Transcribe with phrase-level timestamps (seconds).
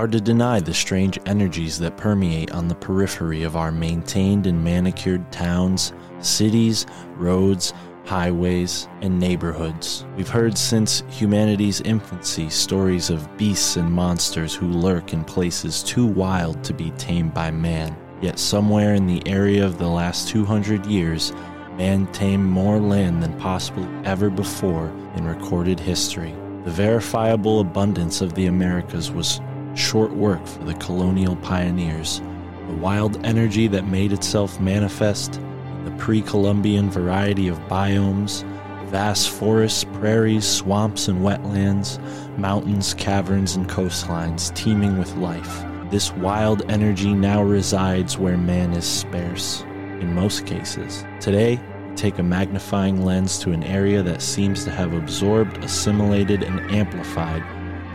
[0.00, 4.64] Hard to deny the strange energies that permeate on the periphery of our maintained and
[4.64, 7.74] manicured towns, cities, roads,
[8.06, 10.06] highways, and neighborhoods.
[10.16, 16.06] We've heard since humanity's infancy stories of beasts and monsters who lurk in places too
[16.06, 17.94] wild to be tamed by man.
[18.22, 21.34] Yet, somewhere in the area of the last 200 years,
[21.76, 24.86] man tamed more land than possibly ever before
[25.16, 26.34] in recorded history.
[26.64, 29.42] The verifiable abundance of the Americas was
[29.80, 32.20] short work for the colonial pioneers.
[32.68, 35.40] The wild energy that made itself manifest,
[35.84, 38.44] the pre Columbian variety of biomes,
[38.88, 41.98] vast forests, prairies, swamps, and wetlands,
[42.36, 45.64] mountains, caverns, and coastlines teeming with life.
[45.90, 49.62] This wild energy now resides where man is sparse,
[50.00, 51.04] in most cases.
[51.20, 51.58] Today,
[51.96, 57.42] take a magnifying lens to an area that seems to have absorbed, assimilated, and amplified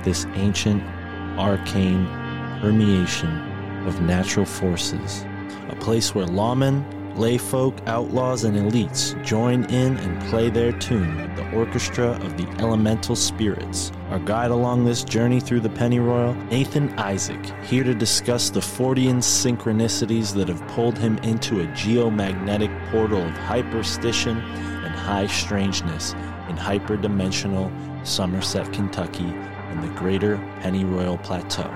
[0.04, 0.84] this ancient
[1.38, 2.06] arcane
[2.62, 3.30] permeation
[3.88, 5.26] of natural forces.
[5.70, 6.84] A place where lawmen,
[7.16, 12.48] layfolk, outlaws, and elites join in and play their tune with the orchestra of the
[12.60, 13.92] elemental spirits.
[14.10, 19.18] Our guide along this journey through the pennyroyal, Nathan Isaac, here to discuss the Fortean
[19.18, 24.38] synchronicities that have pulled him into a geomagnetic portal of hyperstition
[24.84, 26.14] and high strangeness
[26.50, 27.72] in hyperdimensional
[28.06, 29.34] Somerset, Kentucky,
[29.76, 31.70] and the greater Pennyroyal Plateau.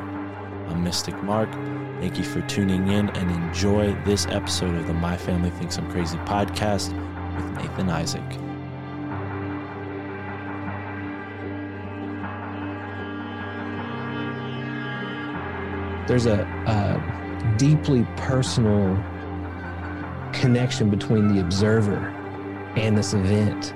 [0.70, 1.52] I'm Mystic Mark.
[2.00, 5.92] Thank you for tuning in and enjoy this episode of the My Family Thinks I'm
[5.92, 6.94] Crazy podcast
[7.36, 8.24] with Nathan Isaac.
[16.08, 18.96] there's a, a deeply personal
[20.34, 22.08] connection between the observer
[22.76, 23.76] and this event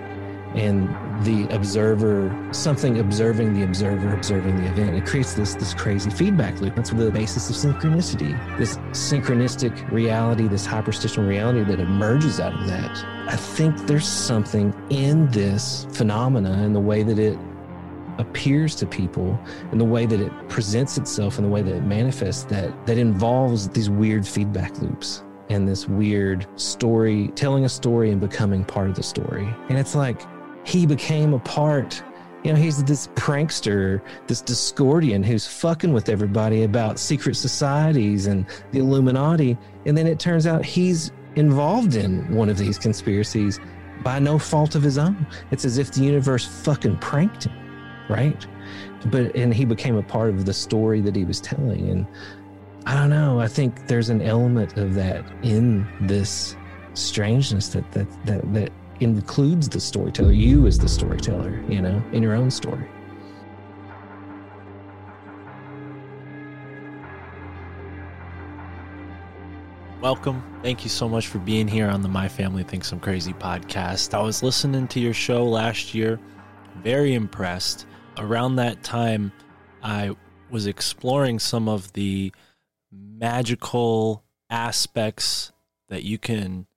[0.56, 0.90] and
[1.25, 6.59] the observer something observing the observer observing the event it creates this this crazy feedback
[6.62, 6.75] loop.
[6.75, 12.68] That's the basis of synchronicity this synchronistic reality this hyperstitional reality that emerges out of
[12.68, 13.03] that.
[13.28, 17.38] I think there's something in this phenomena and the way that it
[18.20, 19.40] appears to people
[19.72, 22.97] and the way that it presents itself and the way that it manifests that that
[22.97, 28.90] involves these weird feedback loops and this weird story telling a story and becoming part
[28.90, 29.47] of the story.
[29.70, 30.22] And it's like
[30.63, 32.03] he became a part.
[32.44, 38.46] You know he's this prankster this discordian who's fucking with everybody about secret societies and
[38.72, 39.58] the illuminati.
[39.85, 43.59] And then it turns out he's involved in one of these conspiracies
[44.03, 45.26] by no fault of his own.
[45.52, 47.64] It's as if the universe fucking pranked him
[48.09, 48.46] right?
[49.08, 51.90] But and he became a part of the story that he was telling.
[51.90, 52.08] And
[52.85, 56.58] i don't know i think there's an element of that in this
[56.96, 62.23] strangeness that that that, that includes the storyteller you as the storyteller you know in
[62.23, 62.87] your own story
[70.01, 70.43] Welcome.
[70.61, 74.13] Thank you so much for being here on the My Family Thinks I'm Crazy podcast.
[74.13, 76.19] I was listening to your show last year
[76.81, 77.85] very impressed.
[78.17, 79.31] Around that time,
[79.81, 80.16] I
[80.49, 82.34] was exploring some of the
[82.91, 85.51] magical aspects
[85.89, 86.67] that you can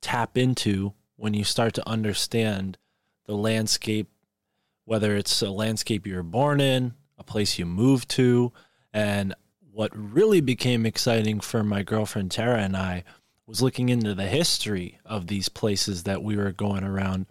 [0.00, 2.78] tap into when you start to understand
[3.26, 4.08] the landscape,
[4.84, 8.52] whether it's a landscape you were born in, a place you moved to.
[8.92, 9.34] And
[9.72, 13.02] what really became exciting for my girlfriend Tara and I
[13.46, 17.26] was looking into the history of these places that we were going around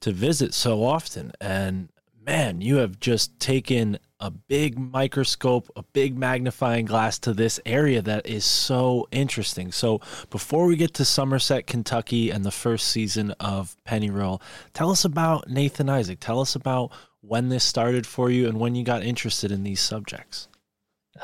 [0.00, 1.32] to visit so often.
[1.40, 1.90] And
[2.20, 8.02] man, you have just taken a big microscope, a big magnifying glass to this area
[8.02, 9.70] that is so interesting.
[9.72, 10.00] So,
[10.30, 14.42] before we get to Somerset, Kentucky, and the first season of Pennyroyal,
[14.74, 16.18] tell us about Nathan Isaac.
[16.20, 19.80] Tell us about when this started for you and when you got interested in these
[19.80, 20.48] subjects.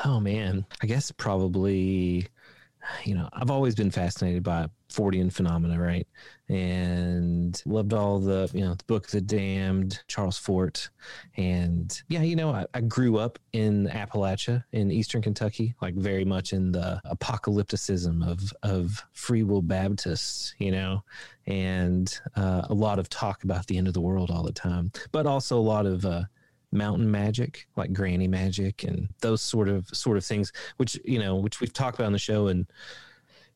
[0.03, 2.27] Oh man, I guess probably
[3.03, 6.07] you know, I've always been fascinated by Fortean phenomena, right?
[6.47, 10.89] And loved all the, you know, the Book the Damned, Charles Fort.
[11.37, 16.23] And yeah, you know, I, I grew up in Appalachia in Eastern Kentucky, like very
[16.23, 21.03] much in the apocalypticism of, of free will Baptists, you know,
[21.47, 24.91] and uh, a lot of talk about the end of the world all the time,
[25.11, 26.23] but also a lot of, uh,
[26.71, 31.35] mountain magic like granny magic and those sort of sort of things which you know
[31.35, 32.67] which we've talked about on the show and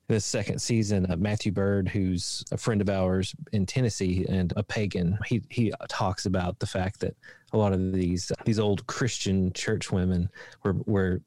[0.09, 4.63] the second season uh, matthew bird who's a friend of ours in tennessee and a
[4.63, 7.15] pagan he he talks about the fact that
[7.53, 10.27] a lot of these these old christian church women
[10.63, 11.21] were were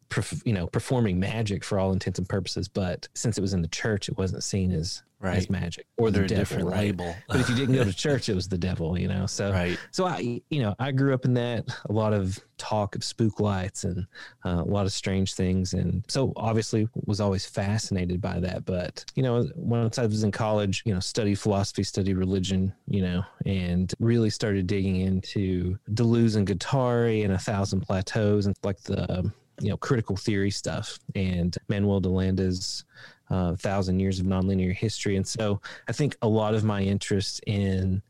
[0.44, 3.68] you know performing magic for all intents and purposes but since it was in the
[3.68, 5.36] church it wasn't seen as Right.
[5.38, 6.78] as magic or They're the a different right?
[6.78, 7.14] label.
[7.28, 9.78] but if you didn't go to church it was the devil you know so Right.
[9.92, 11.64] so I, you know, I grew up in that.
[11.88, 14.06] A lot of talk of spook lights and
[14.44, 18.64] uh, a lot of strange things, and so obviously was always fascinated by that.
[18.64, 23.02] But you know, once I was in college, you know, studied philosophy, studied religion, you
[23.02, 28.80] know, and really started digging into Deleuze and Guattari and A Thousand Plateaus and like
[28.82, 29.30] the
[29.60, 32.84] you know critical theory stuff and Manuel de Landa's
[33.32, 35.16] uh, Thousand Years of Nonlinear History.
[35.16, 38.02] And so I think a lot of my interest in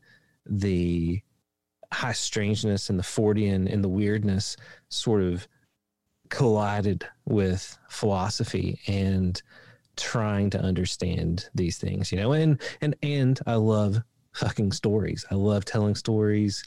[0.45, 1.21] the
[1.93, 4.57] high strangeness and the Fortean and the weirdness
[4.89, 5.47] sort of
[6.29, 9.41] collided with philosophy and
[9.95, 14.01] trying to understand these things, you know, and and and I love
[14.33, 15.23] fucking stories.
[15.31, 16.63] I love telling stories.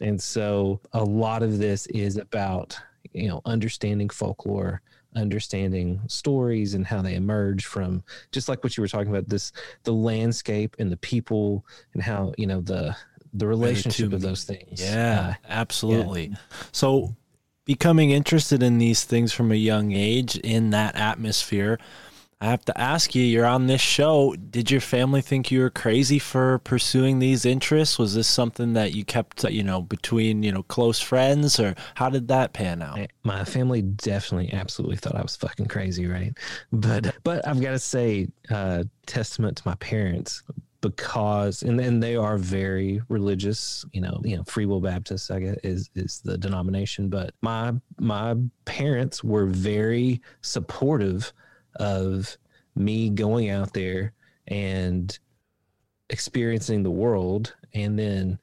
[0.00, 2.76] And so a lot of this is about,
[3.12, 4.82] you know, understanding folklore,
[5.14, 8.02] understanding stories and how they emerge from
[8.32, 9.52] just like what you were talking about this
[9.84, 12.96] the landscape and the people and how, you know, the
[13.32, 14.80] the relationship of those things.
[14.80, 16.34] Yeah, Uh, absolutely.
[16.72, 17.16] So,
[17.64, 21.78] becoming interested in these things from a young age in that atmosphere,
[22.44, 24.36] I have to ask you, you're on this show.
[24.36, 27.98] Did your family think you were crazy for pursuing these interests?
[27.98, 32.10] Was this something that you kept, you know, between, you know, close friends or how
[32.10, 32.98] did that pan out?
[33.22, 36.36] My family definitely absolutely thought I was fucking crazy, right?
[36.70, 40.42] But but I've got to say, uh, testament to my parents
[40.82, 43.86] because and and they are very religious.
[43.94, 47.08] You know, you know, Free Will Baptist, I guess, is is the denomination.
[47.08, 48.36] But my my
[48.66, 51.32] parents were very supportive
[51.76, 52.36] of
[52.74, 54.12] me going out there
[54.48, 55.18] and
[56.10, 58.38] experiencing the world, and then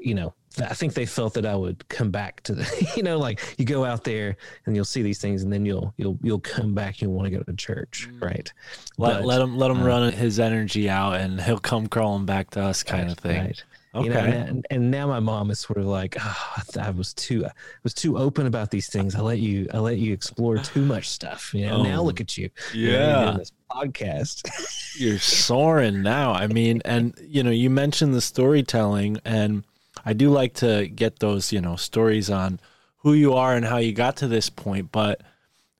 [0.00, 3.18] you know I think they felt that I would come back to the, you know,
[3.18, 6.40] like you go out there and you'll see these things, and then you'll you'll you'll
[6.40, 7.00] come back.
[7.00, 8.52] You'll want to go to church, right?
[8.98, 12.26] Let, But, let him let him uh, run his energy out and he'll come crawling
[12.26, 13.40] back to us kind of thing.
[13.40, 13.64] Right.
[13.92, 14.04] Okay.
[14.04, 17.44] You know, and, and now my mom is sort of like, oh, I, was too,
[17.44, 17.50] I
[17.82, 19.16] was too open about these things.
[19.16, 21.52] I let you, I let you explore too much stuff.
[21.52, 22.50] You know, now Oh, look at you.
[22.72, 23.36] You know, yeah.
[23.36, 24.96] this podcast.
[25.00, 26.32] you're soaring now.
[26.32, 29.64] I mean, and you know, you mentioned the storytelling, and
[30.04, 32.60] I do like to get those, you know, stories on
[32.98, 34.92] who you are and how you got to this point.
[34.92, 35.22] But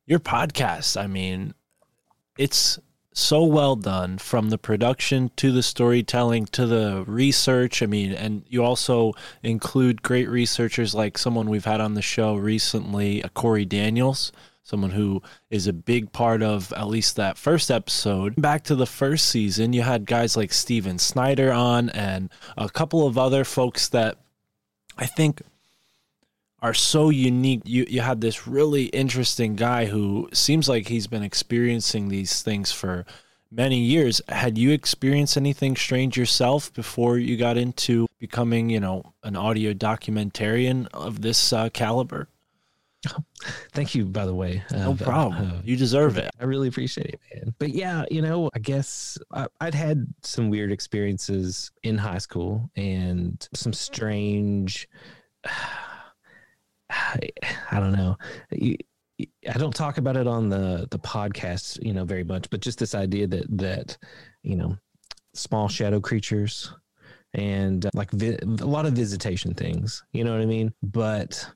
[0.06, 1.54] your podcast, I mean,
[2.36, 2.78] it's
[3.12, 7.82] so well done from the production to the storytelling to the research.
[7.82, 9.12] I mean, and you also
[9.42, 14.30] include great researchers like someone we've had on the show recently, uh, Corey Daniels,
[14.62, 18.40] someone who is a big part of at least that first episode.
[18.40, 23.06] Back to the first season, you had guys like Steven Snyder on and a couple
[23.06, 24.18] of other folks that
[24.96, 25.42] I think
[26.62, 27.62] are so unique.
[27.64, 32.70] You you had this really interesting guy who seems like he's been experiencing these things
[32.72, 33.04] for
[33.50, 34.20] many years.
[34.28, 39.72] Had you experienced anything strange yourself before you got into becoming, you know, an audio
[39.72, 42.28] documentarian of this uh, caliber?
[43.72, 44.62] Thank you, by the way.
[44.70, 45.50] No Uh, problem.
[45.52, 46.30] uh, you deserve it.
[46.38, 47.54] I really appreciate it, man.
[47.58, 52.70] But yeah, you know, I guess I, I'd had some weird experiences in high school
[52.76, 54.86] and some strange.
[57.70, 58.16] I, don't know.
[58.52, 62.78] I don't talk about it on the the podcast, you know, very much, but just
[62.78, 63.98] this idea that that
[64.42, 64.76] you know,
[65.34, 66.72] small shadow creatures
[67.34, 70.72] and uh, like vi- a lot of visitation things, you know what I mean?
[70.82, 71.46] But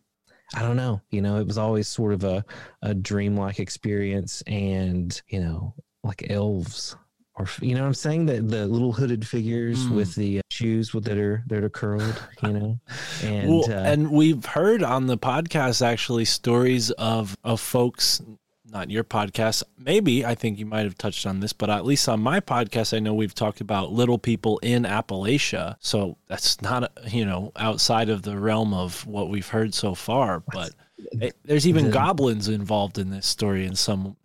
[0.55, 2.45] I don't know, you know, it was always sort of a
[2.83, 6.97] a dreamlike experience and, you know, like elves
[7.37, 9.97] or you know what I'm saying that the little hooded figures Mm.
[9.97, 12.79] with the uh, shoes that are that are curled, you know.
[13.23, 18.23] And well, uh, and we've heard on the podcast actually stories of of folks
[18.67, 22.09] not your podcast maybe i think you might have touched on this but at least
[22.09, 26.91] on my podcast i know we've talked about little people in appalachia so that's not
[27.07, 30.73] you know outside of the realm of what we've heard so far but
[31.13, 34.17] it- there's even The- goblins involved in this story in some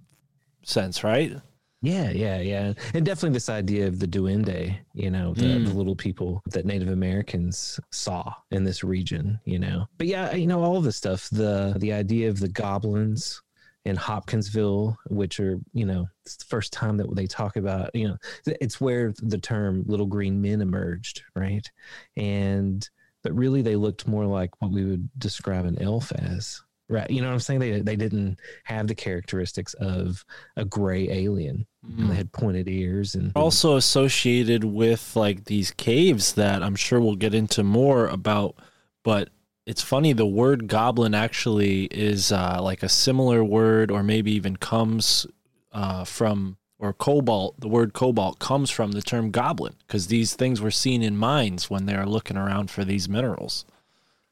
[0.63, 1.33] sense right
[1.81, 2.73] Yeah, yeah, yeah.
[2.93, 5.65] And definitely this idea of the duende, you know, the, Mm.
[5.67, 9.87] the little people that Native Americans saw in this region, you know.
[9.97, 13.41] But yeah, you know, all of this stuff, the the idea of the goblins
[13.85, 18.09] in Hopkinsville, which are, you know, it's the first time that they talk about, you
[18.09, 21.65] know, it's where the term little green men emerged, right?
[22.17, 22.87] And
[23.23, 26.61] but really they looked more like what we would describe an elf as.
[26.91, 27.09] Right.
[27.09, 27.59] You know what I'm saying?
[27.59, 30.25] They they didn't have the characteristics of
[30.57, 31.67] a gray alien.
[31.81, 36.99] And they had pointed ears and also associated with like these caves that I'm sure
[36.99, 38.55] we'll get into more about.
[39.03, 39.29] But
[39.65, 44.55] it's funny, the word goblin actually is uh, like a similar word, or maybe even
[44.55, 45.25] comes
[45.71, 50.59] uh, from, or cobalt, the word cobalt comes from the term goblin, because these things
[50.59, 53.63] were seen in mines when they are looking around for these minerals.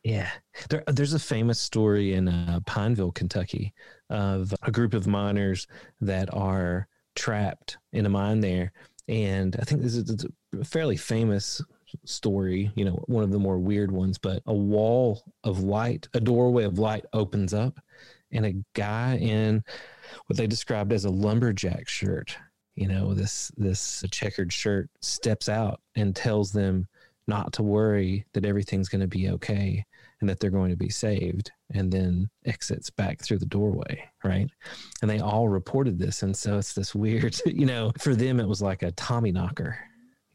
[0.04, 0.30] Yeah,
[0.70, 3.74] there, there's a famous story in uh, Pineville, Kentucky,
[4.10, 5.68] of a group of miners
[6.02, 8.72] that are trapped in a mine there,
[9.10, 10.26] and I think this is
[10.58, 11.62] a fairly famous
[12.06, 12.72] story.
[12.76, 14.18] You know, one of the more weird ones.
[14.18, 17.80] But a wall of light, a doorway of light, opens up,
[18.32, 19.64] and a guy in
[20.28, 22.38] what they described as a lumberjack shirt,
[22.76, 26.88] you know, this this checkered shirt, steps out and tells them
[27.28, 29.86] not to worry that everything's going to be okay
[30.20, 34.50] and that they're going to be saved and then exits back through the doorway right?
[35.02, 38.48] And they all reported this and so it's this weird you know for them it
[38.48, 39.78] was like a tommy knocker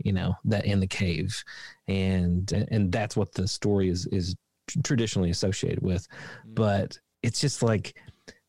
[0.04, 1.42] you know that in the cave.
[1.88, 4.34] And and that's what the story is is
[4.84, 6.06] traditionally associated with.
[6.46, 6.54] Mm.
[6.54, 7.96] But it's just like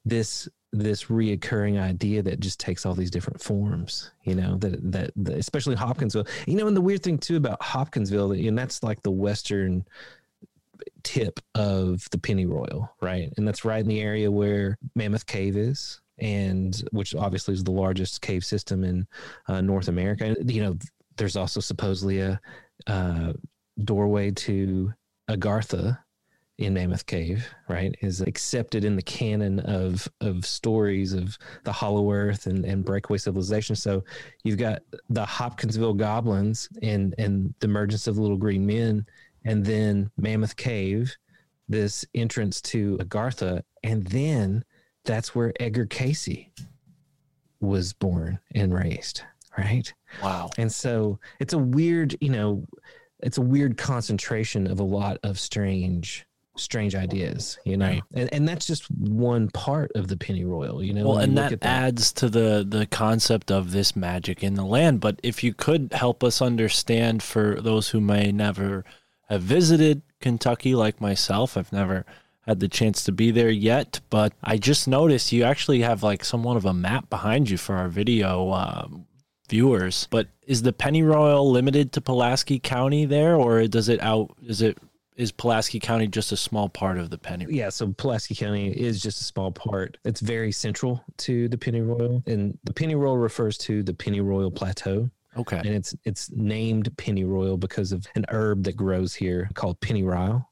[0.05, 5.11] this this reoccurring idea that just takes all these different forms, you know, that, that,
[5.15, 8.99] that especially Hopkinsville, you know, and the weird thing too about Hopkinsville, and that's like
[9.03, 9.85] the Western
[11.03, 13.32] tip of the pennyroyal, right?
[13.38, 17.72] And that's right in the area where Mammoth Cave is, and which obviously is the
[17.72, 19.08] largest cave system in
[19.48, 20.25] uh, North America.
[20.25, 20.77] And, you know,
[21.18, 22.39] there's also supposedly a
[22.88, 23.34] uh,
[23.84, 24.94] doorway to
[25.30, 25.98] Agartha
[26.60, 32.12] in Mammoth Cave, right, is accepted in the canon of of stories of the Hollow
[32.12, 33.75] Earth and, and breakaway civilization.
[33.75, 34.03] So
[34.44, 39.06] you've got the Hopkinsville goblins and and the emergence of the little green men,
[39.45, 41.15] and then Mammoth Cave,
[41.67, 44.63] this entrance to Agartha, and then
[45.05, 46.47] that's where Edgar Cayce
[47.59, 49.23] was born and raised,
[49.57, 49.93] right?
[50.21, 50.50] Wow.
[50.57, 52.65] And so it's a weird, you know,
[53.21, 57.88] it's a weird concentration of a lot of strange strange ideas, you know.
[57.88, 58.03] Right.
[58.13, 61.07] And and that's just one part of the pennyroyal, you know.
[61.07, 65.00] Well, and look that, adds to the the concept of this magic in the land.
[65.00, 68.83] But if you could help us understand for those who may never
[69.30, 72.06] have visited Kentucky, like myself, I've never
[72.42, 74.00] had the chance to be there yet.
[74.10, 77.75] But I just noticed you actually have like somewhat of a map behind you for
[77.75, 79.06] our video um,
[79.50, 80.08] viewers.
[80.12, 84.36] But is the Pennyroyal limited to Pulaski County there, or does it out?
[84.46, 84.77] Is it
[85.15, 87.46] is Pulaski County just a small part of the Penny?
[87.50, 89.98] yeah, so Pulaski County is just a small part.
[90.03, 95.10] It's very central to the pennyroyal, and the pennyroyal refers to the pennyroyal plateau.
[95.37, 95.57] Okay.
[95.57, 100.47] and it's it's named pennyroyal because of an herb that grows here called pennyroyal.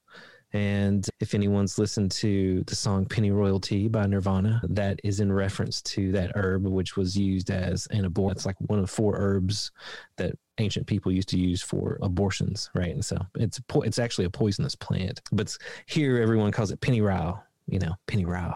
[0.54, 5.82] And if anyone's listened to the song Pennyroyal Tea by Nirvana, that is in reference
[5.84, 8.36] to that herb, which was used as an abortion.
[8.36, 9.72] It's like one of four herbs
[10.18, 12.94] that ancient people used to use for abortions, right?
[12.94, 17.42] And so it's po- it's actually a poisonous plant, but here everyone calls it pennyroyal,
[17.68, 18.56] you know, pennyroyal,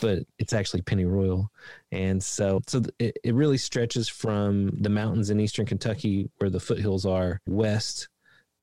[0.00, 1.50] but it's actually penny royal
[1.90, 6.60] And so, so it, it really stretches from the mountains in eastern Kentucky, where the
[6.60, 8.08] foothills are, west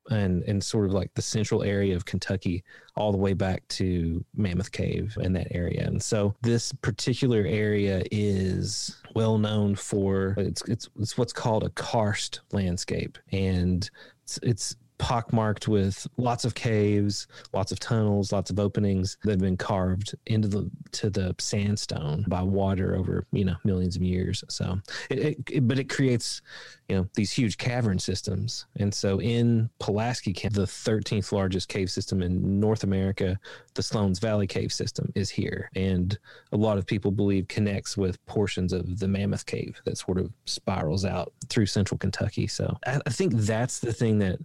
[0.10, 2.64] and and sort of like the central area of Kentucky
[2.96, 5.86] all the way back to Mammoth Cave and that area.
[5.86, 11.70] And so this particular area is well known for it's it's, it's what's called a
[11.72, 13.90] karst landscape and
[14.24, 19.40] it's, it's pockmarked with lots of caves, lots of tunnels, lots of openings that have
[19.40, 24.44] been carved into the to the sandstone by water over you know millions of years.
[24.50, 24.78] So,
[25.10, 26.42] it, it, it- but it creates
[26.90, 32.22] you know these huge cavern systems, and so in Pulaski, the 13th largest cave system
[32.22, 33.40] in North America,
[33.76, 36.18] the Sloan's Valley Cave system is here, and
[36.52, 40.32] a lot of people believe connects with portions of the Mammoth Cave that sort of
[40.46, 42.48] spirals out through central Kentucky.
[42.48, 44.40] So, I, I think that's the thing that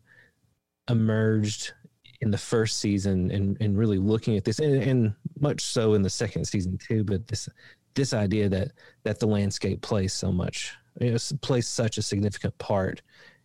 [0.88, 1.72] emerged
[2.20, 6.02] in the first season and, and really looking at this and, and much so in
[6.02, 7.48] the second season too but this
[7.94, 8.72] this idea that
[9.02, 13.02] that the landscape plays so much you know, plays such a significant part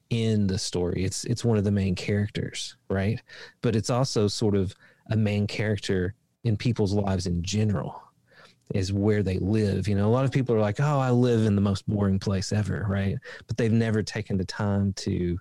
[0.09, 1.03] in the story.
[1.03, 3.21] It's it's one of the main characters right?
[3.61, 4.73] But it's also sort of
[5.11, 8.01] a main character in people's lives in general
[8.73, 9.87] is where they live.
[9.87, 12.19] You know a lot of people are like oh i live in the most boring
[12.19, 13.17] place ever right?
[13.47, 15.37] But they've never taken the time to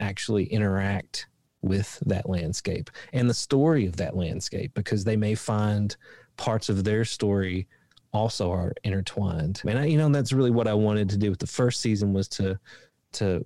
[0.00, 1.26] actually interact
[1.64, 5.96] with that landscape and the story of that landscape because they may find
[6.36, 7.66] parts of their story
[8.12, 9.60] also are intertwined.
[9.66, 12.12] And I, you know that's really what i wanted to do with the first season
[12.12, 12.58] was to
[13.14, 13.44] to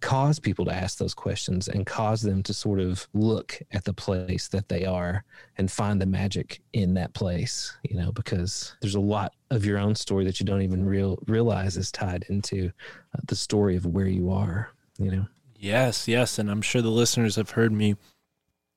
[0.00, 3.92] cause people to ask those questions and cause them to sort of look at the
[3.92, 5.24] place that they are
[5.58, 9.78] and find the magic in that place you know because there's a lot of your
[9.78, 12.72] own story that you don't even real realize is tied into
[13.14, 15.26] uh, the story of where you are you know
[15.62, 17.94] Yes, yes, and I'm sure the listeners have heard me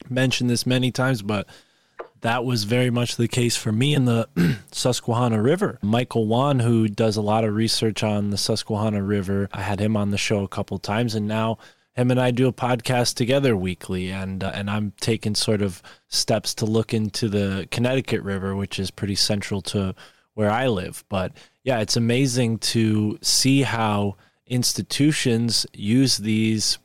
[0.07, 1.47] mention this many times, but
[2.21, 4.29] that was very much the case for me in the
[4.71, 5.79] Susquehanna River.
[5.81, 9.97] Michael Wan, who does a lot of research on the Susquehanna River, I had him
[9.97, 11.57] on the show a couple times, and now
[11.95, 15.81] him and I do a podcast together weekly, and uh, and I'm taking sort of
[16.09, 19.95] steps to look into the Connecticut River, which is pretty central to
[20.35, 21.03] where I live.
[21.09, 21.31] But
[21.63, 26.77] yeah, it's amazing to see how institutions use these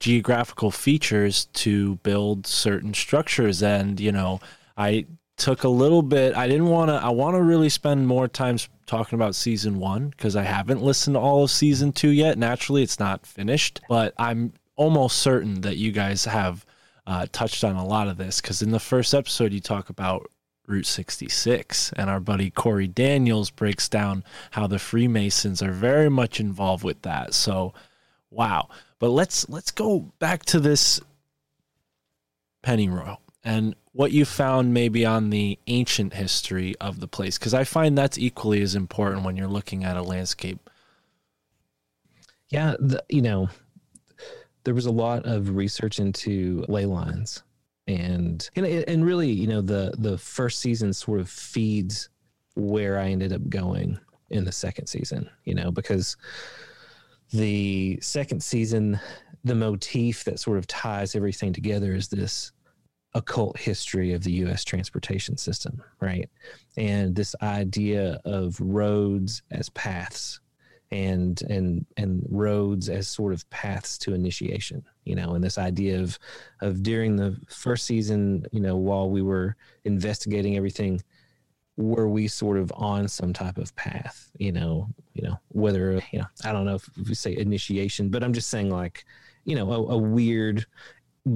[0.00, 3.62] geographical features to build certain structures.
[3.62, 4.40] And you know
[4.76, 8.26] i took a little bit i didn't want to i want to really spend more
[8.26, 12.38] time talking about season one because i haven't listened to all of season two yet.
[12.38, 16.64] Naturally it's not finished but i'm almost certain that you guys have
[17.06, 20.30] uh, touched on a lot of this because in the first episode you talk about
[20.68, 21.92] Route 66.
[21.96, 27.02] And our buddy Corey Daniels breaks down how the Freemasons are very much involved with
[27.02, 27.34] that.
[27.34, 27.72] So,
[28.30, 28.68] wow.
[28.98, 31.00] But let's let's go back to this
[32.62, 37.64] Pennyroyal and what you found maybe on the ancient history of the place because I
[37.64, 40.70] find that's equally as important when you're looking at a landscape.
[42.50, 43.48] Yeah, the, you know,
[44.64, 47.42] there was a lot of research into ley lines,
[47.88, 52.10] and and and really, you know, the the first season sort of feeds
[52.54, 53.98] where I ended up going
[54.30, 55.28] in the second season.
[55.44, 56.16] You know, because
[57.32, 59.00] the second season,
[59.42, 62.52] the motif that sort of ties everything together is this
[63.14, 64.64] occult history of the U.S.
[64.64, 66.28] transportation system, right?
[66.76, 70.40] And this idea of roads as paths
[70.90, 76.00] and and and roads as sort of paths to initiation you know and this idea
[76.00, 76.18] of
[76.62, 81.00] of during the first season you know while we were investigating everything
[81.76, 86.18] were we sort of on some type of path you know you know whether you
[86.18, 89.04] know i don't know if we say initiation but i'm just saying like
[89.44, 90.64] you know a, a weird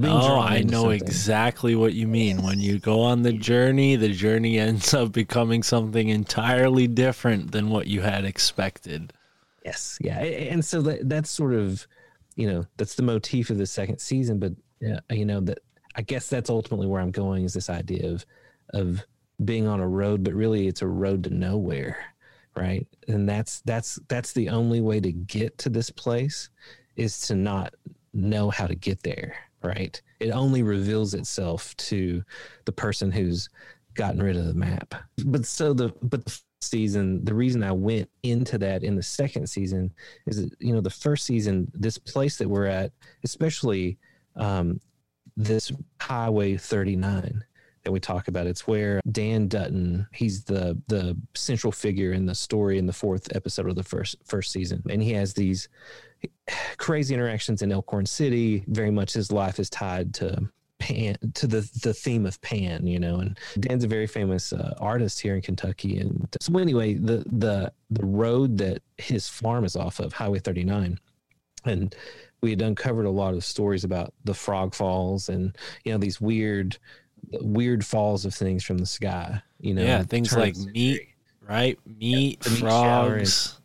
[0.04, 1.02] Oh, I know something.
[1.02, 2.42] exactly what you mean.
[2.42, 7.68] When you go on the journey, the journey ends up becoming something entirely different than
[7.68, 9.12] what you had expected.
[9.64, 11.86] Yes, yeah, and so that that's sort of,
[12.36, 14.38] you know, that's the motif of the second season.
[14.38, 14.52] But
[14.84, 15.58] uh, you know that
[15.94, 18.26] I guess that's ultimately where I'm going is this idea of
[18.72, 19.04] of
[19.44, 21.96] being on a road, but really it's a road to nowhere,
[22.56, 22.86] right?
[23.08, 26.48] And that's that's that's the only way to get to this place
[26.96, 27.74] is to not
[28.12, 30.00] know how to get there, right?
[30.20, 32.22] It only reveals itself to
[32.64, 33.48] the person who's
[33.94, 34.94] gotten rid of the map.
[35.24, 39.48] But so the but the season, the reason I went into that in the second
[39.48, 39.92] season
[40.26, 42.92] is that, you know the first season, this place that we're at,
[43.24, 43.98] especially
[44.36, 44.80] um,
[45.36, 47.44] this Highway 39
[47.84, 48.46] that we talk about.
[48.46, 53.34] It's where Dan Dutton, he's the the central figure in the story in the fourth
[53.34, 55.68] episode of the first first season, and he has these
[56.76, 58.64] crazy interactions in Elkhorn City.
[58.68, 60.48] Very much his life is tied to
[60.82, 63.20] Pan to the the theme of Pan, you know.
[63.20, 65.98] And Dan's a very famous uh, artist here in Kentucky.
[65.98, 70.98] And so anyway, the the the road that his farm is off of, Highway 39,
[71.64, 71.94] and
[72.40, 76.20] we had uncovered a lot of stories about the frog falls and you know these
[76.20, 76.76] weird
[77.40, 81.08] weird falls of things from the sky you know yeah, things like meat,
[81.48, 81.78] right?
[81.86, 83.60] Meat, meat frogs.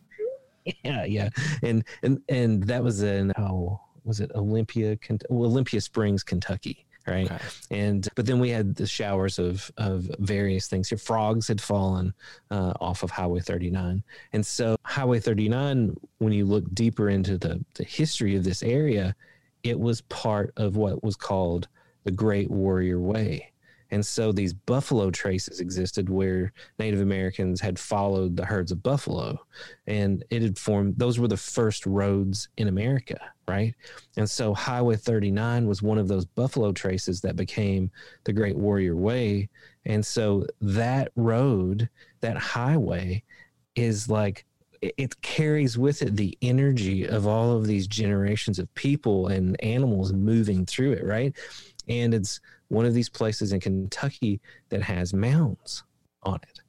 [0.84, 1.28] yeah yeah
[1.62, 4.96] and and and that was in oh was it olympia
[5.30, 7.30] olympia springs kentucky right?
[7.30, 7.44] Okay.
[7.70, 10.90] and but then we had the showers of of various things.
[10.90, 12.14] Your frogs had fallen
[12.50, 17.64] uh, off of highway 39 and so highway 39 when you look deeper into the
[17.74, 19.14] the history of this area
[19.62, 21.68] it was part of what was called
[22.04, 23.50] the great warrior way
[23.90, 29.38] and so these buffalo traces existed where native americans had followed the herds of buffalo.
[29.86, 33.74] And it had formed those were the first roads in america right?
[34.16, 37.90] And so highway 39 was one of those buffalo traces that became
[38.24, 39.48] the great warrior way.
[39.86, 41.88] And so that road
[42.20, 43.24] that highway
[43.74, 44.44] is like
[44.80, 50.12] it- carries with it the energy of all of these generations of people and animals
[50.12, 51.34] moving through it right?
[51.88, 55.84] And it's one of these places in kentucky that has mounds
[56.22, 56.60] on it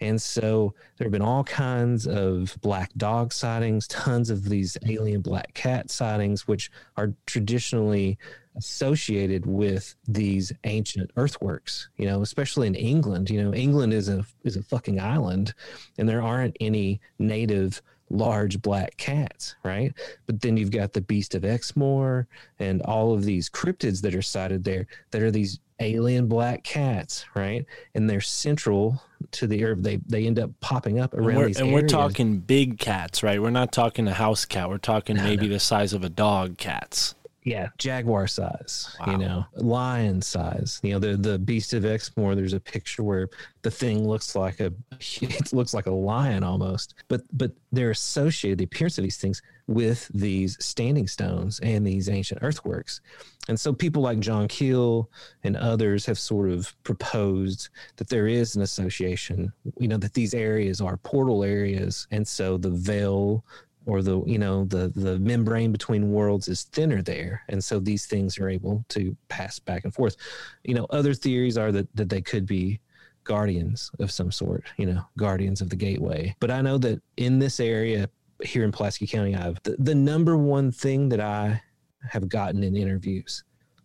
[0.00, 5.20] and so there have been all kinds of black dog sightings, tons of these alien
[5.20, 8.18] black cat sightings, which are traditionally
[8.56, 11.88] associated with these ancient earthworks.
[11.96, 13.30] You know, especially in England.
[13.30, 15.54] You know, England is a is a fucking island,
[15.98, 19.92] and there aren't any native large black cats, right?
[20.26, 22.26] But then you've got the Beast of Exmoor
[22.58, 27.24] and all of these cryptids that are sighted there that are these alien black cats,
[27.34, 27.64] right?
[27.94, 29.82] And they're central to the earth.
[29.82, 33.40] They they end up popping up around we're, these and we're talking big cats, right?
[33.40, 34.68] We're not talking a house cat.
[34.68, 37.14] We're talking maybe the size of a dog cats.
[37.48, 39.12] Yeah, jaguar size, Wow.
[39.12, 40.80] you know, lion size.
[40.82, 42.34] You know, the the Beast of Exmoor.
[42.34, 43.28] There's a picture where
[43.62, 48.58] the thing looks like a it looks like a lion almost, but but they're associated
[48.58, 53.00] the appearance of these things with these standing stones and these ancient earthworks.
[53.48, 55.10] And so people like John Keel
[55.44, 60.34] and others have sort of proposed that there is an association, you know, that these
[60.34, 62.06] areas are portal areas.
[62.10, 63.44] And so the veil
[63.88, 67.42] or the, you know, the the membrane between worlds is thinner there.
[67.48, 70.16] And so these things are able to pass back and forth.
[70.62, 72.80] You know, other theories are that, that they could be
[73.24, 76.36] guardians of some sort, you know, guardians of the gateway.
[76.38, 78.10] But I know that in this area
[78.44, 81.62] here in Pulaski County, I've the, the number one thing that I
[82.10, 83.42] have gotten in interviews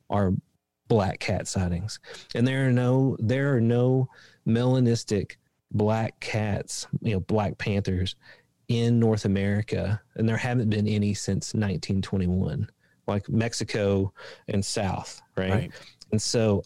[0.09, 0.33] are
[0.89, 1.99] black cat sightings.
[2.35, 4.09] And there are no there are no
[4.45, 5.37] melanistic
[5.71, 8.15] black cats, you know, black panthers
[8.67, 12.69] in North America, and there haven't been any since 1921,
[13.07, 14.13] like Mexico
[14.47, 15.51] and South, right?
[15.51, 15.71] Right.
[16.11, 16.63] And so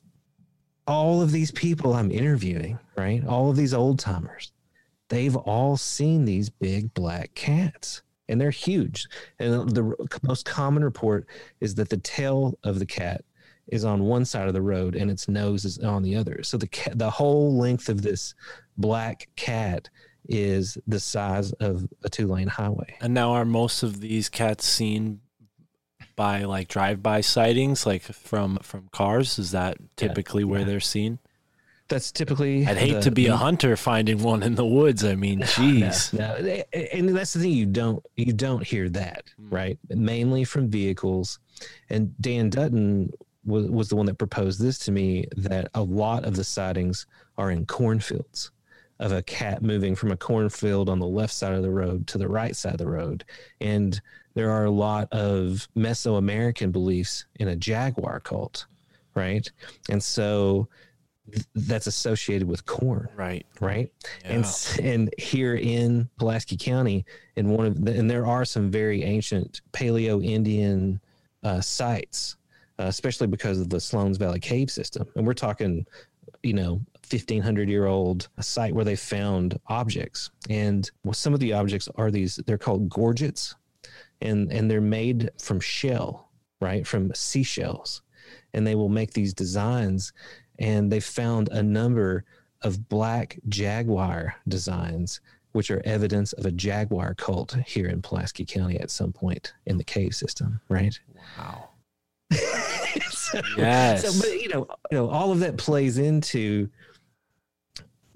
[0.87, 3.25] all of these people I'm interviewing, right?
[3.25, 4.51] All of these old timers,
[5.09, 9.07] they've all seen these big black cats and they're huge.
[9.39, 11.27] And the most common report
[11.61, 13.23] is that the tail of the cat
[13.67, 16.41] is on one side of the road and its nose is on the other.
[16.43, 18.33] So the cat, the whole length of this
[18.77, 19.89] black cat
[20.29, 22.97] is the size of a two lane highway.
[23.01, 25.21] And now are most of these cats seen
[26.15, 29.37] by like drive-by sightings, like from from cars?
[29.39, 30.65] Is that typically where yeah.
[30.65, 31.19] they're seen?
[31.89, 32.65] That's typically.
[32.67, 35.05] I'd hate the- to be the- a hunter finding one in the woods.
[35.05, 36.11] I mean, jeez.
[36.11, 39.49] No, no, and that's the thing you don't you don't hear that Hmm.
[39.49, 41.39] right mainly from vehicles
[41.89, 43.11] and dan dutton
[43.45, 47.05] was, was the one that proposed this to me that a lot of the sightings
[47.37, 48.51] are in cornfields
[48.99, 52.17] of a cat moving from a cornfield on the left side of the road to
[52.17, 53.23] the right side of the road
[53.61, 54.01] and
[54.33, 58.65] there are a lot of mesoamerican beliefs in a jaguar cult
[59.15, 59.51] right
[59.89, 60.67] and so
[61.31, 63.45] th- that's associated with corn Right.
[63.59, 63.91] right?
[64.23, 64.31] Yeah.
[64.31, 64.45] And
[64.81, 67.05] and here in Pulaski County,
[67.35, 70.99] in one of the, and there are some very ancient Paleo Indian
[71.43, 72.37] uh, sites,
[72.79, 75.85] uh, especially because of the Sloan's Valley cave system, and we're talking,
[76.43, 76.81] you know.
[77.09, 82.11] 1500 year old site where they found objects and well, some of the objects are
[82.11, 83.55] these they're called gorgets
[84.21, 88.01] and and they're made from shell right from seashells
[88.53, 90.13] and they will make these designs
[90.59, 92.25] and they found a number
[92.61, 98.79] of black jaguar designs, which are evidence of a jaguar cult here in Pulaski County
[98.79, 100.99] at some point in the cave system, right?
[101.37, 101.69] Wow.
[103.11, 104.03] so, Yes.
[104.03, 106.69] so, but you know, you know, all of that plays into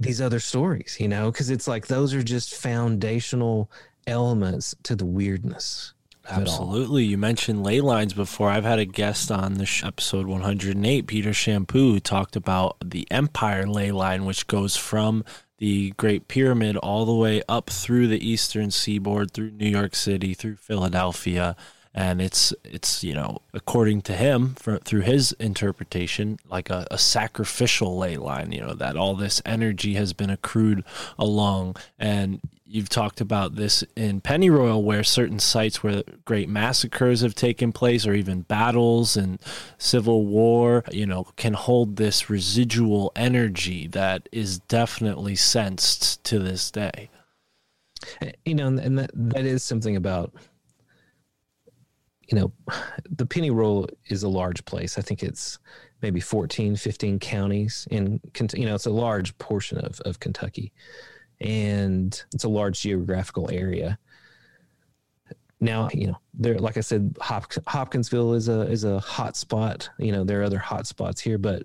[0.03, 3.69] these other stories, you know, because it's like those are just foundational
[4.07, 5.93] elements to the weirdness.
[6.29, 7.03] Absolutely.
[7.05, 8.49] You mentioned ley lines before.
[8.49, 13.07] I've had a guest on the sh- episode 108, Peter Champoux, who talked about the
[13.11, 15.23] Empire ley line, which goes from
[15.57, 20.33] the Great Pyramid all the way up through the eastern seaboard, through New York City,
[20.33, 21.55] through Philadelphia,
[21.93, 26.97] and it's it's you know according to him for, through his interpretation like a, a
[26.97, 30.83] sacrificial ley line you know that all this energy has been accrued
[31.17, 31.75] along.
[31.99, 37.71] And you've talked about this in Pennyroyal where certain sites where great massacres have taken
[37.71, 39.41] place or even battles and
[39.77, 46.71] civil war you know can hold this residual energy that is definitely sensed to this
[46.71, 47.09] day.
[48.45, 50.33] You know and that, that is something about
[52.31, 52.51] you know,
[53.09, 54.97] the penny roll is a large place.
[54.97, 55.59] I think it's
[56.01, 58.19] maybe 14, 15 counties in,
[58.53, 60.71] you know, it's a large portion of, of Kentucky
[61.41, 63.99] and it's a large geographical area.
[65.59, 69.89] Now, you know, there, like I said, Hop, Hopkinsville is a, is a hot spot.
[69.99, 71.63] You know, there are other hot spots here, but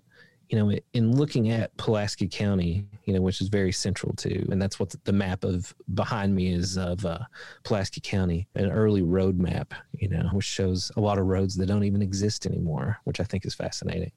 [0.49, 4.63] you know, in looking at Pulaski County, you know, which is very central to, and
[4.63, 7.19] that's what the map of behind me is of uh,
[7.65, 11.67] Pulaski County, an early road map, you know, which shows a lot of roads that
[11.67, 14.13] don't even exist anymore, which I think is fascinating.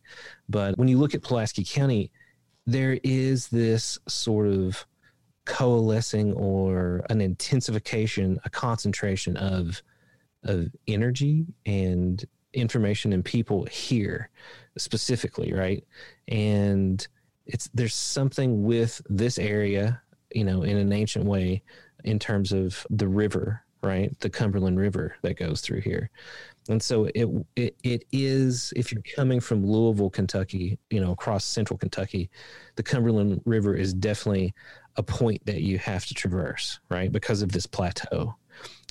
[0.48, 2.12] But when you look at Pulaski County,
[2.68, 4.86] there is this sort of
[5.46, 9.82] coalescing or an intensification, a concentration of
[10.46, 14.30] of energy and information and people here
[14.78, 15.84] specifically, right?
[16.28, 17.06] And
[17.46, 20.02] it's there's something with this area,
[20.34, 21.64] you know, in an ancient way
[22.04, 24.18] in terms of the river, right?
[24.20, 26.10] The Cumberland River that goes through here.
[26.70, 31.44] And so it, it it is if you're coming from Louisville, Kentucky, you know, across
[31.46, 32.30] central Kentucky,
[32.76, 34.54] the Cumberland River is definitely
[34.96, 37.12] a point that you have to traverse, right?
[37.12, 38.36] Because of this plateau.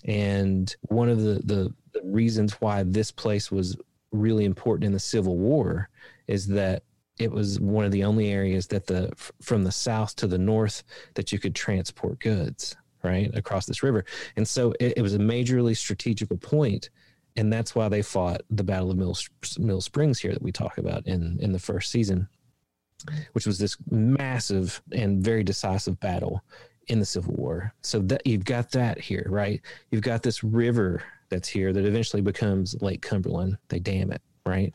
[0.04, 3.76] And one of the, the, the reasons why this place was
[4.12, 5.88] really important in the Civil War
[6.26, 6.84] is that
[7.18, 10.84] it was one of the only areas that the from the south to the north
[11.14, 14.04] that you could transport goods right across this river.
[14.36, 16.90] And so it, it was a majorly strategical point
[17.38, 19.16] and that's why they fought the battle of mill,
[19.58, 22.28] mill springs here that we talk about in in the first season
[23.32, 26.42] which was this massive and very decisive battle
[26.88, 31.02] in the civil war so that you've got that here right you've got this river
[31.28, 33.58] that's here that eventually becomes Lake Cumberland.
[33.68, 34.74] They dam it, right?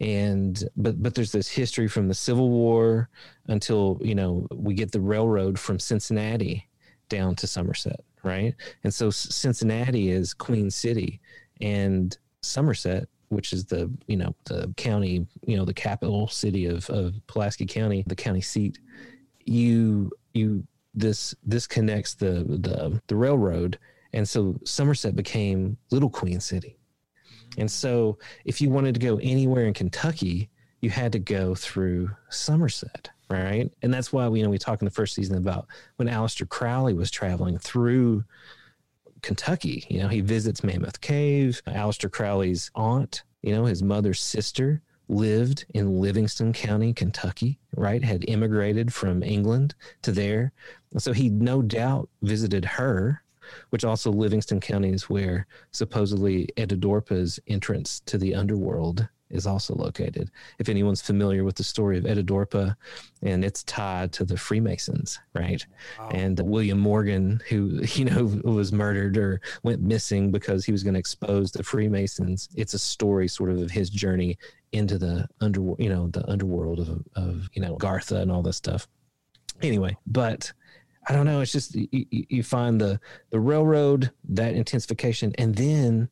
[0.00, 3.08] And but but there's this history from the Civil War
[3.46, 6.68] until you know we get the railroad from Cincinnati
[7.08, 8.54] down to Somerset, right?
[8.82, 11.20] And so Cincinnati is Queen City,
[11.60, 16.90] and Somerset, which is the you know the county, you know the capital city of
[16.90, 18.80] of Pulaski County, the county seat.
[19.44, 23.78] You you this this connects the the the railroad
[24.14, 26.78] and so Somerset became Little Queen City.
[27.58, 32.10] And so if you wanted to go anywhere in Kentucky, you had to go through
[32.30, 33.70] Somerset, right?
[33.82, 36.48] And that's why we you know we talked in the first season about when Aleister
[36.48, 38.24] Crowley was traveling through
[39.22, 39.84] Kentucky.
[39.88, 41.60] You know, he visits Mammoth Cave.
[41.66, 48.02] Aleister Crowley's aunt, you know, his mother's sister lived in Livingston County, Kentucky, right?
[48.02, 50.52] Had immigrated from England to there.
[50.98, 53.22] So he no doubt visited her
[53.70, 60.30] which also Livingston County is where supposedly Etidorpa's entrance to the underworld is also located.
[60.58, 62.76] If anyone's familiar with the story of Etidorpa,
[63.22, 65.64] and it's tied to the Freemasons, right?
[65.98, 66.10] Wow.
[66.10, 70.94] And William Morgan, who you know was murdered or went missing because he was going
[70.94, 72.48] to expose the Freemasons.
[72.54, 74.38] It's a story, sort of, of his journey
[74.74, 78.56] into the underworld, you know, the underworld of, of you know Gartha and all this
[78.56, 78.86] stuff.
[79.62, 80.52] Anyway, but
[81.08, 81.40] I don't know.
[81.40, 86.08] It's just you, you find the the railroad that intensification, and then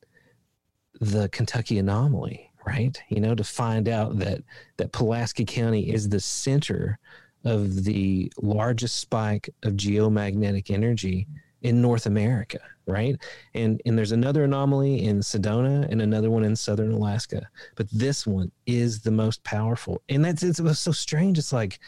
[1.01, 3.01] the Kentucky anomaly, right?
[3.09, 4.43] You know, to find out that
[4.77, 6.99] that Pulaski County is the center
[7.45, 11.27] of the largest spike of geomagnetic energy
[11.63, 13.17] in North America, right?
[13.55, 18.27] And and there's another anomaly in Sedona and another one in southern Alaska, but this
[18.27, 20.03] one is the most powerful.
[20.09, 21.39] And that's it's, it was so strange.
[21.39, 21.79] It's like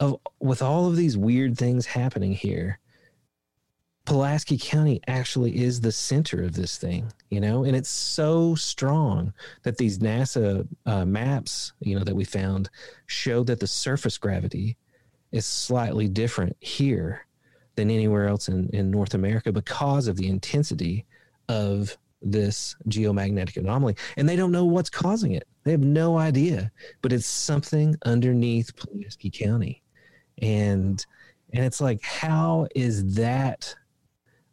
[0.00, 2.78] of with all of these weird things happening here,
[4.04, 9.32] Pulaski County actually is the center of this thing, you know, and it's so strong
[9.64, 12.70] that these NASA uh, maps, you know, that we found
[13.06, 14.76] show that the surface gravity
[15.30, 17.26] is slightly different here
[17.78, 21.06] than anywhere else in, in North America because of the intensity
[21.48, 23.94] of this geomagnetic anomaly.
[24.16, 25.46] And they don't know what's causing it.
[25.62, 29.82] They have no idea, but it's something underneath Pulaski County
[30.42, 31.04] and
[31.52, 33.74] and it's like how is that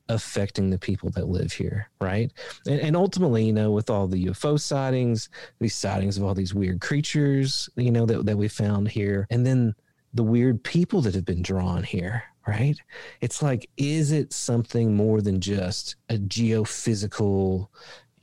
[0.08, 2.32] affecting the people that live here right
[2.68, 6.54] and, and ultimately you know with all the ufo sightings these sightings of all these
[6.54, 9.74] weird creatures you know that, that we found here and then
[10.14, 12.80] the weird people that have been drawn here right
[13.22, 17.68] it's like is it something more than just a geophysical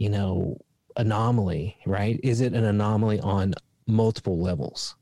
[0.02, 0.58] you know,
[0.96, 2.18] anomaly, right?
[2.24, 3.54] Is it an anomaly on
[3.86, 4.96] multiple levels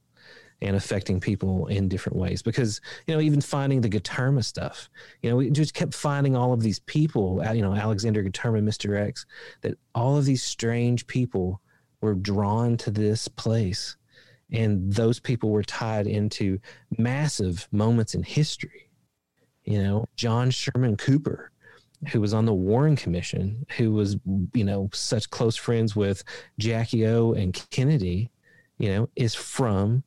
[0.60, 2.42] and affecting people in different ways?
[2.42, 4.90] Because, you know, even finding the Gaterma stuff,
[5.22, 8.62] you know, we just kept finding all of these people, uh, you know, Alexander Gaterma,
[8.62, 9.00] Mr.
[9.00, 9.24] X,
[9.62, 11.62] that all of these strange people
[12.02, 13.96] were drawn to this place.
[14.52, 16.58] And those people were tied into
[16.98, 18.89] massive moments in history.
[19.70, 21.52] You know, John Sherman Cooper,
[22.08, 24.16] who was on the Warren Commission, who was,
[24.52, 26.24] you know, such close friends with
[26.58, 28.32] Jackie O and Kennedy,
[28.78, 30.02] you know, is from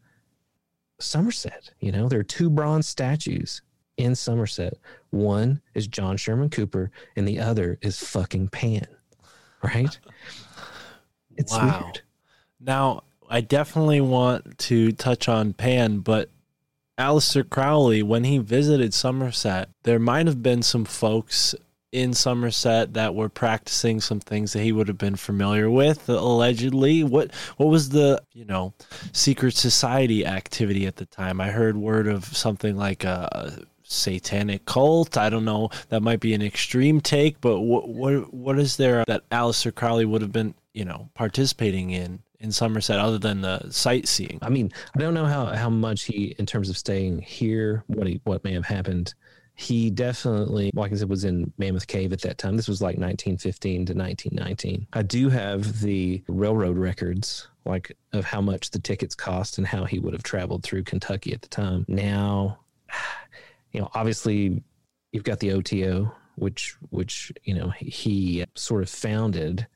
[0.99, 1.69] Somerset.
[1.79, 3.61] You know, there are two bronze statues
[3.95, 4.73] in Somerset.
[5.11, 8.85] One is John Sherman Cooper, and the other is fucking Pan.
[9.63, 9.97] Right?
[11.37, 11.83] It's Wow.
[11.83, 12.01] weird.
[12.59, 16.29] Now, I definitely want to touch on Pan, but
[16.97, 21.55] Aleister Crowley, when he visited Somerset, there might have been some folks
[21.91, 27.03] in Somerset that were practicing some things that he would have been familiar with, allegedly.
[27.03, 28.73] What what was the, you know,
[29.11, 31.39] secret society activity at the time?
[31.39, 35.17] I heard word of something like a satanic cult.
[35.17, 35.69] I don't know.
[35.89, 40.05] That might be an extreme take, but what what what is there that Aleister Crowley
[40.05, 44.37] would have been, you know, participating in in Somerset other than the sightseeing?
[44.41, 48.05] I mean, I don't know how how much he, in terms of staying here, what
[48.05, 49.15] he what may have happened.
[49.55, 52.57] He definitely, like I said, was in Mammoth Cave at that time.
[52.57, 54.87] This was like 1915 to 1919.
[54.93, 59.85] I do have the railroad records, like of how much the tickets cost and how
[59.85, 61.85] he would have traveled through Kentucky at the time.
[61.87, 62.59] Now,
[63.71, 64.63] you know, obviously,
[65.11, 69.67] you've got the OTO, which which you know he sort of founded,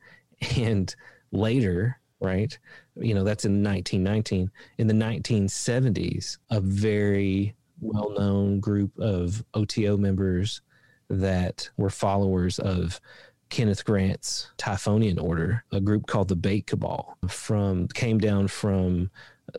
[0.58, 0.94] and
[1.32, 2.58] later, right?
[2.96, 4.52] You know, that's in 1919.
[4.78, 10.62] In the 1970s, a very well known group of OTO members
[11.10, 13.00] that were followers of
[13.50, 19.10] Kenneth Grant's Typhonian Order, a group called the Bate Cabal, from came down from.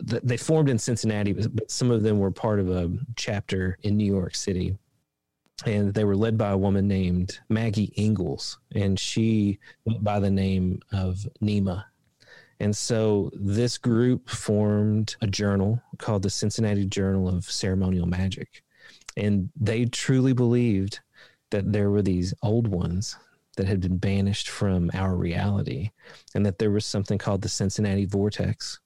[0.03, 4.05] They formed in Cincinnati, but some of them were part of a chapter in New
[4.05, 4.77] York City,
[5.65, 10.29] and they were led by a woman named Maggie Ingalls, and she went by the
[10.29, 11.85] name of Nema.
[12.59, 18.63] And so this group formed a journal called the Cincinnati Journal of Ceremonial Magic.
[19.15, 20.99] And they truly believed
[21.51, 23.15] that there were these old ones
[23.57, 25.91] that had been banished from our reality
[26.35, 28.79] and that there was something called the Cincinnati Vortex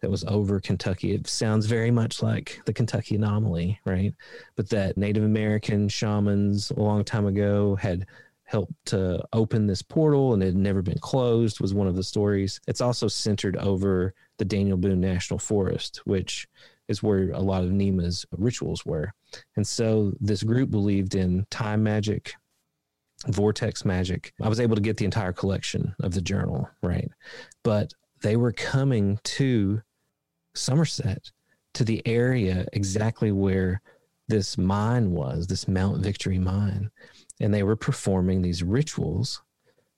[0.00, 1.12] that was over Kentucky.
[1.12, 4.14] It sounds very much like the Kentucky anomaly, right?
[4.56, 8.06] But that Native American shamans a long time ago had
[8.46, 12.02] helped to open this portal and it had never been closed was one of the
[12.02, 12.60] stories.
[12.66, 16.48] It's also centered over the Daniel Boone National Forest, which
[16.88, 19.12] is where a lot of Nema's rituals were.
[19.56, 22.34] And so this group believed in time magic,
[23.26, 24.32] vortex magic.
[24.40, 27.10] I was able to get the entire collection of the journal, right?
[27.64, 29.82] But they were coming to
[30.54, 31.32] Somerset,
[31.74, 33.82] to the area exactly where
[34.28, 36.90] this mine was, this Mount Victory mine.
[37.40, 39.42] And they were performing these rituals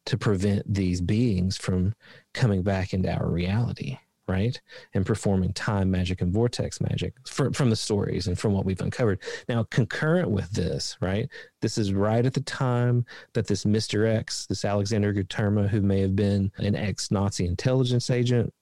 [0.06, 1.94] to prevent these beings from
[2.32, 4.58] coming back into our reality, right?
[4.94, 8.80] And performing time magic and vortex magic fr- from the stories and from what we've
[8.80, 9.20] uncovered.
[9.48, 11.28] Now, concurrent with this, right?
[11.60, 14.08] This is right at the time that this Mr.
[14.08, 18.52] X, this Alexander Guterma, who may have been an ex Nazi intelligence agent,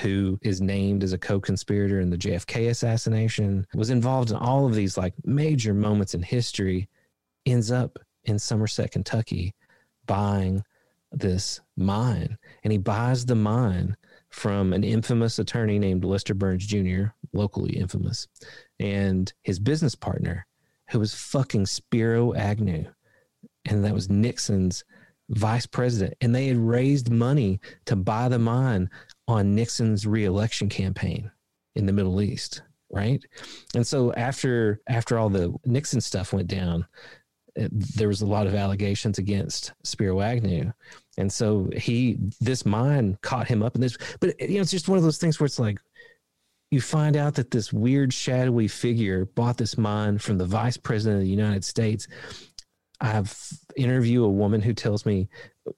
[0.00, 4.74] who is named as a co-conspirator in the JFK assassination, was involved in all of
[4.74, 6.88] these like major moments in history,
[7.46, 9.54] ends up in Somerset, Kentucky,
[10.06, 10.62] buying
[11.12, 12.36] this mine.
[12.62, 13.96] And he buys the mine
[14.30, 18.28] from an infamous attorney named Lester Burns Jr., locally infamous,
[18.80, 20.46] and his business partner,
[20.90, 22.84] who was fucking Spiro Agnew.
[23.64, 24.84] And that was Nixon's
[25.30, 26.14] vice president.
[26.20, 28.90] And they had raised money to buy the mine
[29.28, 31.30] on Nixon's reelection campaign
[31.74, 33.22] in the Middle East, right?
[33.74, 36.86] And so after after all the Nixon stuff went down,
[37.56, 40.72] there was a lot of allegations against Spiro Agnew,
[41.16, 43.96] and so he this mine caught him up in this.
[44.20, 45.78] But you know, it's just one of those things where it's like
[46.70, 51.18] you find out that this weird shadowy figure bought this mine from the vice president
[51.18, 52.08] of the United States.
[53.00, 53.34] I've
[53.76, 55.28] interviewed a woman who tells me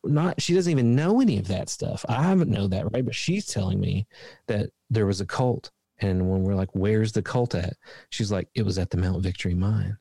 [0.04, 2.04] not she doesn't even know any of that stuff.
[2.08, 3.04] I haven't know that, right?
[3.04, 4.06] But she's telling me
[4.46, 5.70] that there was a cult.
[6.00, 7.74] And when we're like, where's the cult at?
[8.10, 9.98] She's like, it was at the Mount Victory mine.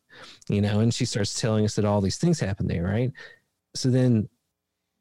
[0.49, 3.11] You know, and she starts telling us that all these things happen there, right?
[3.75, 4.29] So then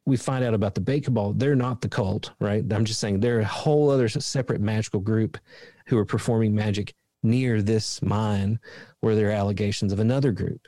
[0.06, 1.32] we find out about the Cabal.
[1.32, 2.64] They're not the cult, right?
[2.72, 5.36] I'm just saying they're a whole other separate magical group
[5.86, 8.58] who are performing magic near this mine
[9.00, 10.60] where there are allegations of another group.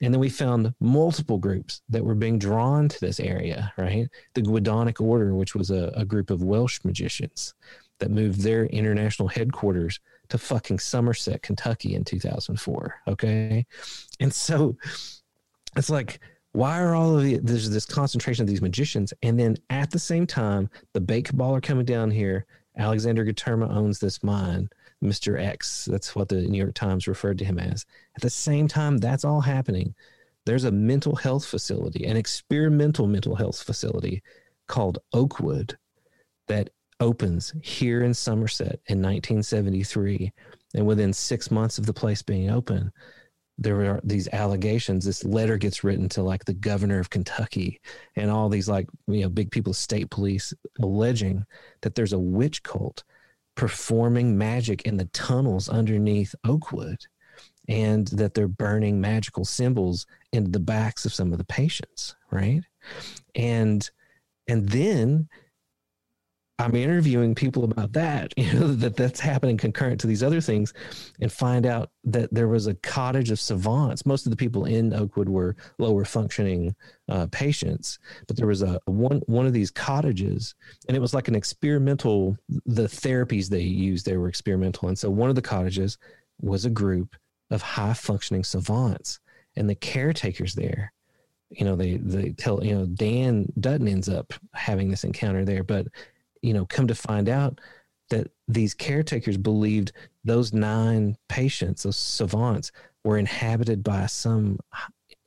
[0.00, 4.08] And then we found multiple groups that were being drawn to this area, right?
[4.34, 7.54] The Gwyddonic Order, which was a, a group of Welsh magicians
[7.98, 12.94] that moved their international headquarters to fucking Somerset, Kentucky in 2004.
[13.08, 13.66] Okay.
[14.20, 14.76] And so
[15.76, 16.20] it's like,
[16.52, 19.12] why are all of the, there's this concentration of these magicians?
[19.22, 22.46] And then at the same time, the Cabal are coming down here.
[22.78, 24.68] Alexander Guterma owns this mine,
[25.02, 25.38] Mr.
[25.38, 25.86] X.
[25.86, 27.84] That's what the New York Times referred to him as.
[28.16, 29.94] At the same time, that's all happening.
[30.46, 34.22] There's a mental health facility, an experimental mental health facility
[34.66, 35.76] called Oakwood
[36.48, 36.70] that
[37.00, 40.32] opens here in Somerset in 1973.
[40.74, 42.92] And within six months of the place being open,
[43.58, 45.04] there are these allegations.
[45.04, 47.80] This letter gets written to like the governor of Kentucky
[48.16, 51.44] and all these like, you know, big people, state police alleging
[51.80, 53.02] that there's a witch cult
[53.54, 56.98] performing magic in the tunnels underneath Oakwood
[57.68, 62.62] and that they're burning magical symbols into the backs of some of the patients, right?
[63.34, 63.88] And
[64.48, 65.28] and then
[66.58, 70.72] I'm interviewing people about that, you know, that that's happening concurrent to these other things,
[71.20, 74.06] and find out that there was a cottage of savants.
[74.06, 76.74] Most of the people in Oakwood were lower functioning
[77.08, 80.54] uh, patients, but there was a one one of these cottages,
[80.88, 82.36] and it was like an experimental.
[82.48, 85.98] The therapies they used they were experimental, and so one of the cottages
[86.40, 87.16] was a group
[87.50, 89.20] of high functioning savants,
[89.56, 90.92] and the caretakers there
[91.50, 95.62] you know they they tell you know dan dutton ends up having this encounter there
[95.62, 95.86] but
[96.42, 97.60] you know come to find out
[98.10, 99.92] that these caretakers believed
[100.24, 102.72] those nine patients those savants
[103.04, 104.58] were inhabited by some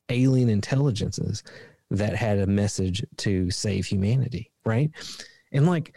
[0.10, 1.43] alien intelligences
[1.91, 4.91] that had a message to save humanity right?
[5.51, 5.95] And like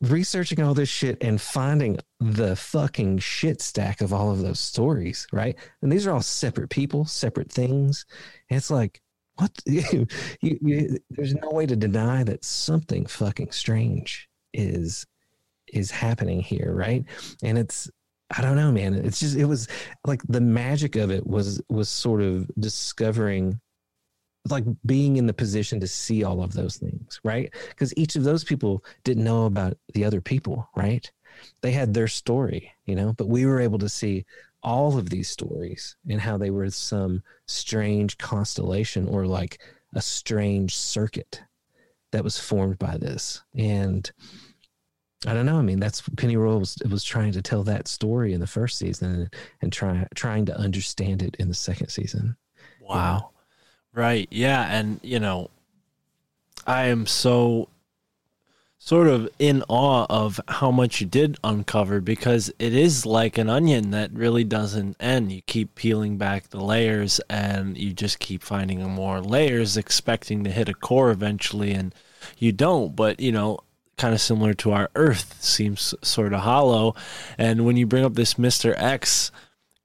[0.00, 5.26] researching all this shit and finding the fucking shit stack of all of those stories
[5.32, 5.56] right?
[5.82, 8.06] And these are all separate people separate things.
[8.50, 9.00] And it's like
[9.36, 10.06] what you,
[10.40, 15.06] you, there's no way to deny that something fucking strange is
[15.72, 17.04] is happening here right?
[17.42, 17.90] And it's
[18.36, 18.94] i don't know man.
[18.94, 19.68] It's just it was
[20.06, 23.60] like the magic of it was was sort of discovering
[24.50, 27.52] like being in the position to see all of those things right?
[27.70, 31.10] Because each of those people didn't know about the other people right?
[31.62, 34.24] They had their story you know but we were able to see
[34.64, 39.60] all of these stories and how they were some strange constellation or like
[39.94, 41.42] a strange circuit
[42.10, 43.42] that was formed by this.
[43.54, 44.10] And
[45.26, 45.58] I don't know.
[45.58, 49.12] I mean, that's Pennyroyal was was trying to tell that story in the first season
[49.12, 52.36] and, and try, trying to understand it in the second season.
[52.80, 53.30] Wow.
[53.92, 54.28] Right.
[54.30, 54.66] Yeah.
[54.68, 55.50] And, you know,
[56.66, 57.68] I am so
[58.84, 63.48] sort of in awe of how much you did uncover because it is like an
[63.48, 65.32] onion that really doesn't end.
[65.32, 70.50] You keep peeling back the layers and you just keep finding more layers, expecting to
[70.50, 71.94] hit a core eventually, and
[72.36, 72.94] you don't.
[72.94, 73.60] But, you know,
[73.96, 76.94] kind of similar to our Earth, seems sort of hollow.
[77.38, 78.74] And when you bring up this Mr.
[78.76, 79.30] X,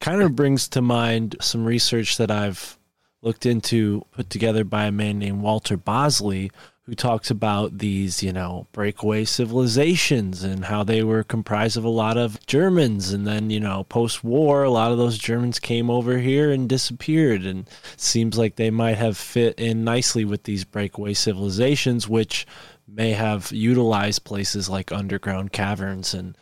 [0.02, 2.76] kind of brings to mind some research that I've
[3.22, 6.50] looked into, put together by a man named Walter Bosley,
[6.86, 11.88] who talks about these, you know, breakaway civilizations and how they were comprised of a
[11.88, 13.12] lot of Germans.
[13.12, 16.68] And then, you know, post war, a lot of those Germans came over here and
[16.68, 17.44] disappeared.
[17.44, 22.46] And seems like they might have fit in nicely with these breakaway civilizations, which
[22.88, 26.14] may have utilized places like underground caverns.
[26.14, 26.36] And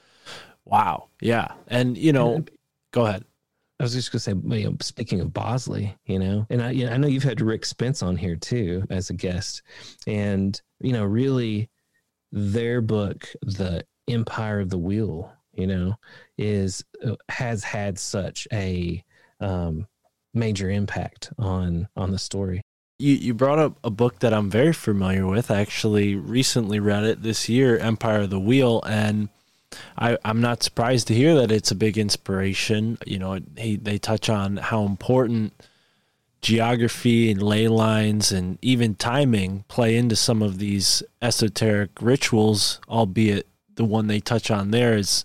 [0.64, 1.08] wow.
[1.20, 1.48] Yeah.
[1.66, 2.44] And, you know,
[2.92, 3.24] go ahead.
[3.80, 6.70] I was just going to say, you know, speaking of Bosley, you know, and I,
[6.72, 9.62] you know, I know you've had Rick Spence on here too as a guest,
[10.06, 11.70] and you know, really,
[12.32, 15.94] their book, The Empire of the Wheel, you know,
[16.36, 19.04] is uh, has had such a
[19.40, 19.86] um,
[20.34, 22.62] major impact on on the story.
[22.98, 25.52] You you brought up a book that I'm very familiar with.
[25.52, 29.28] I actually recently read it this year, Empire of the Wheel, and
[29.96, 32.98] I, I'm not surprised to hear that it's a big inspiration.
[33.06, 35.52] You know, he, they touch on how important
[36.40, 43.46] geography and ley lines and even timing play into some of these esoteric rituals, albeit
[43.74, 45.24] the one they touch on there is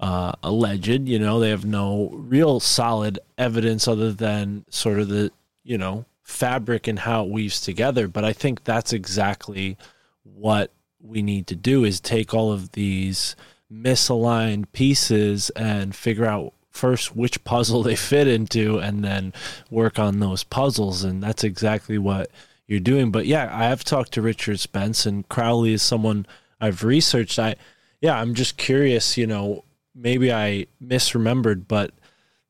[0.00, 1.08] uh, alleged.
[1.08, 5.32] You know, they have no real solid evidence other than sort of the,
[5.64, 8.06] you know, fabric and how it weaves together.
[8.06, 9.76] But I think that's exactly
[10.22, 10.70] what
[11.02, 13.34] we need to do is take all of these
[13.72, 19.32] misaligned pieces and figure out first which puzzle they fit into and then
[19.70, 21.04] work on those puzzles.
[21.04, 22.30] And that's exactly what
[22.66, 23.10] you're doing.
[23.10, 26.26] But yeah i have talked to richard spence and crowley is someone
[26.60, 27.38] i've researched.
[27.38, 27.56] I
[28.00, 29.64] yeah i'm just curious you know
[29.94, 31.92] maybe i misremembered but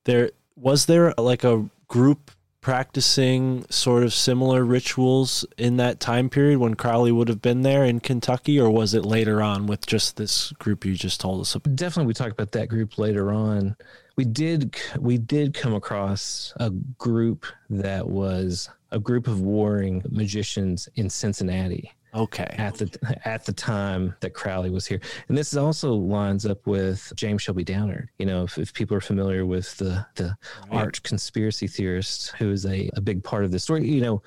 [0.04, 6.58] there was there like a group practicing sort of similar rituals in that time period
[6.58, 10.16] when Crowley would have been there in Kentucky, or was it later on with just
[10.16, 11.74] this group you just told us about?
[11.76, 13.76] definitely we talked about that group later on
[14.16, 20.88] we did we did come across a group that was a group of warring magicians
[20.96, 22.54] in cincinnati Okay.
[22.58, 27.12] at the at the time that crowley was here and this also lines up with
[27.14, 30.36] james shelby downard you know if, if people are familiar with the the
[30.70, 34.22] arch conspiracy theorist who is a, a big part of this story you know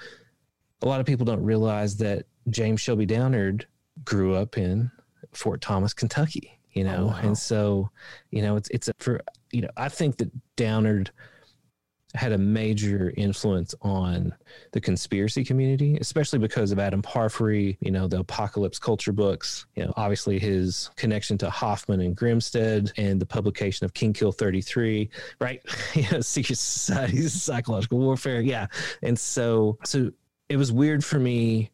[0.82, 3.68] a lot of people don't realize that james shelby downard
[4.06, 4.90] grew up in
[5.34, 7.20] fort thomas kentucky you oh, know Oh, wow.
[7.22, 7.90] and so
[8.32, 9.22] you know it's it's a, for
[9.52, 11.12] you know i think that downard
[12.16, 14.34] had a major influence on
[14.72, 19.84] the conspiracy community especially because of adam parfrey you know the apocalypse culture books you
[19.84, 25.10] know obviously his connection to hoffman and grimstad and the publication of king kill 33
[25.40, 25.62] right?
[25.96, 28.68] You know secret societies psychological warfare yeah.
[29.02, 30.12] And so so
[30.50, 31.72] it was weird for me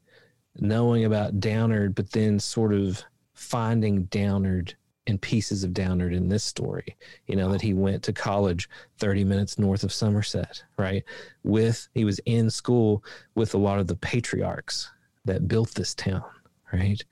[0.60, 4.76] knowing about downard but then sort of finding downard
[5.10, 6.95] and pieces of downard in this story
[7.28, 11.03] you know that he went to college 30 minutes north of somerset right?
[11.43, 13.03] With he was in school
[13.36, 14.89] with a lot of the patriarchs
[15.26, 16.24] that built this town
[16.72, 17.03] right?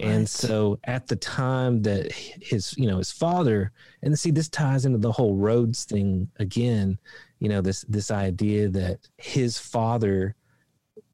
[0.00, 3.72] And so at the time that his you know his father
[4.02, 6.98] and see this ties into the whole roads thing again
[7.38, 10.34] you know this this idea that his father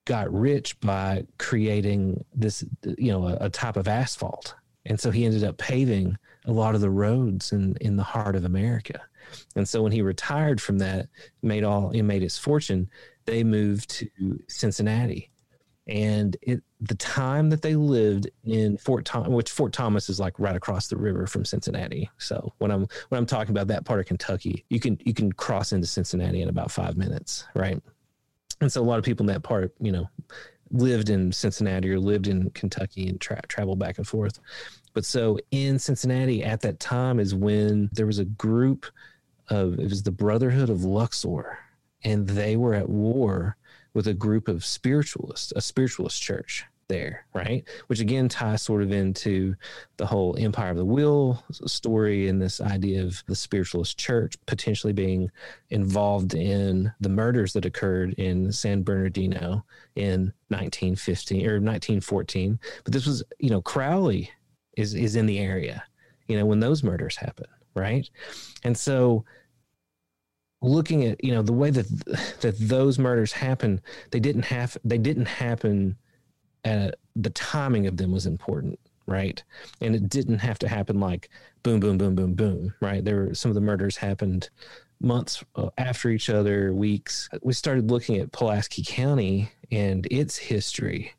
[0.04, 2.64] got rich by creating this
[2.96, 4.54] you know a, a type of asphalt
[4.88, 6.16] and so he ended up paving
[6.46, 9.00] a lot of the roads in in the heart of america
[9.56, 11.06] and so when he retired from that
[11.42, 12.88] made all he made his fortune
[13.26, 14.08] they moved to
[14.48, 15.30] cincinnati
[15.88, 20.38] and it the time that they lived in Fort Thomas, which Fort Thomas is like
[20.38, 22.08] right across the river from Cincinnati.
[22.18, 25.32] So when I'm when I'm talking about that part of Kentucky, you can you can
[25.32, 27.82] cross into Cincinnati in about five minutes, right?
[28.60, 30.08] And so a lot of people in that part, you know,
[30.70, 34.38] lived in Cincinnati or lived in Kentucky and tra- traveled back and forth.
[34.94, 38.86] But so in Cincinnati at that time is when there was a group
[39.48, 41.58] of it was the Brotherhood of Luxor,
[42.04, 43.56] and they were at war
[43.94, 47.64] with a group of spiritualists, a spiritualist church there, right?
[47.86, 49.54] Which again ties sort of into
[49.98, 54.92] the whole Empire of the Wheel story and this idea of the spiritualist church potentially
[54.92, 55.30] being
[55.70, 59.64] involved in the murders that occurred in San Bernardino
[59.96, 62.58] in 1915 or 1914.
[62.84, 64.30] But this was, you know, Crowley
[64.78, 65.82] is is in the area,
[66.28, 68.08] you know, when those murders happen, right?
[68.62, 69.24] And so
[70.62, 71.86] looking at you know the way that
[72.40, 75.96] that those murders happen they didn't have they didn't happen
[76.64, 79.42] at the timing of them was important right?
[79.80, 81.30] And it didn't have to happen like
[81.62, 83.04] boom boom boom boom boom right?
[83.04, 84.50] There were some of the murders happened
[85.00, 87.28] months uh, after each other weeks.
[87.42, 91.12] We started looking at pulaski county and its history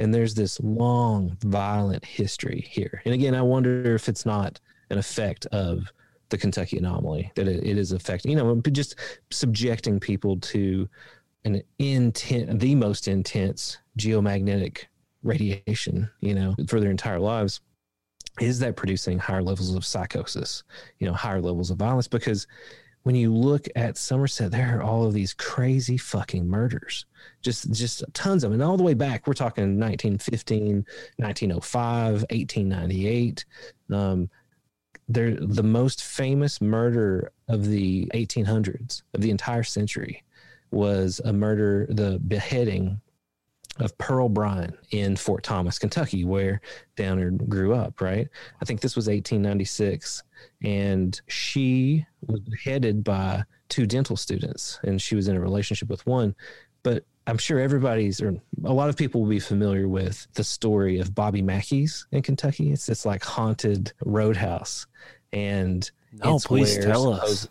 [0.00, 4.58] and there's this long violent history here and again i wonder if it's not
[4.90, 5.92] an effect of
[6.30, 8.96] the Kentucky anomaly that it, it is affecting, you know, just
[9.30, 10.88] subjecting people to
[11.44, 14.84] an intense the most intense geomagnetic
[15.22, 17.60] radiation, you know, for their entire lives.
[18.40, 20.62] Is that producing higher levels of psychosis,
[20.98, 22.08] you know, higher levels of violence?
[22.08, 22.46] Because
[23.02, 27.06] when you look at Somerset, there are all of these crazy fucking murders,
[27.42, 29.26] just just tons of them, and all the way back.
[29.26, 30.84] We're talking 1915,
[31.16, 33.44] 1905, 1898.
[33.90, 34.30] Um,
[35.08, 40.22] they're the most famous murder of the 1800s of the entire century
[40.70, 43.00] was a murder the beheading
[43.78, 46.60] of pearl bryan in fort thomas kentucky where
[46.96, 48.28] downard grew up right?
[48.60, 50.22] I think this was 1896
[50.62, 56.06] and she was beheaded by two dental students and she was in a relationship with
[56.06, 56.34] one.
[56.82, 60.98] But i'm sure everybody's or a lot of people will be familiar with the story
[60.98, 62.72] of bobby mackey's in kentucky.
[62.72, 64.86] It's this like haunted roadhouse
[65.32, 65.88] and
[66.24, 67.48] No, it's please where tell us.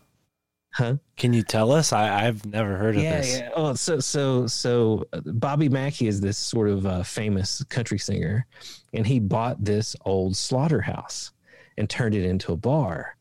[0.71, 1.91] Huh Can you tell us?
[1.93, 3.39] I, I've never heard of yeah, this.
[3.39, 3.49] yeah.
[3.55, 8.45] Oh, so so so uh, Bobby Mackey is this sort of uh, famous country singer,
[8.93, 11.31] and he bought this old slaughterhouse
[11.77, 13.15] and turned it into a bar.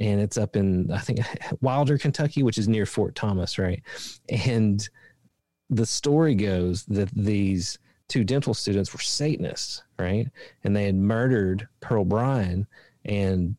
[0.00, 1.20] And it's up in I think
[1.60, 3.82] Wilder, Kentucky, which is near Fort Thomas, right?
[4.28, 4.86] And
[5.70, 7.78] the story goes that these
[8.08, 10.26] two dental students were Satanists, right?
[10.64, 12.66] And they had murdered Pearl Bryan
[13.04, 13.56] and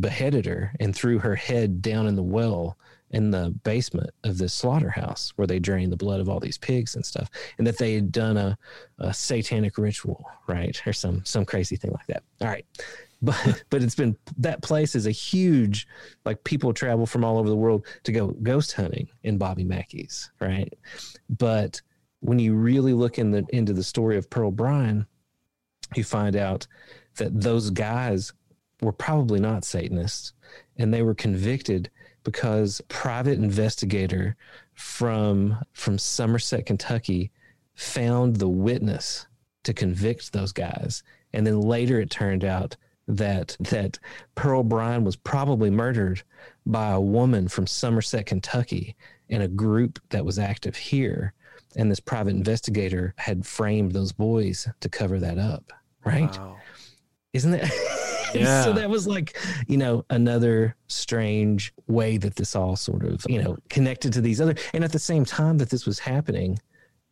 [0.00, 2.76] beheaded her and threw her head down in the well
[3.10, 6.94] in the basement of this slaughterhouse where they drained the blood of all these pigs
[6.94, 8.58] and stuff and that they had done a,
[8.98, 12.66] a satanic ritual right or some some crazy thing like that all right
[13.22, 15.88] but but it's been that place is a huge
[16.24, 20.30] like people travel from all over the world to go ghost hunting in Bobby Mackey's,
[20.40, 20.72] right?
[21.28, 21.80] But
[22.20, 25.04] when you really look in the into the story of Pearl Bryan,
[25.96, 26.68] you find out
[27.16, 28.32] that those guys
[28.80, 30.32] were probably not Satanists,
[30.76, 31.90] and they were convicted
[32.24, 34.36] because private investigator
[34.74, 37.30] from from Somerset, Kentucky,
[37.74, 39.26] found the witness
[39.64, 41.02] to convict those guys,
[41.32, 42.76] and then later it turned out
[43.06, 43.98] that that
[44.34, 46.22] Pearl Bryan was probably murdered
[46.66, 48.94] by a woman from Somerset, Kentucky,
[49.28, 51.32] in a group that was active here,
[51.76, 55.72] and this private investigator had framed those boys to cover that up.
[56.04, 56.36] Right?
[56.38, 56.56] Wow.
[57.32, 58.04] Isn't that?
[58.44, 58.62] Yeah.
[58.64, 59.36] so that was like,
[59.66, 64.40] you know, another strange way that this all sort of, you know, connected to these
[64.40, 64.54] other.
[64.72, 66.58] And at the same time that this was happening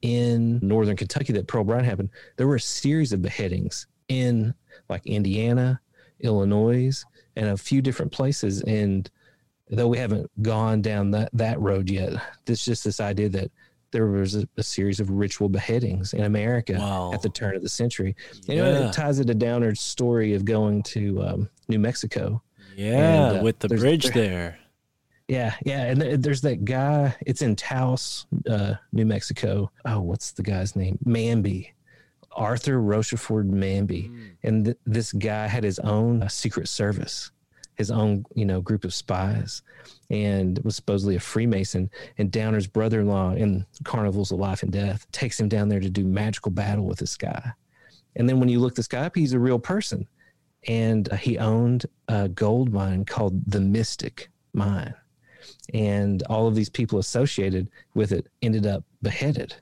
[0.02, 4.54] in northern Kentucky, that Pearl Bryan happened, there were a series of beheadings in
[4.88, 5.80] like Indiana,
[6.20, 7.04] Illinois,
[7.34, 8.62] and a few different places.
[8.62, 9.10] And
[9.68, 12.14] though we haven't gone down that, that road yet,
[12.44, 13.50] there's just this idea that
[13.92, 17.12] there was a, a series of ritual beheadings in America Wow.
[17.12, 18.14] at the turn of the century.
[18.46, 18.88] You know, Yeah.
[18.88, 22.42] it ties it to Downard's story of going to um, New Mexico.
[22.76, 24.58] Yeah, And, uh, with the bridge there-.
[25.28, 27.16] Yeah, yeah, and th- there's that guy.
[27.26, 29.72] It's in Taos, uh, New Mexico.
[29.84, 30.98] Oh, what's the guy's name?
[31.04, 31.70] Manby,
[32.32, 34.10] Arthur Rochford Manby,
[34.44, 37.32] and th- this guy had his own uh, secret service,
[37.76, 39.62] his own you know group of spies,
[40.10, 41.90] and was supposedly a Freemason.
[42.18, 46.04] And Downard's brother-in-law in Carnivals of Life and Death takes him down there to do
[46.04, 47.52] magical battle with this guy.
[48.16, 50.06] And then when you look this guy up, he's a real person,
[50.66, 54.94] and uh, he owned a gold mine called the Mystic Mine
[55.74, 59.54] and all of these people associated with it ended up beheaded.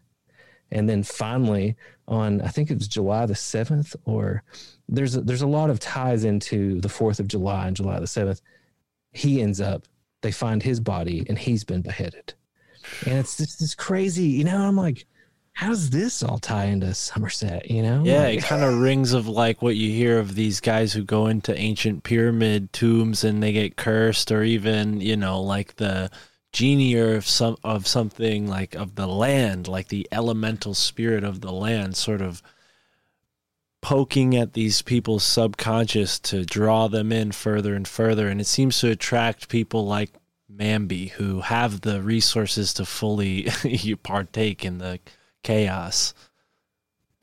[0.70, 1.76] And then finally,
[2.08, 4.42] on I think it was July the seventh, or
[4.88, 8.06] there's a, there's a lot of ties into the Fourth of July and July the
[8.06, 8.40] seventh.
[9.12, 9.84] He ends up,
[10.22, 12.34] they find his body, and he's been beheaded.
[13.06, 14.58] And it's just this crazy, you know.
[14.58, 15.06] I'm like,
[15.52, 17.70] how does this all tie into Somerset?
[17.70, 18.02] You know?
[18.04, 21.04] Yeah, Like- it kind of rings of like what you hear of these guys who
[21.04, 26.10] go into ancient pyramid tombs and they get cursed, or even you know like the
[26.54, 31.40] genie or of some of something like of the land, like the elemental spirit of
[31.42, 32.42] the land, sort of
[33.82, 38.78] poking at these people's subconscious to draw them in further and further, and it seems
[38.78, 40.12] to attract people like
[40.50, 43.48] Manby who have the resources to fully
[44.02, 45.00] partake in the
[45.42, 46.14] chaos.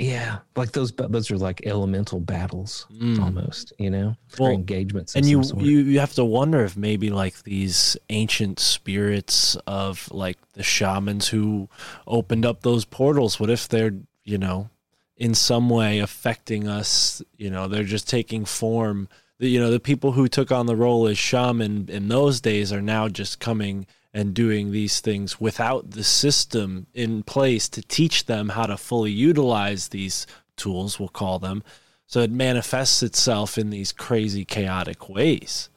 [0.01, 0.91] Yeah, like those.
[0.91, 3.21] Those are like elemental battles, Mm.
[3.21, 3.71] almost.
[3.77, 5.15] You know, Well, or engagements.
[5.15, 5.61] and you, sort.
[5.61, 11.27] you you have to wonder if maybe like these ancient spirits of like the shamans
[11.29, 11.69] who
[12.07, 13.93] opened up those portals what if they're
[14.23, 14.69] you know
[15.17, 19.07] in some way affecting us you know they're just taking form
[19.39, 22.81] you know the people who took on the role as shaman in those days are
[22.81, 28.49] now just coming and doing these things without the system in place to teach them
[28.49, 31.63] how to fully utilize these tools we'll call them
[32.07, 35.69] so it manifests itself in these crazy chaotic ways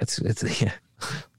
[0.00, 0.72] It's it's yeah.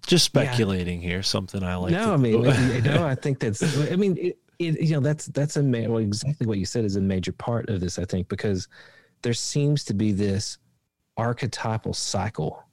[0.07, 2.41] just speculating here something i like no, to I mean,
[2.83, 3.61] no, I think that's.
[3.91, 6.97] I mean, it, it, you know, that's that's a well, exactly what you said is
[6.97, 7.97] a major part of this.
[7.97, 8.67] I think because
[9.21, 10.57] there seems to be this
[11.17, 12.63] archetypal cycle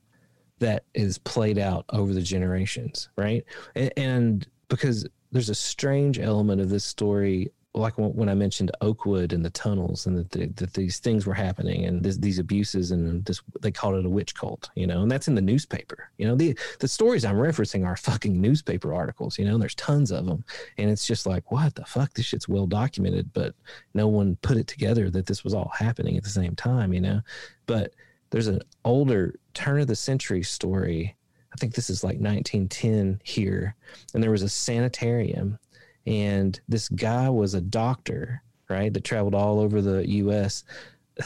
[0.58, 3.44] that is played out over the generations, right?
[3.74, 9.34] And, and because there's a strange element of this story, like when, I mentioned Oakwood
[9.34, 12.90] and the tunnels, and that, the, that these things were happening, and this, these abuses,
[12.90, 16.10] and this they called it a witch cult, you know, and that's in the newspaper.
[16.16, 19.74] You know, the the stories I'm referencing are fucking newspaper articles, you know, and there's
[19.74, 20.42] tons of them,
[20.78, 22.14] and it's just like, what the fuck?
[22.14, 23.54] This shit's well documented, but
[23.92, 27.00] no one put it together that this was all happening at the same time, you
[27.02, 27.20] know.
[27.66, 27.92] But
[28.30, 31.16] there's an older turn of the century story.
[31.52, 33.74] I think this is like 1910 here,
[34.12, 35.58] and there was a sanitarium,
[36.06, 40.64] and this guy was a doctor, right, that traveled all over the U.S.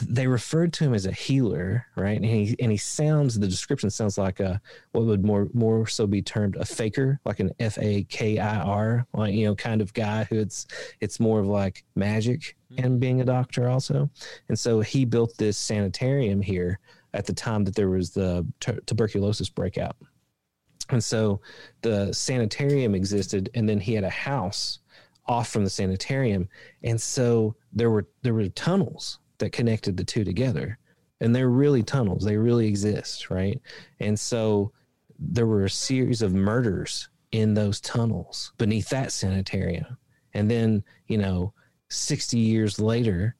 [0.03, 3.91] They referred to him as a healer, right, and he and he sounds the description
[3.91, 4.61] sounds like a
[4.93, 8.61] what would more more so be termed a faker, like an F A K I
[8.61, 10.69] R, like you know, kind of guy who it's
[11.01, 12.85] it's more of like magic Mm-hmm.
[12.85, 14.09] and being a doctor also.
[14.49, 16.79] And so he built this sanitarium here
[17.14, 19.97] at the time that there was the tu- tuberculosis breakout.
[20.89, 21.41] And so
[21.83, 24.81] the sanitarium existed, and then he had a house
[25.27, 26.49] off from the sanitarium,
[26.83, 30.79] and so there were there were tunnels that connected the two together,
[31.21, 33.61] and they're really tunnels; they really exist, right?
[34.01, 34.73] And so
[35.18, 39.97] there were a series of murders in those tunnels beneath that sanitarium,
[40.35, 41.53] and then you know,
[41.91, 43.36] sixty years later,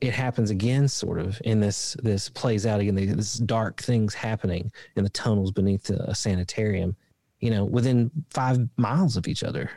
[0.00, 2.94] it happens again, sort of, in this this plays out again.
[2.94, 6.96] This dark things happening in the tunnels beneath a sanitarium,
[7.40, 9.70] you know, within five miles of each other,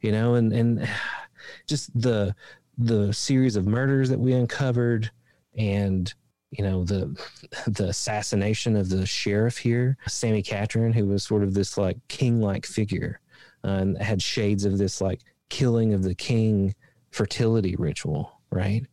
[0.00, 0.88] you know, and and
[1.66, 2.34] just the
[2.78, 5.10] the series of murders that we uncovered,
[5.56, 6.12] and
[6.50, 7.18] you know the
[7.66, 12.42] the assassination of the sheriff here, Sammy Catron, who was sort of this like king
[12.42, 13.20] like figure,
[13.64, 16.74] uh, and had shades of this like killing of the king
[17.10, 18.86] fertility ritual right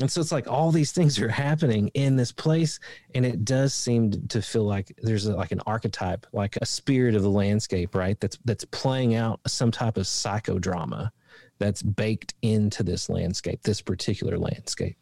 [0.00, 2.80] and so it's like all these things are happening in this place
[3.14, 7.14] and it does seem to feel like there's a, like an archetype like a spirit
[7.14, 11.10] of the landscape right that's that's playing out some type of psychodrama
[11.58, 14.96] that's baked into this landscape this particular landscape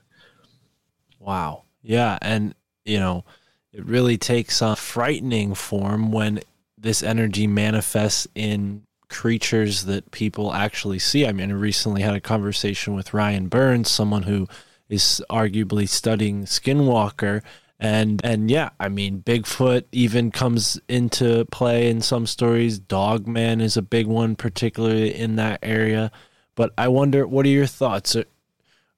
[1.24, 1.64] Wow.
[1.82, 2.18] Yeah.
[2.20, 2.54] And,
[2.84, 3.24] you know,
[3.72, 6.40] it really takes a frightening form when
[6.76, 11.26] this energy manifests in creatures that people actually see.
[11.26, 14.48] I mean, I recently had a conversation with Ryan Burns, someone who
[14.88, 17.42] is arguably studying Skinwalker.
[17.80, 22.78] And and yeah, I mean Bigfoot even comes into play in some stories.
[22.78, 26.12] Dogman is a big one, particularly in that area.
[26.54, 28.14] But I wonder, what are your thoughts?
[28.14, 28.24] Are,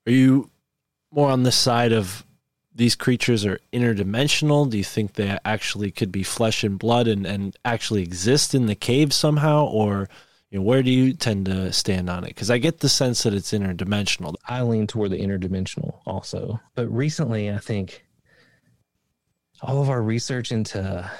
[0.07, 0.51] are you
[1.11, 2.26] more on the side of
[2.77, 4.69] these creatures are interdimensional?
[4.69, 8.67] Do you think they actually could be flesh and blood and, and actually exist in
[8.67, 9.67] the cave somehow?
[9.67, 10.09] Or
[10.51, 12.29] you know, where do you tend to stand on it?
[12.29, 14.35] Because I get the sense that it's interdimensional.
[14.47, 16.61] I lean toward the interdimensional also.
[16.75, 18.05] But recently, I think
[19.63, 21.11] all of our research into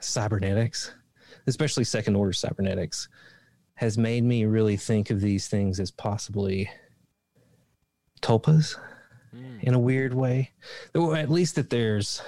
[0.00, 0.92] cybernetics,
[1.46, 3.08] especially second order cybernetics,
[3.74, 6.70] has made me really think of these things as possibly
[8.20, 8.76] tulpas
[9.62, 10.50] in a weird way.
[10.94, 12.22] Or at least that there's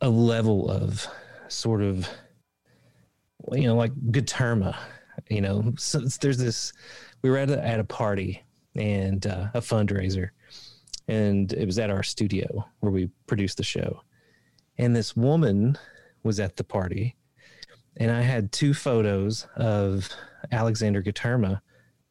[0.00, 1.06] a level of
[1.48, 2.08] sort of,
[3.52, 4.76] you know, like Guterma.
[5.28, 6.72] You know, so there's this.
[7.22, 8.42] We were at a, at a party
[8.74, 10.30] and uh, a fundraiser,
[11.08, 14.02] and it was at our studio where we produced the show.
[14.78, 15.76] And this woman
[16.22, 17.16] was at the party,
[17.98, 20.08] and I had two photos of
[20.50, 21.60] Alexander Guterma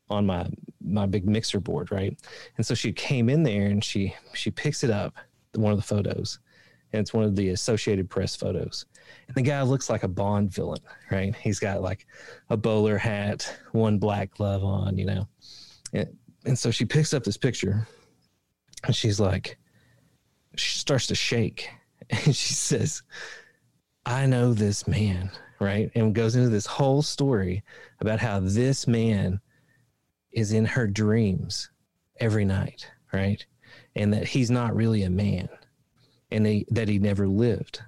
[0.09, 0.47] on my
[0.81, 2.17] my big mixer board, right?
[2.57, 5.15] And so she came in there and she she picks it up,
[5.55, 6.39] one of the photos,
[6.93, 8.85] and it's one of the Associated Press photos.
[9.27, 10.81] And the guy looks like a Bond villain,
[11.11, 11.35] right?
[11.35, 12.07] He's got like
[12.49, 15.27] a bowler hat, one black glove on, you know.
[15.93, 16.09] And,
[16.45, 17.87] and so she picks up this picture
[18.85, 19.57] and she's like,
[20.55, 21.69] she starts to shake
[22.09, 23.03] and she says,
[24.05, 25.29] I know this man,
[25.59, 25.91] right?
[25.93, 27.63] And goes into this whole story
[27.99, 29.39] about how this man
[30.31, 31.69] is in her dreams
[32.19, 33.45] every night, right?
[33.95, 35.49] And that he's not really a man
[36.31, 37.81] and that he never lived.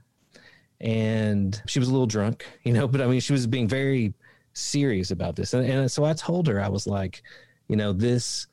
[0.80, 4.14] And she was a little drunk, you know, but I mean, she was being very
[4.54, 5.54] serious about this.
[5.54, 7.22] And, and so I told her, I was like,
[7.68, 8.48] you know, this,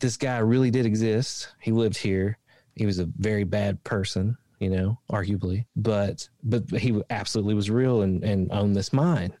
[0.00, 1.48] this guy really did exist.
[1.60, 2.38] He lived here.
[2.74, 8.02] He was a very bad person, you know, arguably, but, but he absolutely was real
[8.02, 9.36] and, and owned this mine.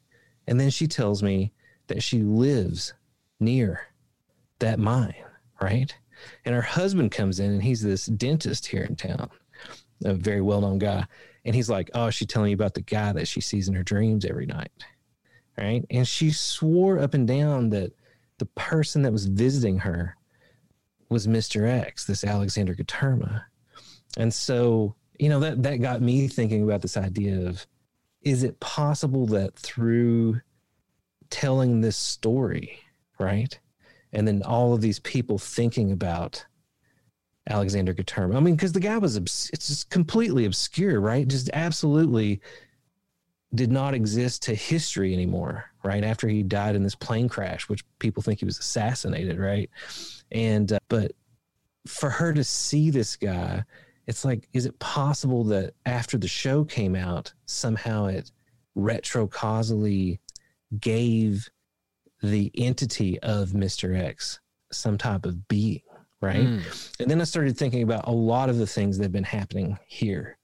[0.46, 1.52] And then she tells me
[1.86, 2.94] that she lives
[3.40, 3.80] near
[4.58, 5.14] that mine,
[5.60, 5.94] right?
[6.44, 9.30] And her husband comes in and he's this dentist here in town,
[10.04, 11.06] a very well known guy.
[11.44, 13.82] And he's like, Oh, she's telling you about the guy that she sees in her
[13.82, 14.72] dreams every night.
[15.56, 15.84] Right.
[15.90, 17.92] And she swore up and down that
[18.38, 20.16] the person that was visiting her
[21.08, 21.68] was Mr.
[21.68, 23.44] X, this Alexander Guterma.
[24.16, 27.66] And so, you know, that, that got me thinking about this idea of
[28.22, 30.40] is it possible that through
[31.30, 32.80] telling this story,
[33.18, 33.58] right?
[34.12, 36.44] And then all of these people thinking about
[37.48, 38.36] Alexander Guterma.
[38.36, 41.26] I mean, because the guy was obs- it's just completely obscure, right?
[41.26, 42.40] Just absolutely
[43.54, 46.04] did not exist to history anymore, right?
[46.04, 49.70] After he died in this plane crash, which people think he was assassinated, right?
[50.30, 51.12] And uh, but
[51.86, 53.64] for her to see this guy,
[54.06, 58.30] it's like, is it possible that after the show came out, somehow it
[58.76, 60.18] retrocausally
[60.80, 61.48] gave
[62.22, 63.98] the entity of Mr.
[63.98, 64.40] X
[64.70, 65.82] some type of being,
[66.20, 66.46] right?
[66.46, 67.00] Mm.
[67.00, 69.78] And then I started thinking about a lot of the things that have been happening
[69.86, 70.36] here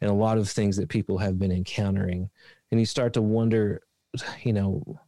[0.00, 2.30] and a lot of things that people have been encountering.
[2.70, 3.82] And you start to wonder,
[4.42, 5.00] you know,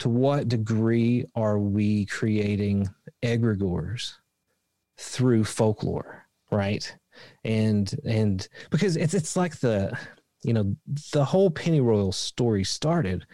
[0.00, 2.88] to what degree are we creating
[3.22, 4.14] egregores
[4.98, 6.94] through folklore, right?
[7.44, 9.96] And and because it's it's like the
[10.42, 10.74] you know
[11.12, 13.26] the whole Pennyroyal story started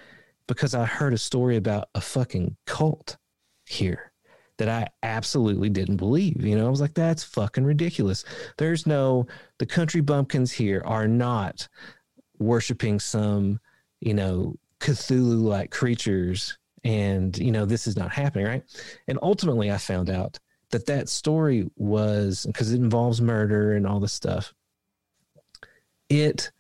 [0.47, 3.17] because I heard a story about a fucking cult
[3.65, 4.13] here
[4.59, 6.45] that I absolutely didn't believe.
[6.45, 8.25] You know, I was like, that's fucking ridiculous.
[8.57, 9.27] There's no,
[9.59, 11.69] the country bumpkins here are not
[12.39, 13.61] worshiping some,
[14.01, 16.59] you know, Cthulhu like creatures.
[16.85, 18.63] And, you know, this is not happening, right?
[19.09, 20.39] And ultimately, I found out
[20.71, 24.55] that that story was because it involves murder and all this stuff.
[26.09, 26.51] It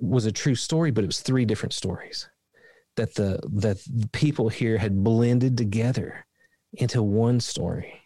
[0.00, 2.28] was a true story, but it was three different stories
[3.00, 6.26] that the that the people here had blended together
[6.74, 8.02] into one story.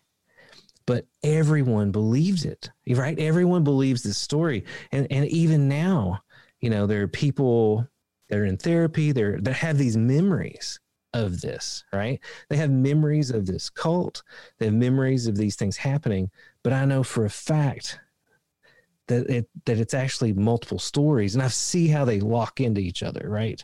[0.87, 3.19] But everyone believes it, right?
[3.19, 6.23] Everyone believes this story, and and even now,
[6.61, 7.89] you know, there are people
[8.29, 10.79] that are in therapy, they're that have these memories
[11.13, 12.21] of this, right?
[12.49, 14.23] They have memories of this cult,
[14.59, 16.31] they have memories of these things happening.
[16.63, 17.99] But I know for a fact
[19.07, 23.03] that it that it's actually multiple stories, and I see how they lock into each
[23.03, 23.63] other, right?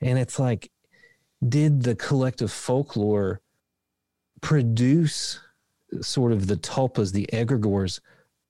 [0.00, 0.70] And it's like,
[1.46, 3.40] did the collective folklore
[4.40, 5.40] produce
[6.00, 8.00] sort of the tulpas, the egregores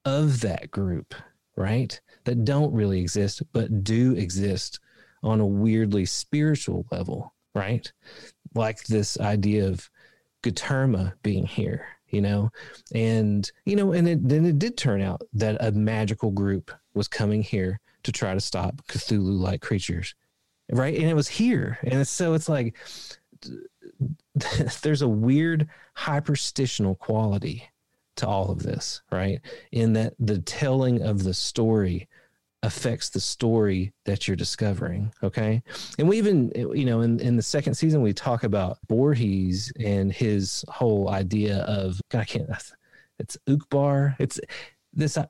[0.05, 1.15] of that group,
[1.57, 2.01] right?
[2.25, 4.81] That don't really exist, but do exist
[5.23, 7.91] on a weirdly spiritual level, right?
[8.55, 9.91] Like this idea of
[10.43, 12.51] Guterma being here, you know,
[12.93, 17.09] and you know, and it, then it did turn out that a magical group was
[17.09, 20.15] coming here to try to stop Cthulhu-like creatures,
[20.71, 20.97] right?
[20.97, 22.77] And it was here, and so it's like
[24.83, 27.69] there's a weird hyperstitional quality
[28.17, 29.41] to all of this, right?
[29.73, 32.09] In that the telling of the story
[32.63, 35.13] affects the story that you're discovering.
[35.23, 35.63] Okay.
[35.99, 40.13] And we even, you know, in, in the second season, we talk about Borges and
[40.13, 42.51] his whole idea of, God, I can't,
[43.19, 44.17] it's Uqbar.
[44.19, 44.41] It's,
[44.95, 45.27] this uh,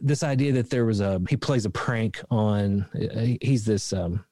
[0.00, 2.84] this idea that there was a he plays a prank on
[3.40, 4.22] he's this um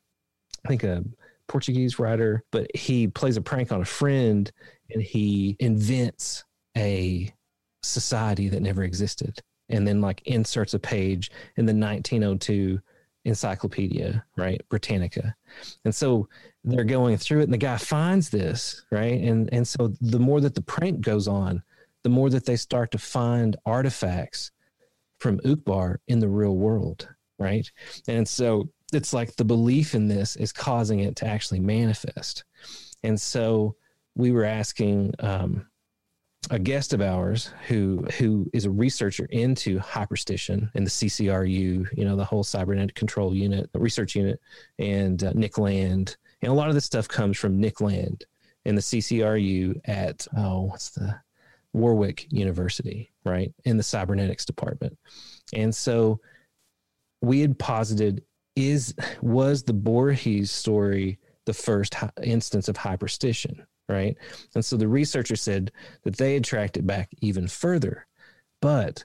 [0.64, 1.03] I think a
[1.49, 4.51] Portuguese writer, but he plays a prank on a friend
[4.90, 6.44] and he invents
[6.76, 7.32] a
[7.82, 12.81] society that never existed and then like inserts a page in the 1902
[13.25, 14.61] encyclopedia, right?
[14.69, 15.35] Britannica.
[15.85, 16.29] And so
[16.64, 19.21] they're going through it and the guy finds this, right?
[19.21, 21.62] And and so the more that the prank goes on,
[22.05, 24.53] the more that they start to find artifacts
[25.19, 27.09] from Uqbar in the real world,
[27.39, 27.71] right?
[28.07, 32.45] And so it's like the belief in this is causing it to actually manifest.
[33.03, 33.75] And so
[34.14, 35.67] we were asking um,
[36.51, 42.05] a guest of ours who who is a researcher into hyperstition and the CCRU, you
[42.05, 44.40] know, the whole cybernetic control unit, the research unit,
[44.78, 46.16] and uh, Nick Land.
[46.42, 48.24] And a lot of this stuff comes from Nick Land
[48.64, 51.18] and the CCRU at oh, what's the
[51.72, 54.97] Warwick University, right, in the cybernetics department.
[55.53, 56.20] And so
[57.22, 58.22] we had posited
[58.55, 64.16] is was the Borges story the first instance of hyperstition, right?
[64.55, 65.72] And so the researcher said
[66.03, 68.07] that they had tracked it back even further.
[68.61, 69.05] But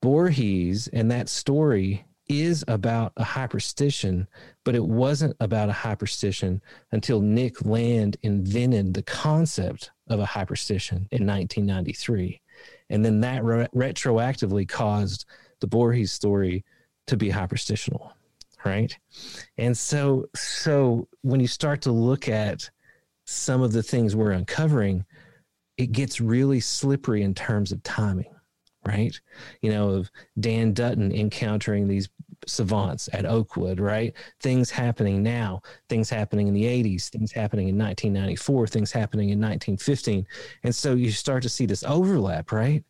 [0.00, 4.26] Borges and that story is about a hyperstition,
[4.64, 6.60] but it wasn't about a hyperstition
[6.92, 12.40] until Nick Land invented the concept of a hyperstition in 1993.
[12.88, 15.26] And then that re- retroactively caused
[15.60, 16.64] the Borges story
[17.06, 18.12] to be hyperstitional
[18.64, 18.96] right
[19.58, 22.70] and so so when you start to look at
[23.24, 25.04] some of the things we're uncovering
[25.76, 28.26] it gets really slippery in terms of timing
[28.86, 29.18] right?
[29.62, 32.08] You know of dan dutton encountering these
[32.46, 34.12] savants at oakwood right?
[34.40, 39.38] Things happening now things happening in the 80s things happening in 1994 things happening in
[39.40, 40.26] 1915
[40.62, 42.84] and so you start to see this overlap right?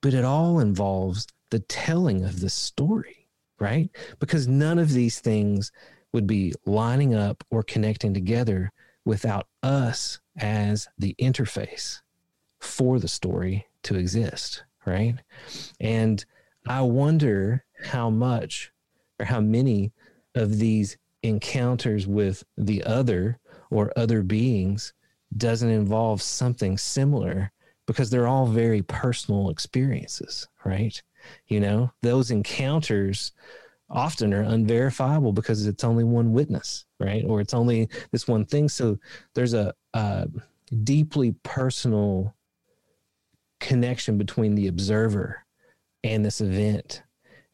[0.00, 3.90] But it all involves the telling of the story right?
[4.20, 5.72] Because none of these things
[6.12, 8.72] would be lining up or connecting together
[9.06, 12.00] without us as the interface
[12.58, 15.14] for the story to exist, right?
[15.80, 16.22] And
[16.66, 18.72] I wonder how much
[19.18, 19.92] or how many
[20.34, 23.38] of these encounters with the other
[23.70, 24.92] or other beings
[25.36, 27.52] doesn't involve something similar
[27.86, 31.00] because they're all very personal experiences, right?
[31.46, 33.32] You know, those encounters
[33.88, 37.24] often are unverifiable because it's only one witness, right?
[37.26, 38.68] Or it's only this one thing.
[38.68, 38.98] So
[39.34, 40.28] there's a, a
[40.84, 42.34] deeply personal
[43.60, 45.44] connection between the observer
[46.04, 47.02] and this event,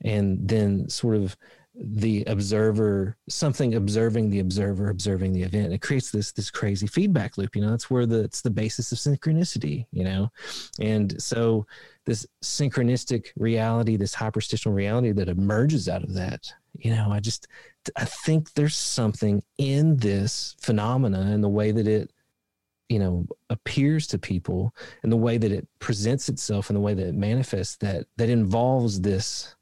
[0.05, 1.37] and then sort of
[1.75, 7.39] the observer something observing the observer observing the event it creates this this crazy feedback
[7.39, 10.31] loop you know that's where the it's the basis of synchronicity you know
[10.81, 11.67] and so
[12.05, 17.47] this synchronistic reality this hyperstitional reality that emerges out of that you know i just
[17.97, 22.13] i think there's something in this phenomena and the way that it
[22.89, 26.95] you know appears to people and the way that it presents itself and the way
[26.95, 29.55] that it manifests that that involves this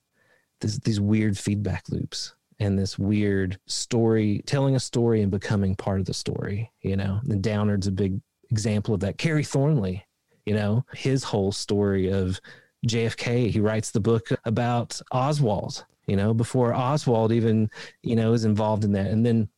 [0.60, 5.98] this, these weird feedback loops and this weird story, telling a story and becoming part
[5.98, 6.70] of the story.
[6.82, 8.20] You know, the Downard's a big
[8.50, 9.18] example of that.
[9.18, 10.04] Kerry Thornley
[10.46, 12.40] You know, his whole story of
[12.86, 13.50] JFK.
[13.50, 15.84] He writes the book about Oswald.
[16.06, 17.70] You know, before Oswald even
[18.02, 19.48] you know is involved in that, and then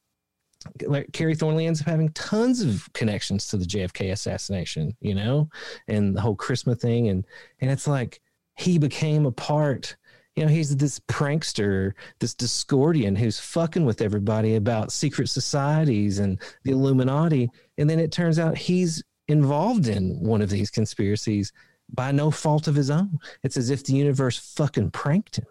[0.86, 5.48] like Kerry Thornley ends up having tons of connections to the JFK assassination, you know,
[5.88, 7.24] and the whole Christmas thing, and
[7.60, 8.20] and it's like
[8.56, 9.96] he became a part.
[10.36, 16.40] You know, he's this prankster, this Discordian who's fucking with everybody about secret societies and
[16.64, 19.02] the Illuminati, and then it turns out he's
[19.32, 21.52] involved in one of these conspiracies
[21.92, 23.18] by no fault of his own.
[23.42, 25.46] It's as if the universe fucking pranked him,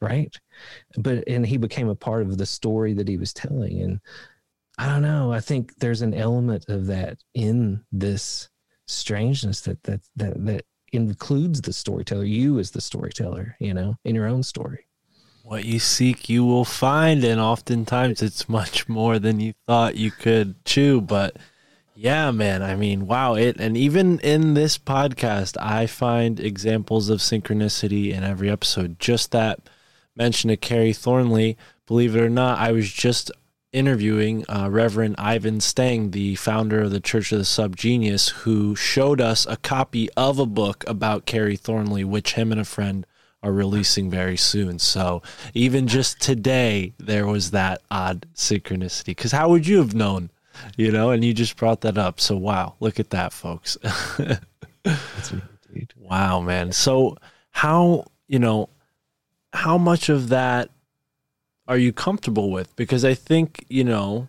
[0.00, 0.34] right?
[0.96, 4.00] But and he became a part of the story that he was telling, and
[4.78, 5.32] I don't know.
[5.32, 8.48] I think there's an element of that in this
[8.86, 12.24] strangeness that that that that includes the storyteller.
[12.24, 14.86] You as the storyteller, you know, in your own story.
[15.44, 20.12] What you seek, you will find, and oftentimes it's much more than you thought you
[20.12, 21.00] could chew.
[21.00, 21.36] But
[22.02, 27.20] yeah, man, I mean, wow, it, and even in this podcast, I find examples of
[27.20, 28.98] synchronicity in every episode.
[28.98, 29.60] Just that
[30.16, 33.30] mention of Kerry Thornley, believe it or not, I was just
[33.72, 39.20] interviewing uh, Reverend Ivan Stang, the founder of the Church of the Subgenius, who showed
[39.20, 43.06] us a copy of a book about Kerry Thornley, which him and a friend
[43.44, 44.80] are releasing very soon.
[44.80, 45.22] So
[45.54, 49.06] even just today, there was that odd synchronicity.
[49.06, 50.30] Because how would you have known,
[50.76, 51.10] you know?
[51.10, 52.20] And you just brought that up.
[52.20, 53.76] So wow, look at that, folks.
[54.84, 55.94] Weird.
[55.96, 56.72] Wow, man.
[56.72, 57.16] So
[57.50, 58.68] how, you know,
[59.52, 60.70] how much of that
[61.68, 62.74] are you comfortable with?
[62.76, 64.28] Because I think, you know,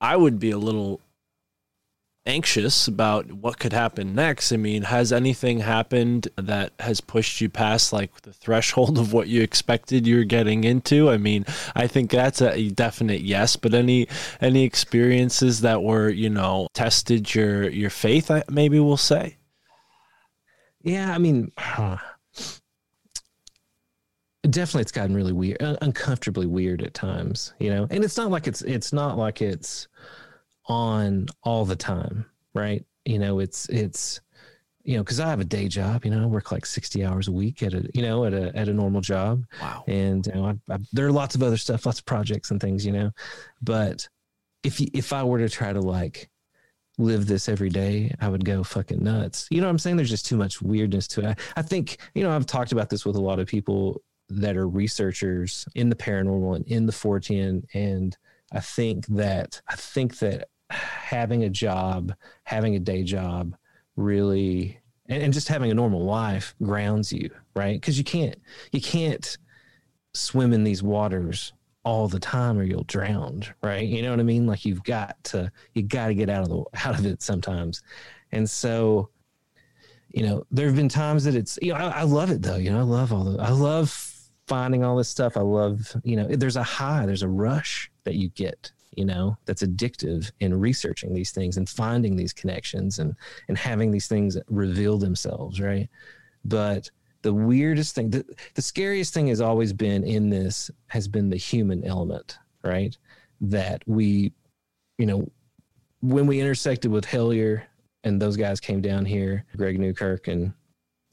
[0.00, 1.00] I would be a little
[2.24, 4.52] anxious about what could happen next.
[4.52, 9.28] I mean, has anything happened that has pushed you past like the threshold of what
[9.28, 11.10] you expected you're getting into?
[11.10, 11.44] I mean,
[11.74, 14.06] I think that's a definite yes, but any
[14.40, 19.38] any experiences that were, you know, tested your your faith, I- maybe we'll say.
[20.84, 21.52] Yeah, I mean,
[24.42, 27.52] definitely, it's gotten really weird, uncomfortably weird at times.
[27.58, 29.88] You know, and it's not like it's it's not like it's
[30.66, 32.84] on all the time, right?
[33.04, 34.20] You know, it's it's
[34.84, 36.04] you know because I have a day job.
[36.04, 38.54] You know, I work like sixty hours a week at a you know at a
[38.56, 39.84] at a normal job, Wow.
[39.86, 42.60] and you know, I, I, there are lots of other stuff, lots of projects and
[42.60, 42.84] things.
[42.86, 43.10] You know,
[43.60, 44.08] but
[44.62, 46.28] if you, if I were to try to like
[46.98, 49.48] live this every day, I would go fucking nuts.
[49.50, 49.96] You know what I'm saying?
[49.96, 51.26] There's just too much weirdness to it.
[51.56, 54.56] I, I think, you know, I've talked about this with a lot of people that
[54.58, 57.64] are researchers in the paranormal and in the Fortean.
[57.74, 58.16] And
[58.52, 62.14] I think that, I think that having a job,
[62.44, 63.54] having a day job
[63.96, 67.80] really, and, and just having a normal life grounds you, right?
[67.80, 68.36] Because you can't,
[68.72, 69.36] you can't
[70.14, 71.52] swim in these waters
[71.84, 73.86] all the time or you'll drown right?
[73.86, 74.46] You know what i mean?
[74.46, 77.82] Like you've got to you got to get out of the out of it sometimes.
[78.30, 79.08] And so
[80.10, 82.56] you know there have been times that it's you know I, I love it though
[82.56, 84.12] you know i love all the i love
[84.46, 85.36] finding all this stuff.
[85.36, 89.36] I love you know there's a high there's a rush that you get you know
[89.44, 93.14] that's addictive in researching these things and finding these connections and
[93.48, 95.88] and having these things reveal themselves right?
[96.44, 96.90] But
[97.22, 98.24] the weirdest thing the,
[98.54, 102.96] the scariest thing has always been in this has been the human element right?
[103.40, 104.32] That we
[104.98, 105.28] you know
[106.00, 107.62] when we intersected with hellier
[108.04, 110.52] and those guys came down here greg newkirk and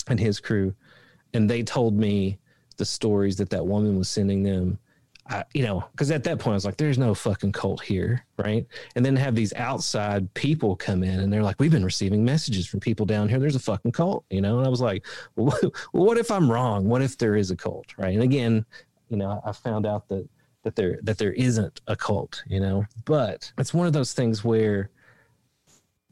[0.07, 0.73] and his crew
[1.34, 2.39] and they told me
[2.77, 4.80] the stories that that woman was sending them
[5.30, 8.25] I, you know, because at that point I was like, "There's no fucking cult here,
[8.38, 8.65] right?"
[8.95, 12.65] And then have these outside people come in, and they're like, "We've been receiving messages
[12.65, 13.39] from people down here.
[13.39, 14.57] There's a fucking cult," you know.
[14.57, 15.05] And I was like,
[15.36, 15.57] "Well,
[15.91, 16.88] what, if I'm wrong?
[16.88, 18.65] What if there is a cult, right?" And again,
[19.09, 20.27] you know, I found out that
[20.63, 22.86] that there that there isn't a cult, you know.
[23.05, 24.89] But it's one of those things where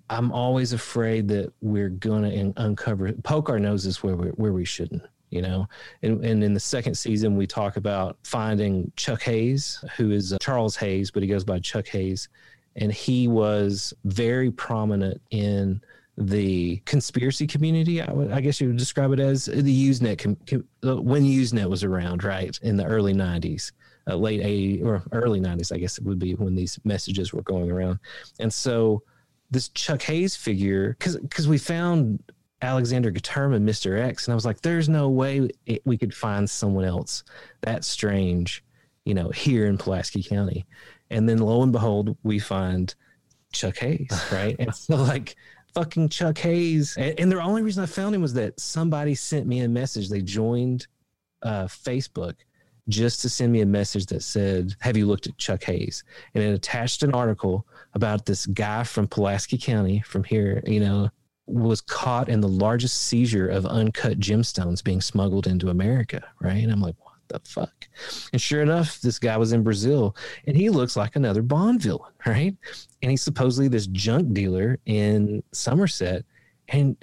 [0.10, 5.04] I'm always afraid that we're gonna uncover poke our noses where we where we shouldn't,
[5.30, 5.68] you know.
[6.04, 10.38] And and in the second season, we talk about finding Chuck Hayes, who is uh,
[10.40, 12.30] Charles Hayes, but he goes by Chuck Hayes,
[12.76, 15.82] and he was very prominent in
[16.18, 18.02] the conspiracy community.
[18.02, 20.64] I, would, I guess you would describe it as the Usenet com, com,
[21.04, 23.72] when Usenet was around, right in the early '90s.
[24.10, 27.42] Uh, late 80s or early 90s, I guess it would be when these messages were
[27.42, 28.00] going around.
[28.40, 29.04] And so
[29.52, 32.24] this Chuck Hayes figure, because we found
[32.62, 34.00] Alexander Guterma, Mr.
[34.00, 37.24] X, and I was like, there's no way it, we could find someone else
[37.62, 38.64] that strange,
[39.06, 40.66] you know, here in Pulaski County.
[41.10, 42.94] And then lo and behold, we find
[43.54, 44.56] Chuck Hayes, right?
[44.60, 45.36] and so like
[45.74, 49.46] fucking Chuck Hayes, and, and the only reason I found him was that somebody sent
[49.46, 50.10] me a message.
[50.10, 50.88] They joined
[51.44, 52.36] uh, Facebook
[52.90, 56.04] just to send me a message that said, Have you looked at Chuck Hayes?
[56.34, 61.10] And it attached an article about this guy from Pulaski County, from here, you know,
[61.48, 66.62] was caught in the largest seizure of uncut gemstones being smuggled into America, right?
[66.64, 67.88] And I'm like, what the fuck?
[68.34, 72.12] And sure enough, this guy was in Brazil and he looks like another Bond villain,
[72.26, 72.56] right?
[73.02, 76.26] And he's supposedly this junk dealer in Somerset.
[76.70, 76.98] And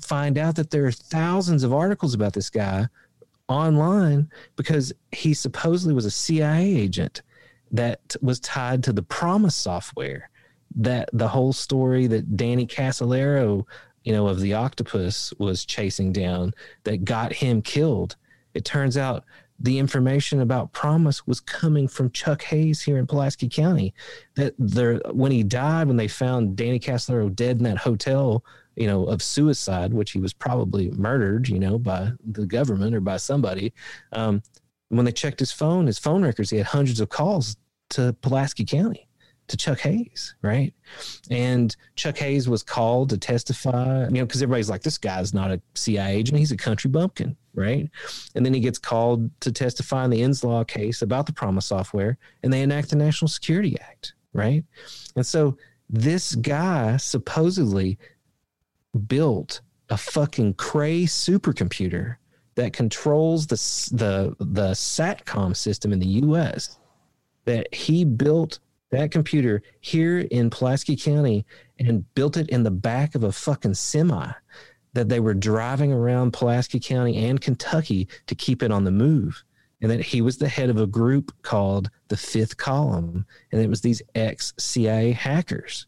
[0.00, 2.86] find out that there are thousands of articles about this guy
[3.48, 7.22] online because he supposedly was a CIA agent
[7.72, 10.30] that was tied to the Promise software.
[10.76, 13.66] That the whole story that Danny Casolaro,
[14.04, 18.16] you know, of the octopus was chasing down that got him killed.
[18.54, 19.24] It turns out
[19.58, 23.92] the information about Promise was coming from Chuck Hayes here in Pulaski County.
[24.36, 28.42] That there, when he died, when they found Danny Casolaro dead in that hotel,
[28.76, 33.00] you know, of suicide, which he was probably murdered, you know, by the government or
[33.00, 33.74] by somebody.
[34.12, 34.42] Um,
[34.88, 37.56] when they checked his phone, his phone records, he had hundreds of calls
[37.90, 39.09] to Pulaski County
[39.50, 40.72] to Chuck Hayes, right?
[41.30, 45.50] And Chuck Hayes was called to testify, you know, because everybody's like, this guy's not
[45.50, 47.90] a CIA agent, he's a country bumpkin, right?
[48.34, 52.16] And then he gets called to testify in the Inslaw case about the Promise software,
[52.42, 54.64] and they enact the National Security Act, right?
[55.16, 55.56] And so
[55.88, 57.98] this guy supposedly
[59.08, 62.16] built a fucking Cray supercomputer
[62.54, 63.56] that controls the
[63.96, 66.78] the the satcom system in the U.S.
[67.46, 71.46] That he built that computer here in Pulaski County
[71.78, 74.30] and built it in the back of a fucking semi
[74.92, 79.42] that they were driving around Pulaski County and Kentucky to keep it on the move.
[79.82, 83.24] And that he was the head of a group called the Fifth Column.
[83.50, 85.86] And it was these ex CIA hackers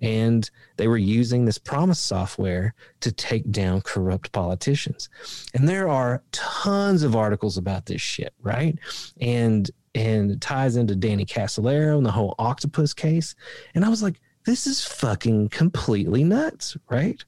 [0.00, 5.08] and they were using this promise software to take down corrupt politicians
[5.54, 8.78] and there are tons of articles about this shit right
[9.20, 13.34] and and it ties into danny casolaro and the whole octopus case.
[13.74, 17.22] And i was like this is fucking completely nuts right?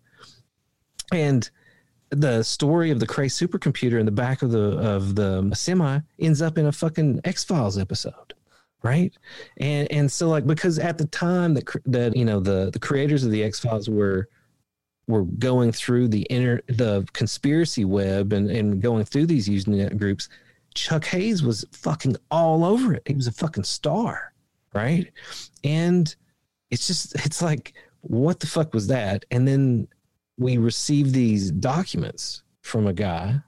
[1.12, 1.50] And
[2.10, 6.42] the story of the Cray supercomputer in the back of the of the semi ends
[6.42, 8.34] up in a fucking X Files episode
[8.82, 9.16] right?
[9.58, 13.24] And and so like because at the time that that you know the the creators
[13.24, 14.28] of the x-files were
[15.06, 20.28] were going through the inner the conspiracy web and and going through these usenet groups
[20.74, 24.32] chuck hayes was fucking all over it he was a fucking star
[24.74, 25.10] right
[25.64, 26.16] and
[26.70, 29.86] it's just it's like what the fuck was that and then
[30.38, 33.38] we received these documents from a guy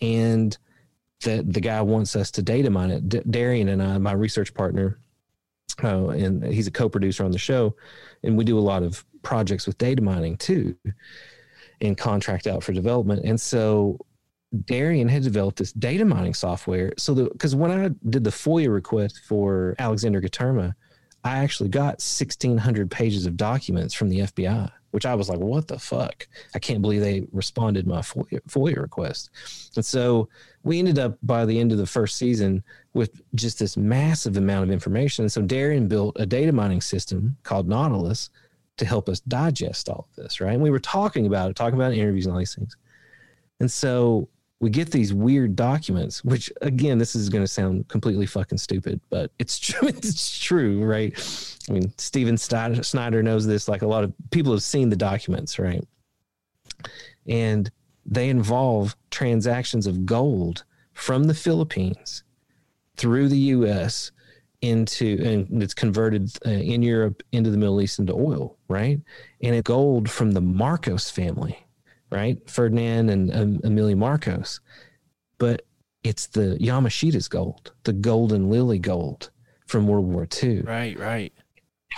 [0.00, 0.56] and
[1.24, 3.08] that the guy wants us to data mine it.
[3.08, 4.98] D- Darian and I, my research partner,
[5.82, 7.74] uh, and he's a co-producer on the show,
[8.22, 10.76] and we do a lot of projects with data mining too,
[11.80, 13.24] and contract out for development.
[13.24, 13.98] And so
[14.66, 16.92] Darian had developed this data mining software.
[16.98, 20.74] So because when I did the FOIA request for Alexander Guterma,
[21.24, 25.68] I actually got 1,600 pages of documents from the FBI, which I was like, what
[25.68, 26.26] the fuck?
[26.54, 29.30] I can't believe they responded my FOIA, FOIA request.
[29.76, 30.28] And so
[30.64, 34.64] we ended up by the end of the first season with just this massive amount
[34.64, 35.28] of information.
[35.28, 38.30] So Darian built a data mining system called Nautilus
[38.78, 40.54] to help us digest all of this, right?
[40.54, 42.76] And we were talking about it, talking about interviews and all these things.
[43.60, 44.28] And so
[44.62, 49.00] we get these weird documents, which again, this is going to sound completely fucking stupid,
[49.10, 49.88] but it's true.
[49.88, 51.12] It's true, right?
[51.68, 53.68] I mean, Steven Snyder knows this.
[53.68, 55.84] Like a lot of people have seen the documents, right?
[57.26, 57.70] And
[58.06, 62.22] they involve transactions of gold from the Philippines
[62.96, 64.12] through the U.S.
[64.60, 69.00] into, and it's converted uh, in Europe into the Middle East into oil, right?
[69.40, 71.66] And it gold from the Marcos family
[72.12, 72.38] right?
[72.48, 74.60] Ferdinand and um, Imelda Marcos.
[75.38, 75.62] But
[76.04, 79.30] it's the Yamashita's gold, the golden lily gold
[79.66, 80.62] from World War II.
[80.62, 81.32] Right, right.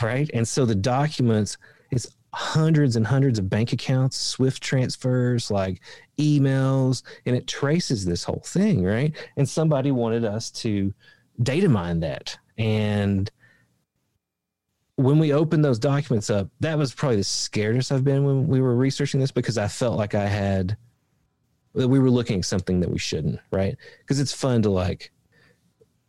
[0.02, 0.30] Right.
[0.32, 1.56] And so the documents,
[1.90, 5.80] it's hundreds and hundreds of bank accounts, Swift transfers, like
[6.18, 9.14] emails, and it traces this whole thing, right?
[9.36, 10.92] And somebody wanted us to
[11.42, 12.36] data mine that.
[12.58, 13.30] And
[14.96, 18.60] when we opened those documents up, that was probably the scariest I've been when we
[18.60, 20.76] were researching this because I felt like I had
[21.74, 23.76] that we were looking at something that we shouldn't, right?
[24.00, 25.10] Because it's fun to like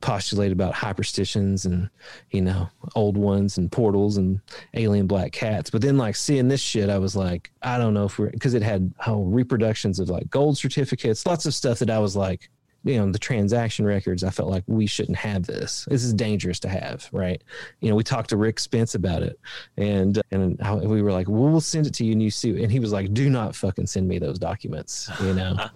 [0.02, 1.90] postulate about hyperstitions and
[2.30, 4.40] you know old ones and portals and
[4.76, 8.06] alien black cats but then like seeing this shit i was like i don't know
[8.06, 11.90] if we're because it had whole reproductions of like gold certificates lots of stuff that
[11.90, 12.49] i was like
[12.86, 15.86] you know the transaction records i felt like we shouldn't have this.
[15.90, 17.44] This is dangerous to have right?
[17.82, 19.40] You know we talked to rick spence about it
[19.76, 22.72] and and we were like well, we'll send it to you and you see and
[22.72, 25.57] he was like do not fucking send me those documents you know?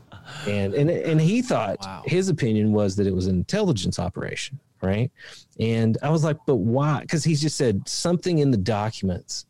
[0.45, 2.03] And and and he thought wow.
[2.05, 5.11] his opinion was that it was an intelligence operation right?
[5.59, 7.01] And i was like but why?
[7.01, 9.47] Because he just said something in the documents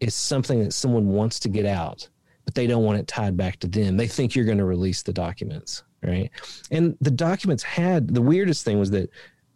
[0.00, 2.08] is something that someone wants to get out,
[2.44, 3.96] but they don't want it tied back to them.
[3.96, 6.30] They think you're going to release the documents, right?
[6.70, 9.10] And the documents had the weirdest thing was that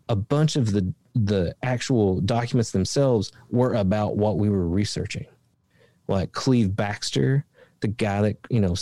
[0.08, 5.26] a bunch of the the actual documents themselves were about what we were researching.
[6.06, 7.42] Like Cleve Backster,
[7.80, 8.74] the guy that, you know,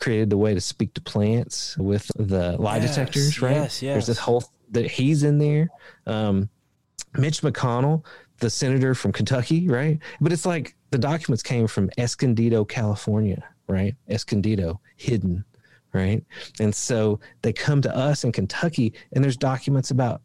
[0.00, 3.54] created the way to speak to plants with the lie Yes, detectors, right?
[3.54, 5.68] yes, There's this whole that he's in there.
[6.06, 6.48] Um,
[7.16, 8.04] Mitch McConnell,
[8.38, 9.98] the senator from Kentucky, right?
[10.20, 13.94] But it's like the documents came from Escondido, California, right?
[14.08, 15.44] Escondido, hidden,
[15.96, 16.22] right?
[16.60, 20.22] And so they come to us in Kentucky, and there's documents about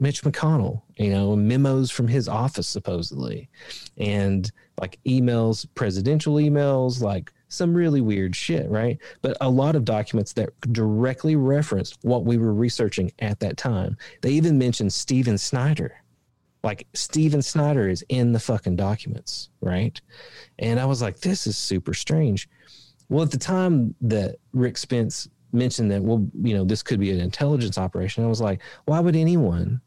[0.00, 3.50] Mitch McConnell, you know, memos from his office, supposedly,
[3.98, 8.98] and like emails, presidential emails, like some really weird shit, right?
[9.20, 13.98] But a lot of documents that directly reference what we were researching at that time.
[14.22, 15.94] They even mentioned Steven Snyder.
[16.62, 20.00] Like Steven Snyder is in the fucking documents, right?
[20.58, 22.48] And I was like, this is super strange.
[23.10, 27.10] Well, at the time that Rick Spence mentioned that, well, you know, this could be
[27.10, 29.80] an intelligence operation, I was like, why would anyone?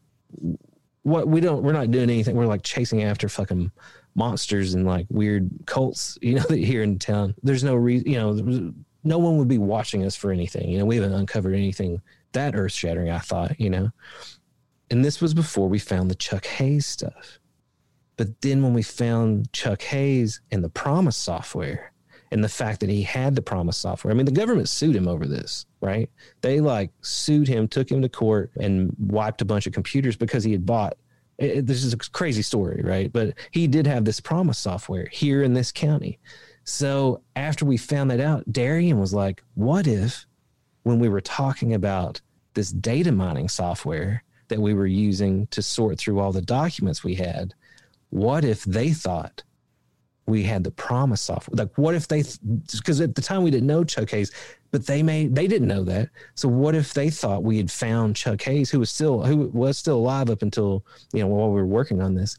[1.02, 2.36] What we don't, we're not doing anything.
[2.36, 3.72] We're like chasing after fucking
[4.14, 7.34] monsters and like weird cults, you know, here in town.
[7.42, 8.72] There's no reason, you know,
[9.04, 10.68] no one would be watching us for anything.
[10.68, 12.00] You know, we haven't uncovered anything
[12.32, 13.90] that earth shattering, I thought, you know.
[14.90, 17.38] And this was before we found the Chuck Hayes stuff.
[18.16, 21.93] But then when we found Chuck Hayes and the Promise software
[22.34, 25.06] and the fact that he had the Promise software, I mean, the government sued him
[25.06, 26.10] over this, right?
[26.40, 30.42] They like sued him, took him to court, and wiped a bunch of computers because
[30.42, 30.96] he had bought.
[31.38, 33.12] It, this is a crazy story, right?
[33.12, 36.18] But he did have this Promise software here in this county.
[36.64, 40.26] So after we found that out, Darian was like, what if
[40.82, 42.20] when we were talking about
[42.54, 47.14] this data mining software that we were using to sort through all the documents we
[47.14, 47.54] had,
[48.10, 49.44] what if they thought
[50.26, 51.56] we had the promise software?
[51.56, 52.22] Like, what if they,
[52.72, 54.32] because at the time we didn't know Chuck Hayes,
[54.70, 56.10] but they may, they didn't know that.
[56.34, 59.78] So what if they thought we had found Chuck Hayes, who was still, who was
[59.78, 62.38] still alive up until, you know, while we were working on this?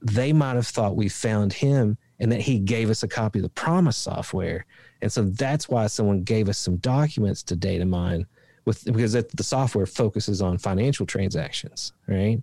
[0.00, 3.42] They might have thought we found him and that he gave us a copy of
[3.42, 4.66] the promise software.
[5.02, 8.26] And so that's why someone gave us some documents to data mine
[8.64, 12.40] with because the software focuses on financial transactions, right?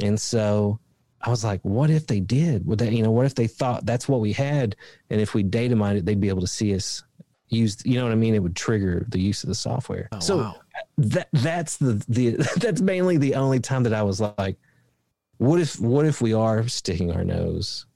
[0.00, 0.78] And so
[1.22, 2.66] I was like, what if they did?
[2.66, 4.76] Would that, you know, what if they thought that's what we had?
[5.10, 7.04] And if we data mined it, they'd be able to see us
[7.48, 8.34] use, you know what I mean?
[8.34, 10.08] It would trigger the use of the software.
[10.12, 10.56] Oh, so wow.
[10.98, 14.56] that that's the the that's mainly the only time that I was like,
[15.38, 17.86] what if what if we are sticking our nose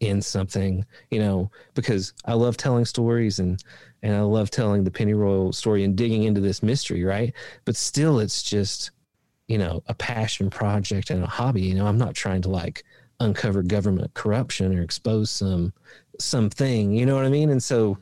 [0.00, 3.62] in something, you know, because I love telling stories and
[4.02, 7.32] and I love telling the pennyroyal story and digging into this mystery, right?
[7.64, 8.90] But still it's just,
[9.48, 11.62] you know, a passion project and a hobby.
[11.62, 12.84] You know, I'm not trying to like
[13.20, 15.72] uncover government corruption or expose some
[16.20, 17.50] something, you know what I mean?
[17.50, 17.98] And so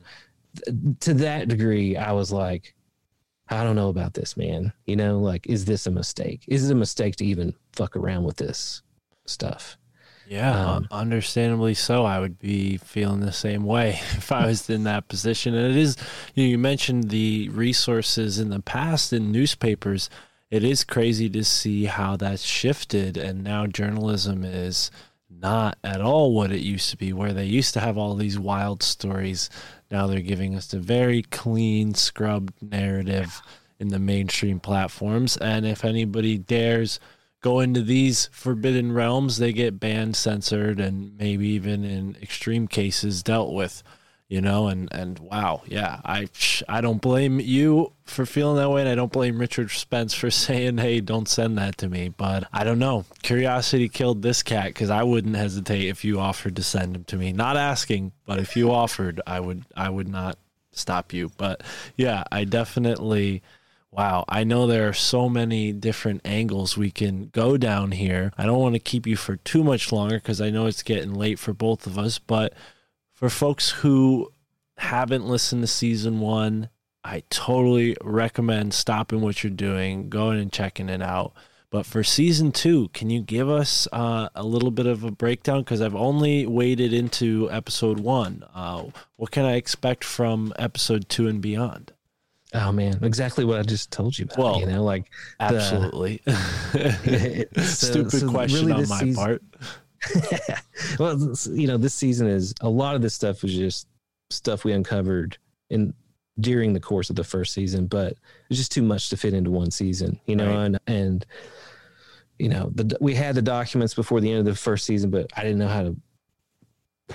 [0.65, 2.75] th- to that degree, I was like,
[3.49, 4.71] I don't know about this, man.
[4.85, 6.43] You know, like, is this a mistake?
[6.47, 8.81] Is it a mistake to even fuck around with this
[9.25, 9.77] stuff?
[10.25, 12.05] Yeah, Um, understandably so.
[12.05, 15.53] I would be feeling the same way if I was in that position.
[15.53, 15.97] And it is,
[16.33, 20.09] you, know, you mentioned the resources in the past in newspapers.
[20.53, 24.91] It is crazy to see how that's shifted, and now journalism is
[25.27, 28.37] not at all what it used to be, where they used to have all these
[28.37, 29.49] wild stories.
[29.89, 33.41] Now they're giving us a very clean, scrubbed narrative
[33.79, 35.37] in the mainstream platforms.
[35.37, 36.99] And if anybody dares
[37.41, 43.23] go into these forbidden realms, they get banned, censored, and maybe even in extreme cases
[43.23, 43.81] dealt with.
[44.29, 46.27] You know, and and wow, yeah, I
[46.67, 50.31] I don't blame you for feeling that way, and I don't blame Richard Spence for
[50.31, 53.05] saying, "Hey, don't send that to me." But I don't know.
[53.21, 57.17] Curiosity killed this cat because I wouldn't hesitate if you offered to send him to
[57.17, 57.31] me.
[57.31, 60.37] Not asking, but if you offered, I would I would not
[60.71, 61.31] stop you.
[61.37, 61.61] But
[61.95, 63.43] yeah, I definitely
[63.95, 68.33] Wow, I know there are so many different angles we can go down here.
[68.39, 71.13] I don't want to keep you for too much longer because I know it's getting
[71.13, 72.17] late for both of us.
[72.17, 72.53] But
[73.23, 74.29] for folks who
[74.75, 76.67] haven't listened to season one,
[77.05, 81.31] I totally recommend stopping what you're doing, going and checking it out.
[81.69, 85.59] But for season two, can you give us uh, a little bit of a breakdown?
[85.61, 88.43] Because I've only waded into episode one.
[88.53, 91.93] Uh, what can I expect from episode two and beyond?
[92.53, 94.37] Oh man, exactly what I just told you about.
[94.37, 95.05] Well, you know, like
[95.39, 96.21] the- Absolutely.
[97.63, 99.41] So- Stupid so question really on my season- part.
[100.99, 103.87] well, you know, this season is a lot of this stuff was just
[104.29, 105.37] stuff we uncovered
[105.69, 105.93] in
[106.39, 108.13] during the course of the first season, but
[108.49, 110.65] it's just too much to fit into one season, you know, Right.
[110.65, 111.25] and and
[112.39, 115.27] you know, the we had the documents before the end of the first season, but
[115.37, 115.95] I didn't know how to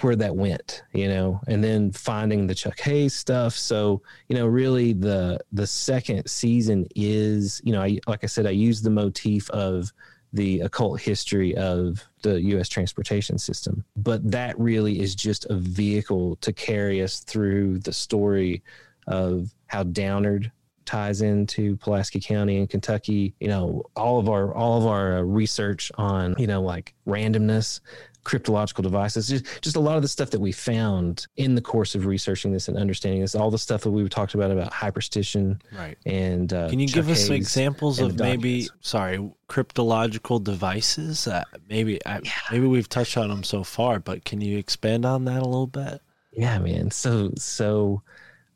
[0.02, 3.54] where that went, you know, and then finding the Chuck Hayes stuff.
[3.54, 8.46] So, you know, really the the second season is, you know, I like I said,
[8.46, 9.92] I use the motif of
[10.32, 13.84] the occult history of the US transportation system.
[13.96, 18.62] But that really is just a vehicle to carry us through the story
[19.06, 20.52] of how Downard
[20.84, 23.34] ties into Pulaski County and Kentucky.
[23.40, 27.80] You know, all of our all of our uh, research on you know like randomness,
[28.28, 31.94] cryptological devices, just just a lot of the stuff that we found in the course
[31.94, 33.34] of researching this and understanding this.
[33.34, 35.96] All the stuff that we talked about about hyperstition Right.
[36.04, 39.18] and uh, Can you give Chuck us Hayes examples of maybe sorry
[39.48, 41.26] cryptological devices?
[41.26, 42.20] Uh, maybe I,
[42.52, 45.66] maybe we've touched on them so far, but can you expand on that a little
[45.66, 46.00] bit?
[46.32, 46.90] Yeah, man.
[46.90, 48.02] So so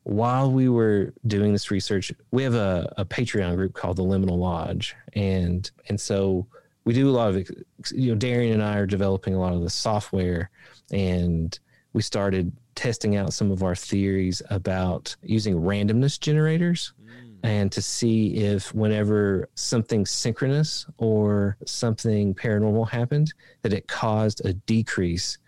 [0.04, 4.38] while we were doing this research, we have a, a Patreon group called the Liminal
[4.38, 6.46] Lodge, and and so
[6.84, 7.50] we do a lot of
[7.92, 10.50] you know Darian and I are developing a lot of the software,
[10.90, 11.58] and
[11.92, 17.38] we started testing out some of our theories about using randomness generators mm.
[17.42, 24.54] and to see if whenever something synchronous or something paranormal happened that it caused a
[24.54, 25.38] decrease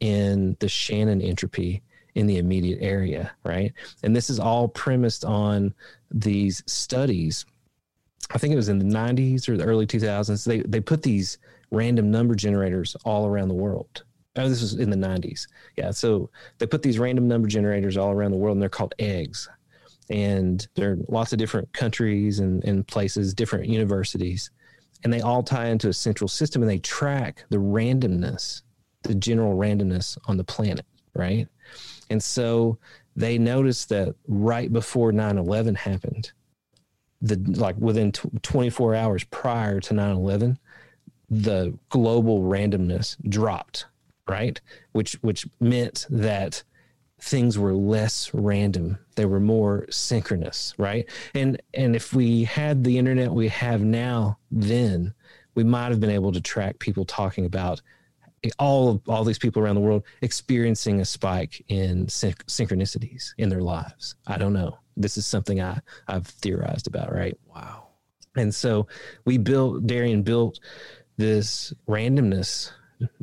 [0.00, 1.82] in the Shannon entropy
[2.14, 3.72] in the immediate area, right?
[4.02, 5.72] And this is all premised on
[6.10, 7.46] these studies.
[8.30, 10.44] I think it was in the 90s or the early 2000s.
[10.44, 11.38] They they put these
[11.70, 14.04] random number generators all around the world.
[14.36, 15.46] Oh, this was in the 90s.
[15.76, 18.94] Yeah, so they put these random number generators all around the world, and they're called
[18.98, 19.48] eggs.
[20.08, 24.50] And there are lots of different countries and, and places, different universities,
[25.04, 28.62] and they all tie into a central system, and they track the randomness,
[29.02, 31.46] the general randomness on the planet, right?
[32.08, 32.78] And so
[33.16, 36.32] they noticed that right before 9 11 happened,
[37.22, 40.58] the like within tw 24 hours prior to 9 11,
[41.30, 43.86] the global randomness dropped,
[44.28, 44.60] right?
[44.90, 46.62] Which which meant that
[47.20, 48.98] things were less random.
[49.14, 51.08] They were more synchronous right?
[51.34, 55.14] And and if we had the internet we have now then
[55.54, 57.80] we might have been able to track people talking about
[58.58, 63.62] all all these people around the world experiencing a spike in syn- synchronicities in their
[63.62, 64.16] lives.
[64.26, 65.78] I don't know this is something i
[66.08, 67.88] i've theorized about right Wow.
[68.36, 68.86] and so
[69.24, 70.60] we built Darian built
[71.16, 72.70] this randomness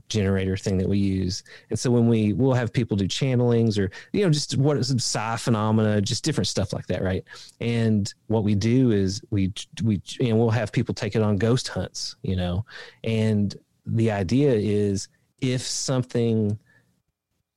[0.09, 1.43] generator thing that we use.
[1.69, 4.93] And so when we we'll have people do channelings or you know just what is
[4.97, 7.23] psi phenomena, just different stuff like that, right?
[7.61, 11.67] And what we do is we we and we'll have people take it on ghost
[11.69, 12.65] hunts, you know.
[13.03, 13.55] And
[13.85, 15.07] the idea is
[15.41, 16.59] if something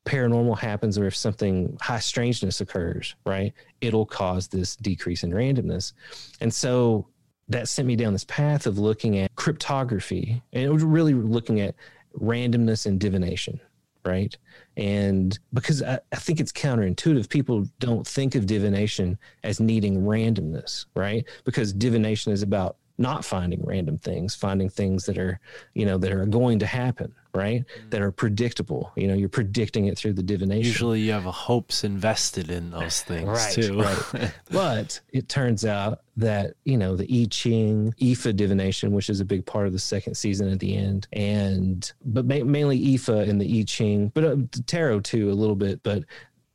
[0.05, 5.93] paranormal happens or if something high strangeness occurs, right, it'll cause this decrease in randomness.
[6.41, 7.07] And so
[7.49, 11.61] that sent me down this path of looking at cryptography and it was really looking
[11.61, 11.74] at
[12.19, 13.61] randomness and divination,
[14.05, 14.37] right?
[14.77, 20.87] And because I, I think it's counterintuitive, people don't think of divination as needing randomness,
[20.95, 21.24] right?
[21.45, 25.41] Because divination is about not finding random things, finding things that are,
[25.74, 27.64] you know, that are going to happen, right?
[27.90, 28.92] That are predictable.
[28.96, 30.64] You know, you're predicting it through the divination.
[30.66, 33.80] Usually you have hopes invested in those things Right, too.
[33.80, 34.32] right.
[34.50, 39.24] but it turns out that you know the I Ching, Ifa divination, which is a
[39.24, 43.40] big part of the second season at the end, and but ma- mainly Ifa and
[43.40, 44.36] the I Ching, but uh,
[44.66, 45.82] tarot too a little bit.
[45.82, 46.04] But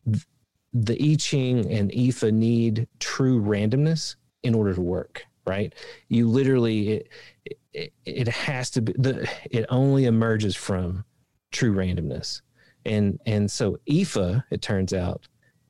[0.06, 0.26] th-
[0.74, 5.26] the I Ching and Ifa need true randomness in order to work.
[5.46, 5.74] Right?
[6.10, 7.08] You literally it
[7.46, 7.58] it,
[8.06, 11.06] it has to be the it only emerges from
[11.52, 12.42] true randomness.
[12.86, 15.28] And and so Ifa, it turns out,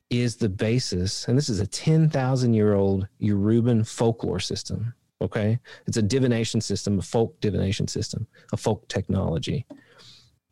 [0.09, 4.93] is the basis, and this is a 10,000 year old Yoruban folklore system.
[5.21, 5.59] Okay.
[5.87, 9.65] It's a divination system, a folk divination system, a folk technology.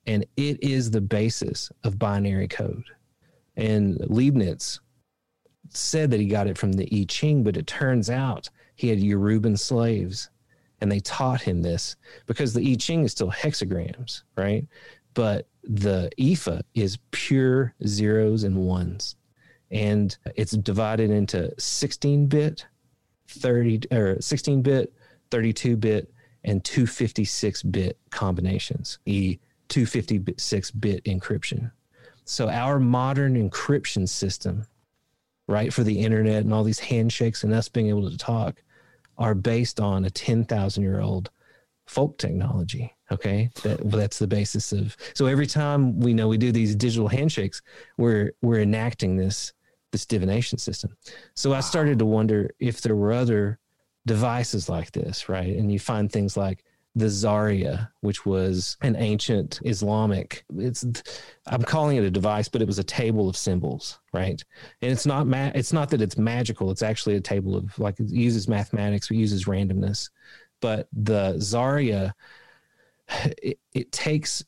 [0.08, 2.86] And it is the basis of binary code.
[3.58, 4.80] And Leibniz
[5.70, 9.00] said that he got it from the I Ching, but it turns out he had
[9.00, 10.30] Yoruban slaves
[10.82, 11.96] and they taught him this
[12.26, 14.68] because the I Ching is still hexagrams, right?
[15.14, 19.16] But the Ifa is pure zeros and ones
[19.72, 22.66] and it's divided into 16 bit
[23.28, 24.94] 30 or 16 bit
[25.32, 29.40] 32 bit and 256 bit combinations e
[29.70, 31.72] 256 bit encryption
[32.24, 34.66] so our modern encryption system
[35.48, 38.62] right for the internet and all these handshakes and us being able to talk
[39.18, 41.30] are based on a 10,000 year old
[41.86, 43.50] folk technology okay?
[43.64, 47.08] That well, that's the basis of so every time we know we do these digital
[47.08, 47.62] handshakes
[47.98, 49.54] we're we're enacting this
[49.92, 50.98] this divination system.
[51.36, 53.60] So i started to wonder if there were other
[54.06, 55.56] devices like this right?
[55.56, 56.64] And you find things like
[56.96, 60.46] the Zairja, which was an ancient Islamic.
[60.58, 60.86] It's
[61.46, 64.42] I'm calling it a device, but it was a table of symbols, right?
[64.82, 66.72] And it's not ma- it's not that it's magical.
[66.72, 70.10] It's actually a table of like it uses mathematics, it uses randomness.
[70.62, 72.14] But the Zairja,
[73.44, 74.44] it, it takes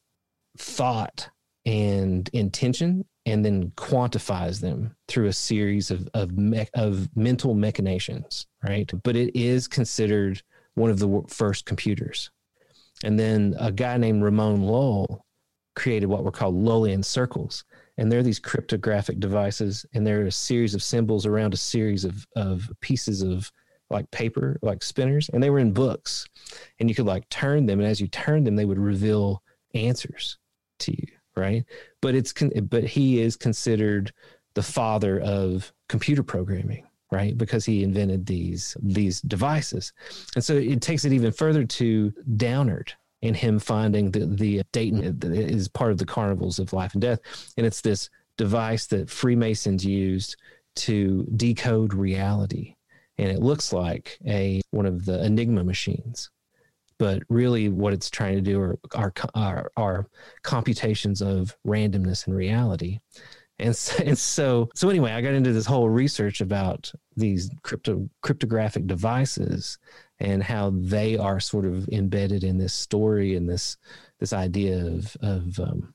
[0.57, 1.29] thought
[1.65, 8.47] and intention and then quantifies them through a series of of, me- of mental machinations,
[8.63, 8.89] right?
[9.03, 10.41] But it is considered
[10.75, 12.31] one of the first computers.
[13.03, 15.25] And then a guy named Ramon Lull
[15.75, 17.63] created what were called Lullian circles.
[17.97, 22.27] And they're these cryptographic devices, and they're a series of symbols around a series of,
[22.35, 23.51] of pieces of
[23.89, 26.25] like paper, like spinners, and they were in books.
[26.79, 29.41] And you could like turn them, and as you turn them, they would reveal
[29.73, 30.37] answers
[30.79, 31.63] to you, right?
[32.01, 34.11] But it's con- but he is considered
[34.53, 37.37] the father of computer programming, right?
[37.37, 39.93] Because he invented these these devices,
[40.35, 45.19] and so it takes it even further to Downard and him finding the the Dayton
[45.23, 47.19] is part of the carnivals of life and death,
[47.57, 50.37] and it's this device that Freemasons used
[50.75, 52.75] to decode reality,
[53.17, 56.29] and it looks like a one of the Enigma machines.
[56.99, 60.07] But really, what it's trying to do are, are, are, are
[60.41, 62.99] computations of randomness and reality.
[63.59, 68.09] And so, and so, so anyway, I got into this whole research about these crypto
[68.21, 69.77] cryptographic devices
[70.19, 73.77] and how they are sort of embedded in this story and this
[74.19, 75.93] this idea of of um,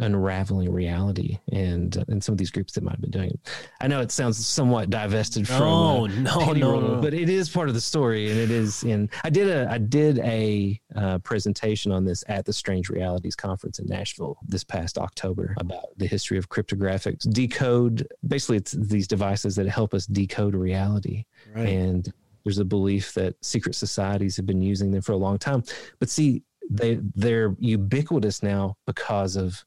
[0.00, 3.40] unraveling reality and uh, and some of these groups that might have been doing it.
[3.80, 7.00] I know it sounds somewhat divested from uh, no, no, Roll, no.
[7.00, 9.78] but it is part of the story and it is in I did a I
[9.78, 14.98] did a uh, presentation on this at the Strange Realities conference in Nashville this past
[14.98, 20.54] October about the history of cryptographics decode basically it's these devices that help us decode
[20.54, 21.68] reality Right.
[21.68, 22.12] and
[22.44, 25.62] there's a belief that secret societies have been using them for a long time
[25.98, 29.64] but see they they're ubiquitous now because of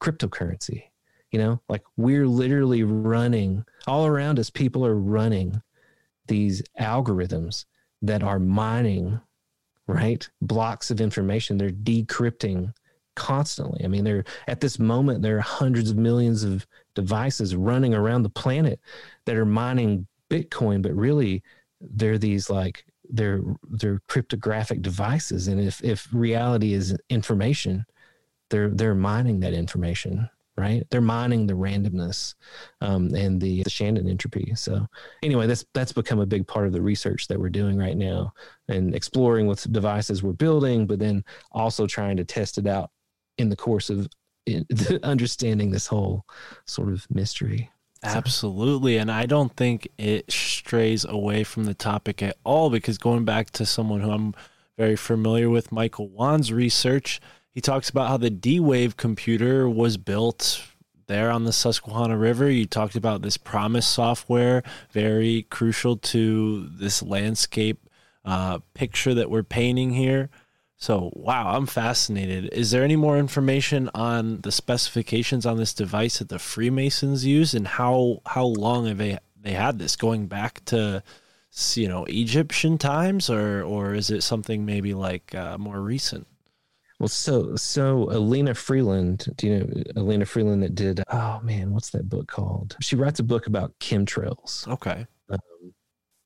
[0.00, 0.84] cryptocurrency
[1.30, 1.60] you know?
[1.68, 5.62] Like we're literally running all around us people are running
[6.26, 7.64] these algorithms
[8.02, 9.20] that are mining
[9.86, 10.28] right?
[10.40, 11.58] Blocks of information.
[11.58, 12.72] They're decrypting
[13.16, 13.84] constantly.
[13.84, 18.22] I mean they're at this moment there are hundreds of millions of devices running around
[18.22, 18.80] the planet
[19.24, 21.42] that are mining bitcoin but really
[21.80, 25.48] they're these like they're they're cryptographic devices.
[25.48, 27.84] And if if reality is information
[28.50, 32.34] they're they're mining that information right they're mining the randomness
[32.80, 34.86] um, and the, the shannon entropy so
[35.22, 38.32] anyway that's that's become a big part of the research that we're doing right now
[38.68, 42.90] and exploring with devices we're building but then also trying to test it out
[43.38, 44.06] in the course of
[44.46, 44.66] in,
[45.02, 46.24] understanding this whole
[46.66, 47.70] sort of mystery
[48.02, 48.96] Absolutely.
[48.96, 53.50] And I don't think it strays away from the topic at all because going back
[53.50, 54.34] to someone who I'm
[54.78, 57.20] very familiar with, Michael Wan's research,
[57.52, 60.62] he talks about how the D Wave computer was built
[61.06, 62.48] there on the Susquehanna River.
[62.48, 64.62] You talked about this Promise software,
[64.92, 67.88] very crucial to this landscape
[68.24, 70.30] uh, picture that we're painting here.
[70.76, 72.48] So, wow, I'm fascinated.
[72.52, 77.52] Is there any more information on the specifications on this device that the Freemasons use,
[77.52, 81.02] and how how long have they they had this going back to
[81.74, 86.26] you know Egyptian times, or or is it something maybe like uh, more recent?
[87.00, 89.64] Well, so so Elana Freeland, do you know
[89.96, 91.02] Elana Freeland that did?
[91.08, 92.76] Oh man, what's that book called?
[92.82, 94.68] She writes a book about chemtrails.
[94.68, 95.38] Okay, um,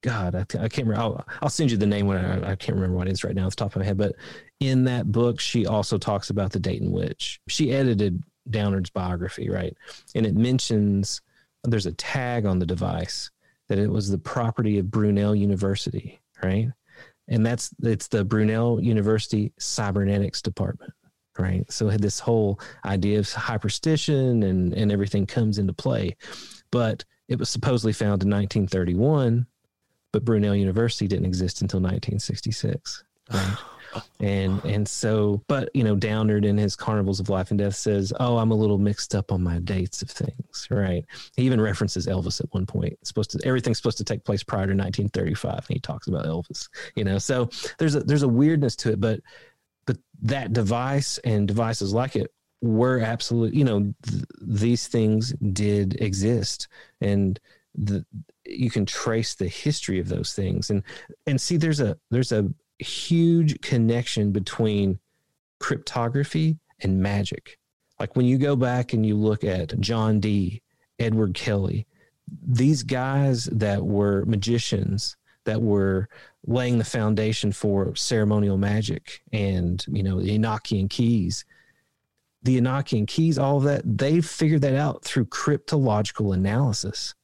[0.03, 0.97] God, I, I can't remember.
[0.97, 3.37] I'll, I'll send you the name when I, I can't remember what it is right
[3.37, 3.97] now off the top of my head.
[3.97, 4.17] But
[4.59, 7.41] in that book, she also talks about the Dayton Witch.
[7.47, 8.21] She edited
[8.51, 9.77] Downard's biography, right?
[10.17, 11.23] And it mentions
[11.63, 13.31] there's a tag on the device
[13.69, 16.69] that it was the property of Brunel University, right?
[17.29, 20.93] And that's it's the Brunel University Cybernetics Department,
[21.39, 21.71] right?
[21.73, 26.17] So had this whole idea of hyperstition and and everything comes into play,
[26.71, 29.47] but it was supposedly found in 1931
[30.15, 33.03] but Brunel University didn't exist until 1966.
[33.33, 33.57] Right?
[34.21, 38.13] and and so, but you know, Downard in his Carnivals of Life and Death says,
[38.21, 41.05] "Oh, I'm a little mixed up on my dates of things." Right?
[41.37, 42.95] He even references Elvis at one point.
[43.01, 46.27] It's supposed to everything's supposed to take place prior to 1935, and he talks about
[46.27, 46.69] Elvis.
[46.95, 49.21] You know, so there's a there's a weirdness to it, but
[49.87, 53.55] but that device and devices like it were absolute.
[53.55, 56.69] You know, th- these things did exist,
[57.01, 57.39] and
[57.75, 58.05] the
[58.47, 60.83] you can trace the history of those things and
[61.27, 62.49] and see there's a there's a
[62.79, 64.99] huge connection between
[65.61, 67.59] cryptography and magic
[68.01, 70.63] like when you go back and you look at John Dee,
[70.99, 71.87] Edward Kelly,
[72.47, 76.09] these guys that were magicians that were
[76.47, 81.45] laying the foundation for ceremonial magic and you know the Enochian keys.
[82.43, 87.15] The Enochian keys, all of that, they figured that out through cryptological analysis.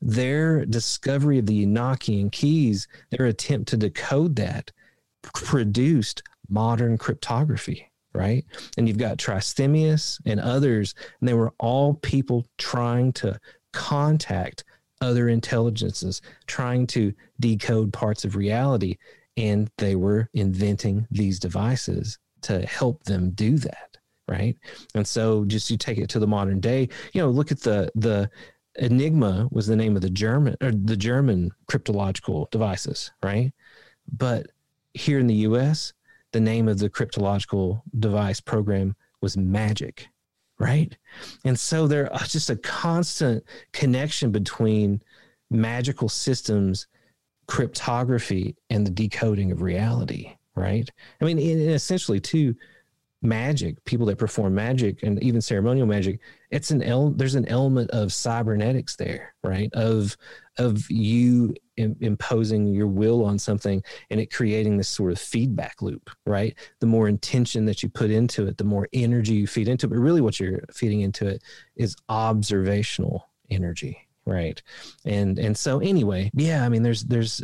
[0.00, 4.70] Their discovery of the Enochian keys, their attempt to decode that,
[5.22, 8.44] produced modern cryptography, right?
[8.76, 13.38] And you've got Trithemius and others, and they were all people trying to
[13.72, 14.64] contact
[15.00, 18.96] other intelligences, trying to decode parts of reality.
[19.36, 23.96] And they were inventing these devices to help them do that.
[24.28, 24.56] Right.
[24.94, 27.90] And so just you take it to the modern day, you know, look at the,
[27.96, 28.30] the,
[28.76, 33.52] Enigma was the name of the German or the German cryptological devices, right?
[34.12, 34.46] But
[34.94, 35.92] here in the US,
[36.32, 40.06] the name of the cryptological device program was Magic,
[40.58, 40.96] right?
[41.44, 45.02] And so there's uh, just a constant connection between
[45.50, 46.86] magical systems,
[47.46, 50.88] cryptography, and the decoding of reality, right?
[51.20, 52.54] I mean, essentially, too,
[53.22, 56.20] magic, people that perform magic and even ceremonial magic,
[56.50, 59.72] it's an el- there's an element of cybernetics there, right?
[59.72, 60.16] Of
[60.58, 65.80] of you Im- imposing your will on something and it creating this sort of feedback
[65.80, 66.54] loop, right?
[66.80, 69.90] The more intention that you put into it, the more energy you feed into it.
[69.90, 71.42] But really, what you're feeding into it
[71.76, 74.60] is observational energy, right?
[75.04, 77.42] And and so anyway, yeah, I mean, there's there's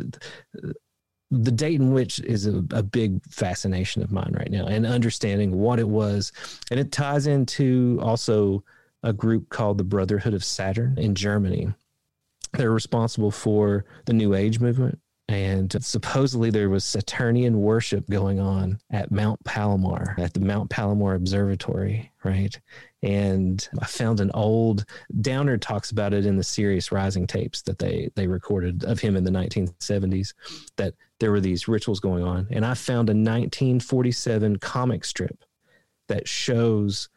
[1.31, 5.77] the Dayton witch is a, a, big fascination of mine right now and understanding what
[5.77, 6.31] it was.
[6.71, 8.63] And it ties into also
[9.07, 11.73] a group called the Brotherhood of Saturn in Germany.
[12.53, 14.99] They're responsible for the New Age movement.
[15.29, 21.15] And supposedly there was Saturnian worship going on at Mount Palomar, at the Mount Palomar
[21.15, 22.57] Observatory, right?
[23.01, 24.85] And I found an old
[25.21, 29.15] Downard talks about it in the Sirius Rising tapes that they they recorded of him
[29.15, 30.33] in the 1970s.
[30.77, 35.43] That there were these rituals going on, and I found a 1947 comic strip
[36.07, 37.09] that shows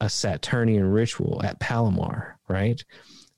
[0.00, 2.82] a Saturnian ritual at Palomar, right?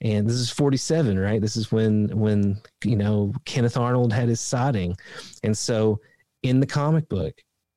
[0.01, 1.41] And this is 47, right?
[1.41, 4.97] This is when when you know Kenneth Arnold had his sighting,
[5.43, 6.01] and so
[6.43, 7.35] in the comic book,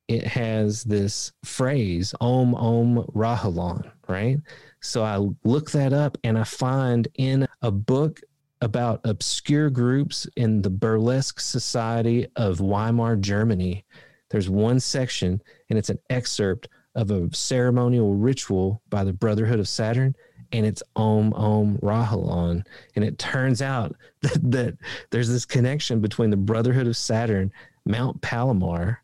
[0.08, 4.38] it has this phrase Om Om Rahulan, right?
[4.80, 8.20] So I look that up and I find in a book
[8.60, 13.84] about obscure groups in the burlesque society of Weimar, Germany.
[14.30, 19.68] There's one section, and it's an excerpt of a ceremonial ritual by the Brotherhood of
[19.68, 20.14] Saturn,
[20.52, 22.64] and it's Om Om Rahulan.
[22.94, 24.76] And it turns out that, that
[25.10, 27.52] there's this connection between the Brotherhood of Saturn,
[27.84, 29.02] Mount Palomar,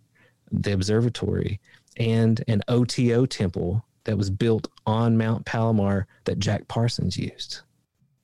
[0.51, 1.60] the observatory,
[1.97, 7.60] and an OTO temple that was built on Mount Palomar that Jack Parsons used.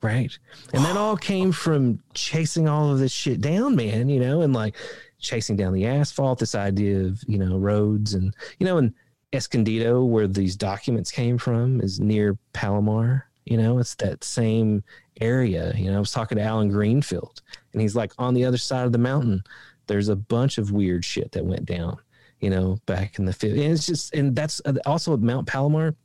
[0.01, 0.37] Right.
[0.73, 4.53] And that all came from chasing all of this shit down, man, you know, and
[4.53, 4.75] like
[5.19, 8.93] chasing down the asphalt, this idea of, you know, roads and, you know, and
[9.35, 13.29] Escondido, where these documents came from, is near Palomar.
[13.45, 14.83] You know, it's that same
[15.21, 15.73] area.
[15.75, 17.41] You know, I was talking to Allen Greenfield,
[17.73, 19.43] and he's like, on the other side of the mountain,
[19.87, 21.97] there's a bunch of weird shit that went down,
[22.39, 23.51] you know, back in the 50s.
[23.51, 25.95] And it's just, and that's uh, also Mount Palomar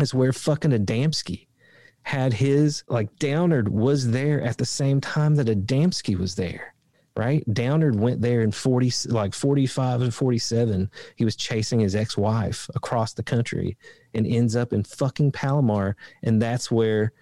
[0.00, 1.46] is where fucking Adamski
[2.02, 6.71] had his like Downard was there at the same time that Adamski was there,
[7.16, 7.44] right?
[7.52, 10.90] Downard went there in 40 like 45 and 47.
[11.16, 13.76] He was chasing his ex-wife across the country
[14.14, 17.12] and ends up in fucking Palomar and that's where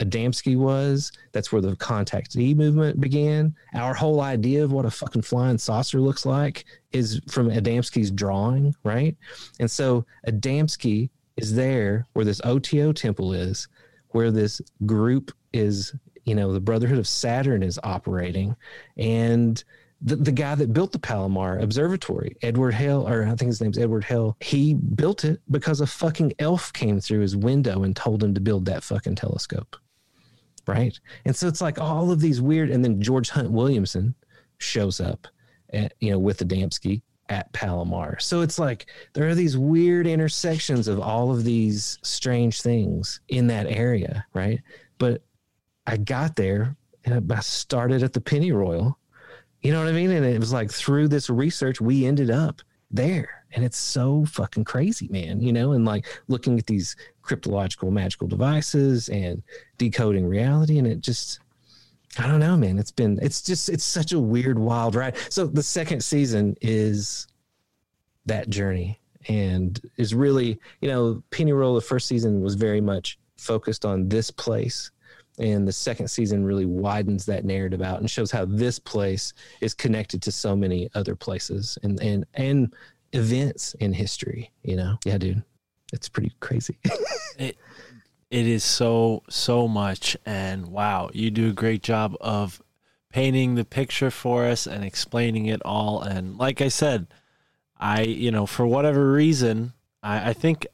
[0.00, 1.10] Adamski was.
[1.32, 3.54] That's where the contactee movement began.
[3.74, 8.74] Our whole idea of what a fucking flying saucer looks like is from Adamski's drawing,
[8.84, 9.16] right?
[9.58, 13.68] And so Adamski is there where this OTO temple is
[14.08, 15.94] where this group is,
[16.26, 18.54] you know, the Brotherhood of Saturn is operating.
[18.98, 19.62] And
[20.02, 23.78] the, the guy that built the Palomar Observatory, Edward Hale, or I think his name's
[23.78, 28.22] Edward Hale, he built it because a fucking elf came through his window and told
[28.22, 29.76] him to build that fucking telescope.
[30.66, 30.98] Right.
[31.24, 34.14] And so it's like all of these weird, and then George Hunt Williamson
[34.58, 35.28] shows up,
[35.72, 38.18] at, you know, with the Damsky at Palomar.
[38.18, 43.46] So it's like there are these weird intersections of all of these strange things in
[43.46, 44.60] that area, right?
[44.98, 45.22] But
[45.86, 48.96] I got there and I started at the Pennyroyal.
[49.62, 50.10] You know what I mean?
[50.10, 53.44] And it was like through this research, we ended up there.
[53.52, 55.40] And it's so fucking crazy, man.
[55.40, 59.42] You know, and like looking at these cryptological magical devices and
[59.78, 60.78] decoding reality.
[60.78, 61.40] And it just,
[62.18, 62.78] I don't know, man.
[62.78, 65.16] It's been it's just it's such a weird, wild ride.
[65.30, 67.26] So the second season is
[68.26, 73.84] that journey and is really, you know, Pennyroyal, the first season was very much focused
[73.84, 74.90] on this place.
[75.38, 79.74] And the second season really widens that narrative out and shows how this place is
[79.74, 82.74] connected to so many other places and and and
[83.12, 84.50] events in history.
[84.62, 85.42] You know, yeah, dude,
[85.92, 86.78] it's pretty crazy.
[87.38, 87.58] It
[88.30, 92.62] it is so so much and wow, you do a great job of
[93.10, 97.08] painting the picture for us and explaining it all and like I said,
[97.76, 100.66] I you know, for whatever reason, I, I think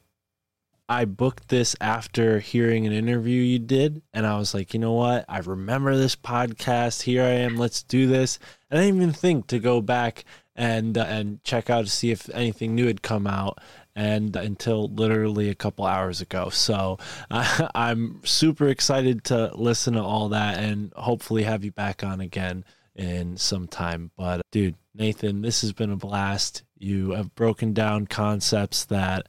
[0.93, 4.93] I booked this after hearing an interview you did, and I was like, you know
[4.93, 5.25] what?
[5.27, 7.01] I remember this podcast.
[7.01, 7.57] Here I am.
[7.57, 8.37] Let's do this.
[8.69, 10.23] And I didn't even think to go back
[10.55, 13.57] and uh, and check out to see if anything new had come out,
[13.95, 16.49] and until literally a couple hours ago.
[16.49, 16.99] So
[17.31, 22.21] uh, I'm super excited to listen to all that, and hopefully have you back on
[22.21, 22.65] again
[22.95, 24.11] in some time.
[24.15, 26.61] But dude, Nathan, this has been a blast.
[26.77, 29.25] You have broken down concepts that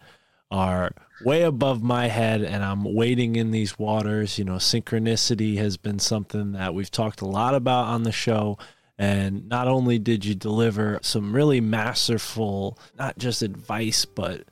[0.55, 0.93] are
[1.25, 4.39] way above my head and I'm wading in these waters.
[4.39, 8.57] You know, synchronicity has been something that we've talked a lot about on the show.
[8.97, 14.45] And not only did you deliver some really masterful, not just advice, but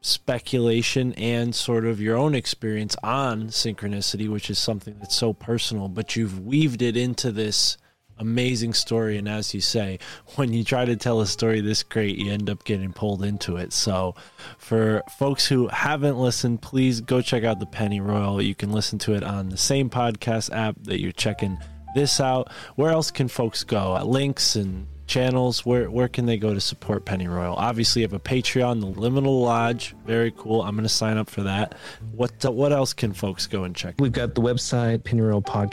[0.00, 5.88] speculation and sort of your own experience on synchronicity, which is something that's so personal,
[5.88, 7.76] but you've weaved it into this
[8.18, 9.18] amazing story.
[9.18, 9.98] And as you say,
[10.36, 13.56] when you try to tell a story this great, you end up getting pulled into
[13.56, 13.72] it.
[13.72, 14.14] So,
[14.58, 18.40] for folks who haven't listened, please go check out the Penny Royal.
[18.40, 21.58] You can listen to it on the same podcast app that you're checking
[21.94, 22.50] this out.
[22.74, 24.00] Where else can folks go?
[24.04, 28.18] Links and channels where where can they go to support pennyroyal obviously you have a
[28.20, 31.74] patreon the liminal lodge very cool i'm going to sign up for that
[32.12, 34.98] what uh, what else can folks go and check We've got the website,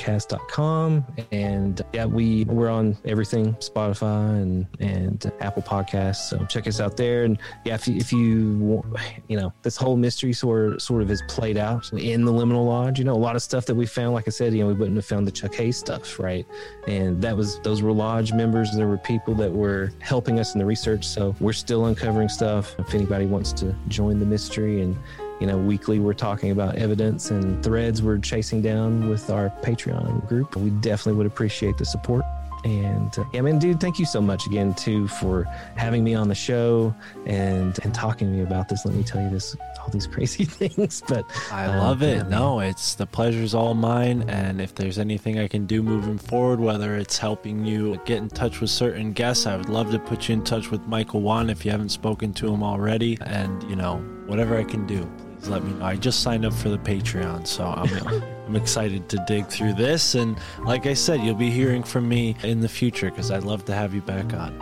[0.08, 1.06] pennyroyalpodcast.com.
[1.32, 6.30] And yeah, we, we're on everything Spotify and, and Apple Podcasts.
[6.30, 7.24] So check us out there.
[7.24, 8.86] And yeah, if you, if you, want-
[9.28, 13.00] you know, this whole mystery sort, sort of is played out in the Liminal Lodge.
[13.00, 14.74] You know, a lot of stuff that we found, like I said, you know, we
[14.74, 16.46] wouldn't have found the Chuck Hayes stuff, right?
[16.88, 18.76] And that was, those were lodge members.
[18.76, 21.06] There were people that were helping us in the research.
[21.06, 22.76] So we're still uncovering stuff.
[22.78, 24.98] If anybody wants to join the mystery and,
[25.40, 30.28] you know, weekly we're talking about evidence and threads we're chasing down with our Patreon
[30.28, 30.56] group.
[30.56, 32.26] We definitely would appreciate the support.
[32.64, 35.44] And uh, yeah, man, dude, thank you so much again too for
[35.76, 36.96] having me on the show
[37.26, 38.86] and and talking to me about this.
[38.86, 41.04] Let me tell you this, all these crazy things.
[41.08, 42.18] But I uh, love it.
[42.18, 44.30] yeah, no, it's the pleasure's all mine.
[44.30, 48.30] And if there's anything I can do moving forward, whether it's helping you get in
[48.30, 51.50] touch with certain guests, I would love to put you in touch with Michael Wan
[51.50, 53.18] if you haven't spoken to him already.
[53.26, 55.10] And you know, whatever I can do,
[55.48, 55.86] let me know.
[55.86, 60.16] I just signed up for the Patreon, so I'm I'm excited to dig through this.
[60.16, 63.66] And like I said, you'll be hearing from me in the future because I'd love
[63.66, 64.60] to have you back on.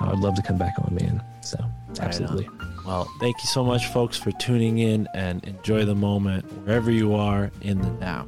[0.00, 1.22] I'd love to come back on, man.
[1.40, 1.58] So
[2.00, 2.48] absolutely.
[2.84, 7.14] Well, thank you so much, folks, for tuning in and enjoy the moment wherever you
[7.14, 8.26] are in the now.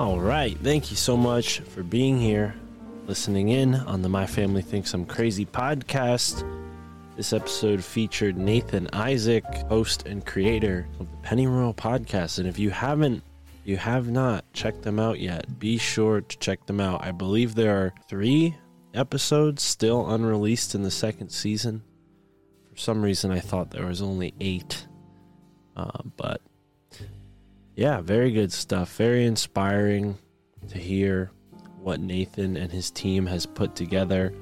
[0.00, 0.56] All right.
[0.56, 2.54] Thank you so much for being here,
[3.06, 6.42] listening in on the My Family Thinks I'm Crazy podcast.
[7.18, 12.38] This episode featured Nathan Isaac, host and creator of the Penny Royal podcast.
[12.38, 13.22] And if you haven't,
[13.66, 17.04] you have not checked them out yet, be sure to check them out.
[17.04, 18.56] I believe there are three
[18.94, 21.82] episodes still unreleased in the second season.
[22.72, 24.86] For some reason, I thought there was only eight.
[25.76, 26.40] Uh, but
[27.80, 28.94] yeah, very good stuff.
[28.96, 30.18] Very inspiring
[30.68, 31.30] to hear
[31.80, 34.34] what Nathan and his team has put together.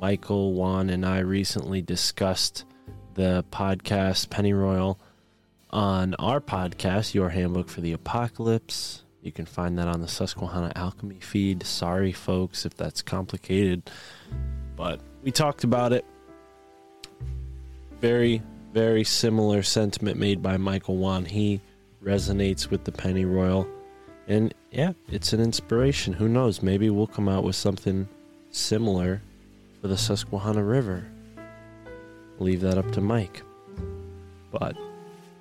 [0.00, 2.64] Michael, Juan, and I recently discussed
[3.14, 4.96] the podcast Pennyroyal
[5.70, 9.02] on our podcast, Your Handbook for the Apocalypse.
[9.22, 11.66] You can find that on the Susquehanna Alchemy feed.
[11.66, 13.90] Sorry, folks, if that's complicated,
[14.76, 16.04] but we talked about it.
[18.00, 18.40] Very,
[18.72, 21.24] very similar sentiment made by Michael Wan.
[21.24, 21.60] He
[22.02, 23.68] resonates with the Pennyroyal.
[24.26, 26.12] And yeah, it's an inspiration.
[26.12, 26.62] Who knows?
[26.62, 28.08] Maybe we'll come out with something
[28.50, 29.22] similar
[29.80, 31.06] for the Susquehanna River.
[32.38, 33.42] Leave that up to Mike.
[34.50, 34.76] But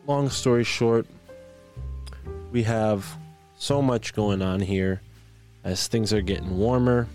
[0.05, 1.05] long story short,
[2.51, 3.05] we have
[3.57, 5.01] so much going on here
[5.63, 7.07] as things are getting warmer.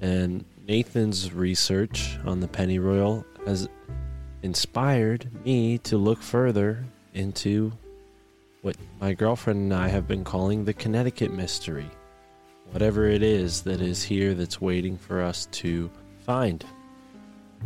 [0.00, 3.68] And Nathan's research on the Pennyroyal has
[4.42, 6.84] inspired me to look further
[7.14, 7.72] into
[8.62, 11.90] what my girlfriend and I have been calling the Connecticut mystery.
[12.70, 15.90] Whatever it is that is here that's waiting for us to
[16.24, 16.64] find.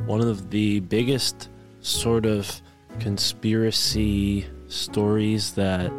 [0.07, 1.49] One of the biggest
[1.81, 2.61] sort of
[2.99, 5.91] conspiracy stories that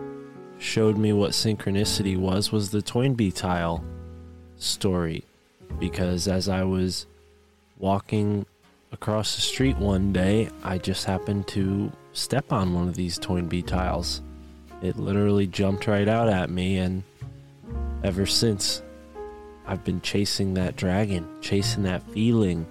[0.59, 3.83] showed me what synchronicity was was the Toynbee tile.
[4.57, 5.25] story
[5.79, 7.07] because as I was
[7.79, 8.45] walking
[8.91, 13.63] across the street one day, I just happened to step on one of these Toynbee
[13.63, 14.21] tiles.
[14.81, 17.03] It literally jumped right out at me, and
[18.03, 18.81] ever since,
[19.67, 22.65] I've been chasing that dragon, chasing that feeling,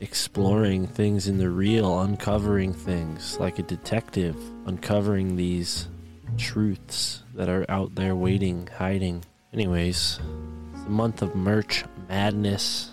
[0.00, 4.36] exploring things in the real, uncovering things like a detective,
[4.66, 5.88] uncovering these
[6.36, 9.24] truths that are out there waiting, hiding.
[9.52, 10.20] Anyways,
[10.74, 12.90] it's the month of merch madness.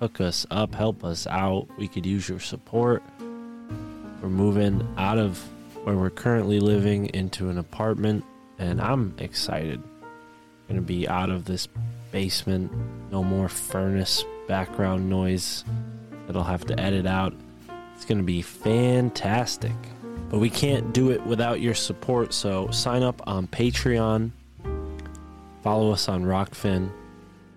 [0.00, 1.68] Hook us up, help us out.
[1.78, 3.02] We could use your support.
[4.20, 5.42] We're moving out of
[5.88, 8.22] where we're currently living into an apartment,
[8.58, 9.82] and I'm excited.
[10.68, 11.66] Gonna be out of this
[12.12, 12.70] basement.
[13.10, 15.64] No more furnace background noise
[16.26, 17.32] that I'll have to edit out.
[17.96, 19.72] It's gonna be fantastic.
[20.28, 24.32] But we can't do it without your support, so sign up on Patreon,
[25.62, 26.90] follow us on Rokfin,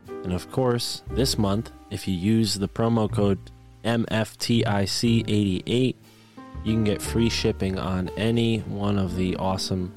[0.08, 3.40] and of course, this month, if you use the promo code
[3.84, 5.96] MFTIC88,
[6.64, 9.94] you can get free shipping on any one of the awesome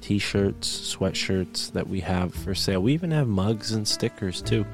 [0.00, 2.80] t shirts, sweatshirts that we have for sale.
[2.80, 4.64] We even have mugs and stickers too.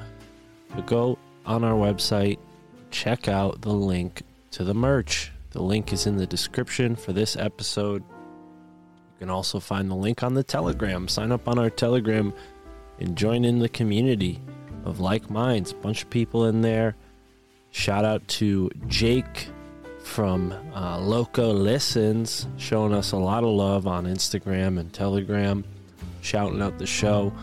[0.73, 2.39] But go on our website,
[2.91, 5.31] check out the link to the merch.
[5.51, 8.03] The link is in the description for this episode.
[8.03, 11.07] You can also find the link on the Telegram.
[11.07, 12.33] Sign up on our Telegram
[12.99, 14.41] and join in the community
[14.83, 15.71] of like minds.
[15.71, 16.95] Bunch of people in there.
[17.71, 19.49] Shout out to Jake
[20.05, 25.65] from uh, Loco Listens, showing us a lot of love on Instagram and Telegram,
[26.21, 27.33] shouting out the show.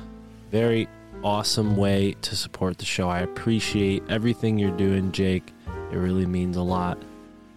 [0.51, 0.89] Very
[1.25, 3.09] awesome way to support the show.
[3.09, 5.53] I appreciate everything you're doing, Jake.
[5.91, 6.99] It really means a lot.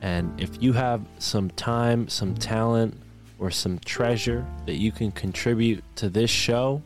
[0.02, 3.00] And if you have some time, some talent,
[3.38, 6.82] or some treasure that you can contribute to this show,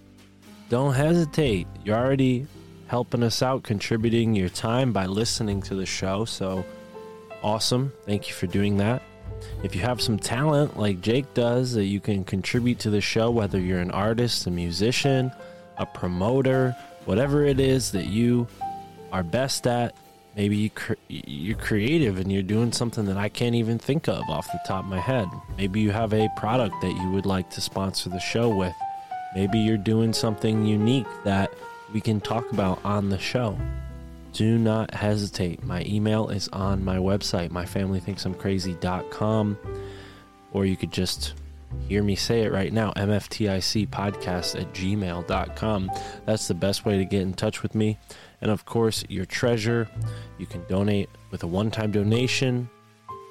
[0.68, 1.68] don't hesitate.
[1.84, 2.48] You're already
[2.88, 6.26] helping us out, contributing your time by listening to the show.
[6.26, 6.66] So
[7.44, 7.94] awesome.
[8.06, 9.02] Thank you for doing that.
[9.64, 13.30] If you have some talent like Jake does that you can contribute to the show,
[13.32, 15.32] whether you're an artist, a musician,
[15.78, 16.76] a promoter,
[17.06, 18.48] whatever it is that you
[19.12, 19.96] are best at,
[20.36, 24.24] maybe you cre- you're creative and you're doing something that I can't even think of
[24.30, 25.28] off the top of my head.
[25.58, 28.76] Maybe you have a product that you would like to sponsor the show with.
[29.36, 31.52] Maybe you're doing something unique that
[31.94, 33.58] we can talk about on the show.
[34.40, 35.66] Do not hesitate.
[35.66, 39.58] My email is on my website, myfamilythinksimcrazy.com,
[40.54, 41.34] or you could just
[41.90, 45.92] hear me say it right now mfticpodcast at gmail.com.
[46.26, 47.98] That's the best way to get in touch with me.
[48.40, 49.90] And of course, your treasure,
[50.38, 52.70] you can donate with a one time donation.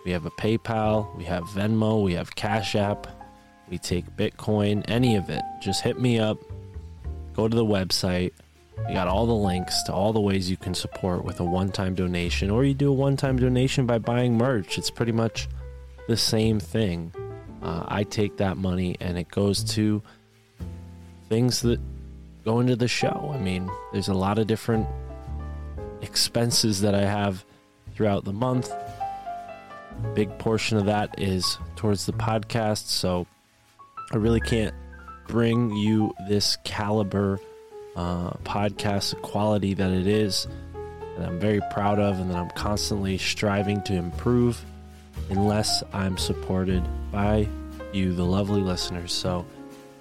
[0.05, 3.07] We have a PayPal, we have Venmo, we have Cash App,
[3.71, 5.43] we take Bitcoin, any of it.
[5.63, 6.37] Just hit me up,
[7.33, 8.33] go to the website.
[8.87, 11.71] We got all the links to all the ways you can support with a one
[11.71, 14.79] time donation, or you do a one time donation by buying merch.
[14.79, 15.49] It's pretty much
[16.07, 17.13] the same thing.
[17.63, 20.03] Uh, I take that money and it goes to
[21.29, 21.81] things that
[22.45, 23.31] go into the show.
[23.35, 24.87] I mean, there's a lot of different
[26.01, 27.45] expenses that I have
[27.95, 28.73] throughout the month.
[30.15, 33.27] Big portion of that is towards the podcast, so
[34.13, 34.75] I really can't
[35.27, 37.39] bring you this caliber
[37.99, 40.47] uh, podcast quality that it is
[41.19, 44.65] that I'm very proud of and that I'm constantly striving to improve
[45.31, 47.49] unless I'm supported by
[47.93, 49.13] you, the lovely listeners.
[49.13, 49.45] So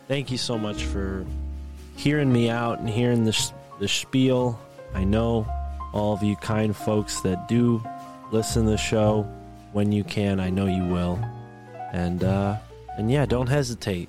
[0.07, 1.26] thank you so much for
[1.95, 4.60] hearing me out and hearing the, the spiel.
[4.94, 5.48] I know
[5.91, 7.84] all of you kind folks that do
[8.32, 9.24] listen to the show
[9.74, 10.40] when you can.
[10.40, 11.19] I know you will.
[11.91, 12.57] And, uh,
[12.95, 14.07] and yeah, don't hesitate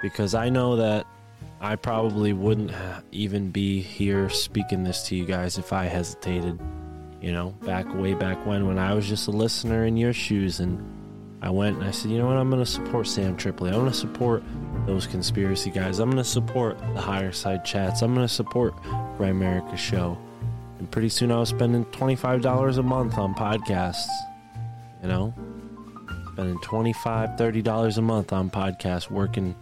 [0.00, 1.06] because I know that
[1.60, 6.60] I probably wouldn't uh, even be here speaking this to you guys if I hesitated.
[7.20, 10.60] You know, back way back when, when I was just a listener in your shoes,
[10.60, 10.78] and
[11.40, 13.70] I went and I said, you know what, I'm going to support Sam Tripoli.
[13.70, 14.42] I'm going to support
[14.86, 15.98] those conspiracy guys.
[15.98, 18.02] I'm going to support the Higherside Chats.
[18.02, 18.76] I'm going to support
[19.18, 20.18] Grimerica Show.
[20.78, 24.06] And pretty soon I was spending $25 a month on podcasts.
[25.02, 25.34] You know,
[26.32, 29.54] spending $25, $30 a month on podcasts, working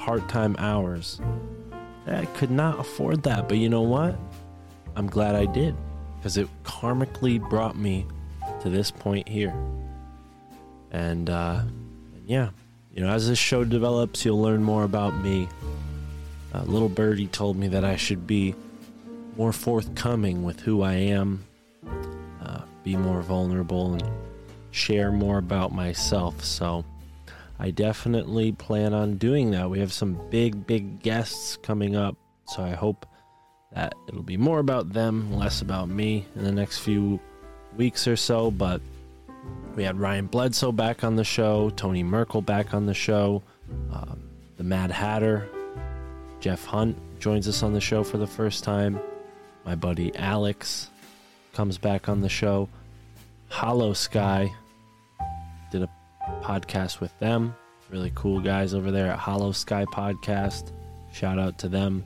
[0.00, 1.20] part time hours.
[2.06, 4.18] I could not afford that, but you know what?
[4.96, 5.76] I'm glad I did
[6.16, 8.06] because it karmically brought me
[8.62, 9.54] to this point here.
[10.90, 11.62] And, uh,
[12.26, 12.48] yeah,
[12.92, 15.48] you know, as this show develops, you'll learn more about me.
[16.52, 18.54] Uh, little birdie told me that I should be
[19.36, 21.44] more forthcoming with who I am,
[22.42, 24.02] uh, be more vulnerable, and
[24.70, 26.42] share more about myself.
[26.42, 26.84] So
[27.60, 29.68] I definitely plan on doing that.
[29.68, 32.16] We have some big, big guests coming up,
[32.46, 33.04] so I hope
[33.74, 37.20] that it'll be more about them, less about me in the next few
[37.76, 38.50] weeks or so.
[38.50, 38.80] But
[39.76, 43.42] we had Ryan Bledsoe back on the show, Tony Merkel back on the show,
[43.92, 44.22] um,
[44.56, 45.46] the Mad Hatter,
[46.40, 48.98] Jeff Hunt joins us on the show for the first time.
[49.66, 50.88] My buddy Alex
[51.52, 52.70] comes back on the show.
[53.48, 54.50] Hollow Sky
[56.42, 57.54] podcast with them.
[57.90, 60.72] Really cool guys over there at Hollow Sky Podcast.
[61.12, 62.04] Shout out to them.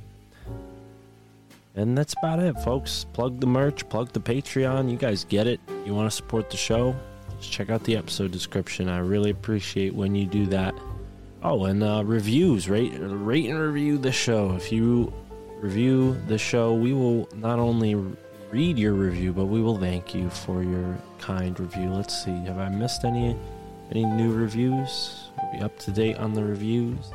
[1.74, 3.04] And that's about it, folks.
[3.12, 4.90] Plug the merch, plug the Patreon.
[4.90, 5.60] You guys get it.
[5.84, 6.94] You want to support the show?
[7.38, 8.88] Just check out the episode description.
[8.88, 10.74] I really appreciate when you do that.
[11.42, 12.68] Oh, and uh, reviews.
[12.68, 14.54] Rate, rate and review the show.
[14.54, 15.12] If you
[15.58, 17.96] review the show, we will not only
[18.50, 21.90] read your review, but we will thank you for your kind review.
[21.90, 22.30] Let's see.
[22.44, 23.36] Have I missed any
[23.94, 25.30] any new reviews?
[25.38, 27.12] Are we up to date on the reviews?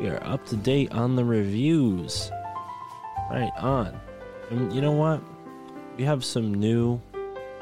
[0.00, 2.30] We are up to date on the reviews.
[3.30, 3.98] Right on.
[4.50, 5.22] And you know what?
[5.96, 7.00] We have some new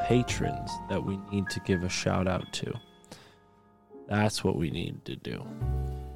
[0.01, 2.73] patrons that we need to give a shout out to.
[4.09, 5.47] That's what we need to do.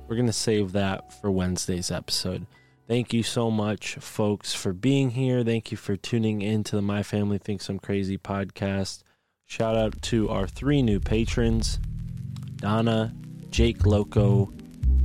[0.09, 2.47] We're going to save that for Wednesday's episode.
[2.89, 5.45] Thank you so much, folks, for being here.
[5.45, 9.03] Thank you for tuning in to the My Family Thinks I'm Crazy podcast.
[9.45, 11.79] Shout out to our three new patrons
[12.65, 13.13] Donna,
[13.51, 14.51] Jake Loco,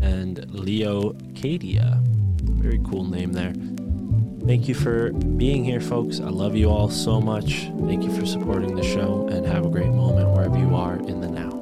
[0.02, 2.02] and Leo Cadia.
[2.42, 3.52] Very cool name there.
[4.48, 6.22] Thank you for being here, folks.
[6.22, 7.70] I love you all so much.
[7.86, 11.20] Thank you for supporting the show, and have a great moment wherever you are in
[11.20, 11.59] the now.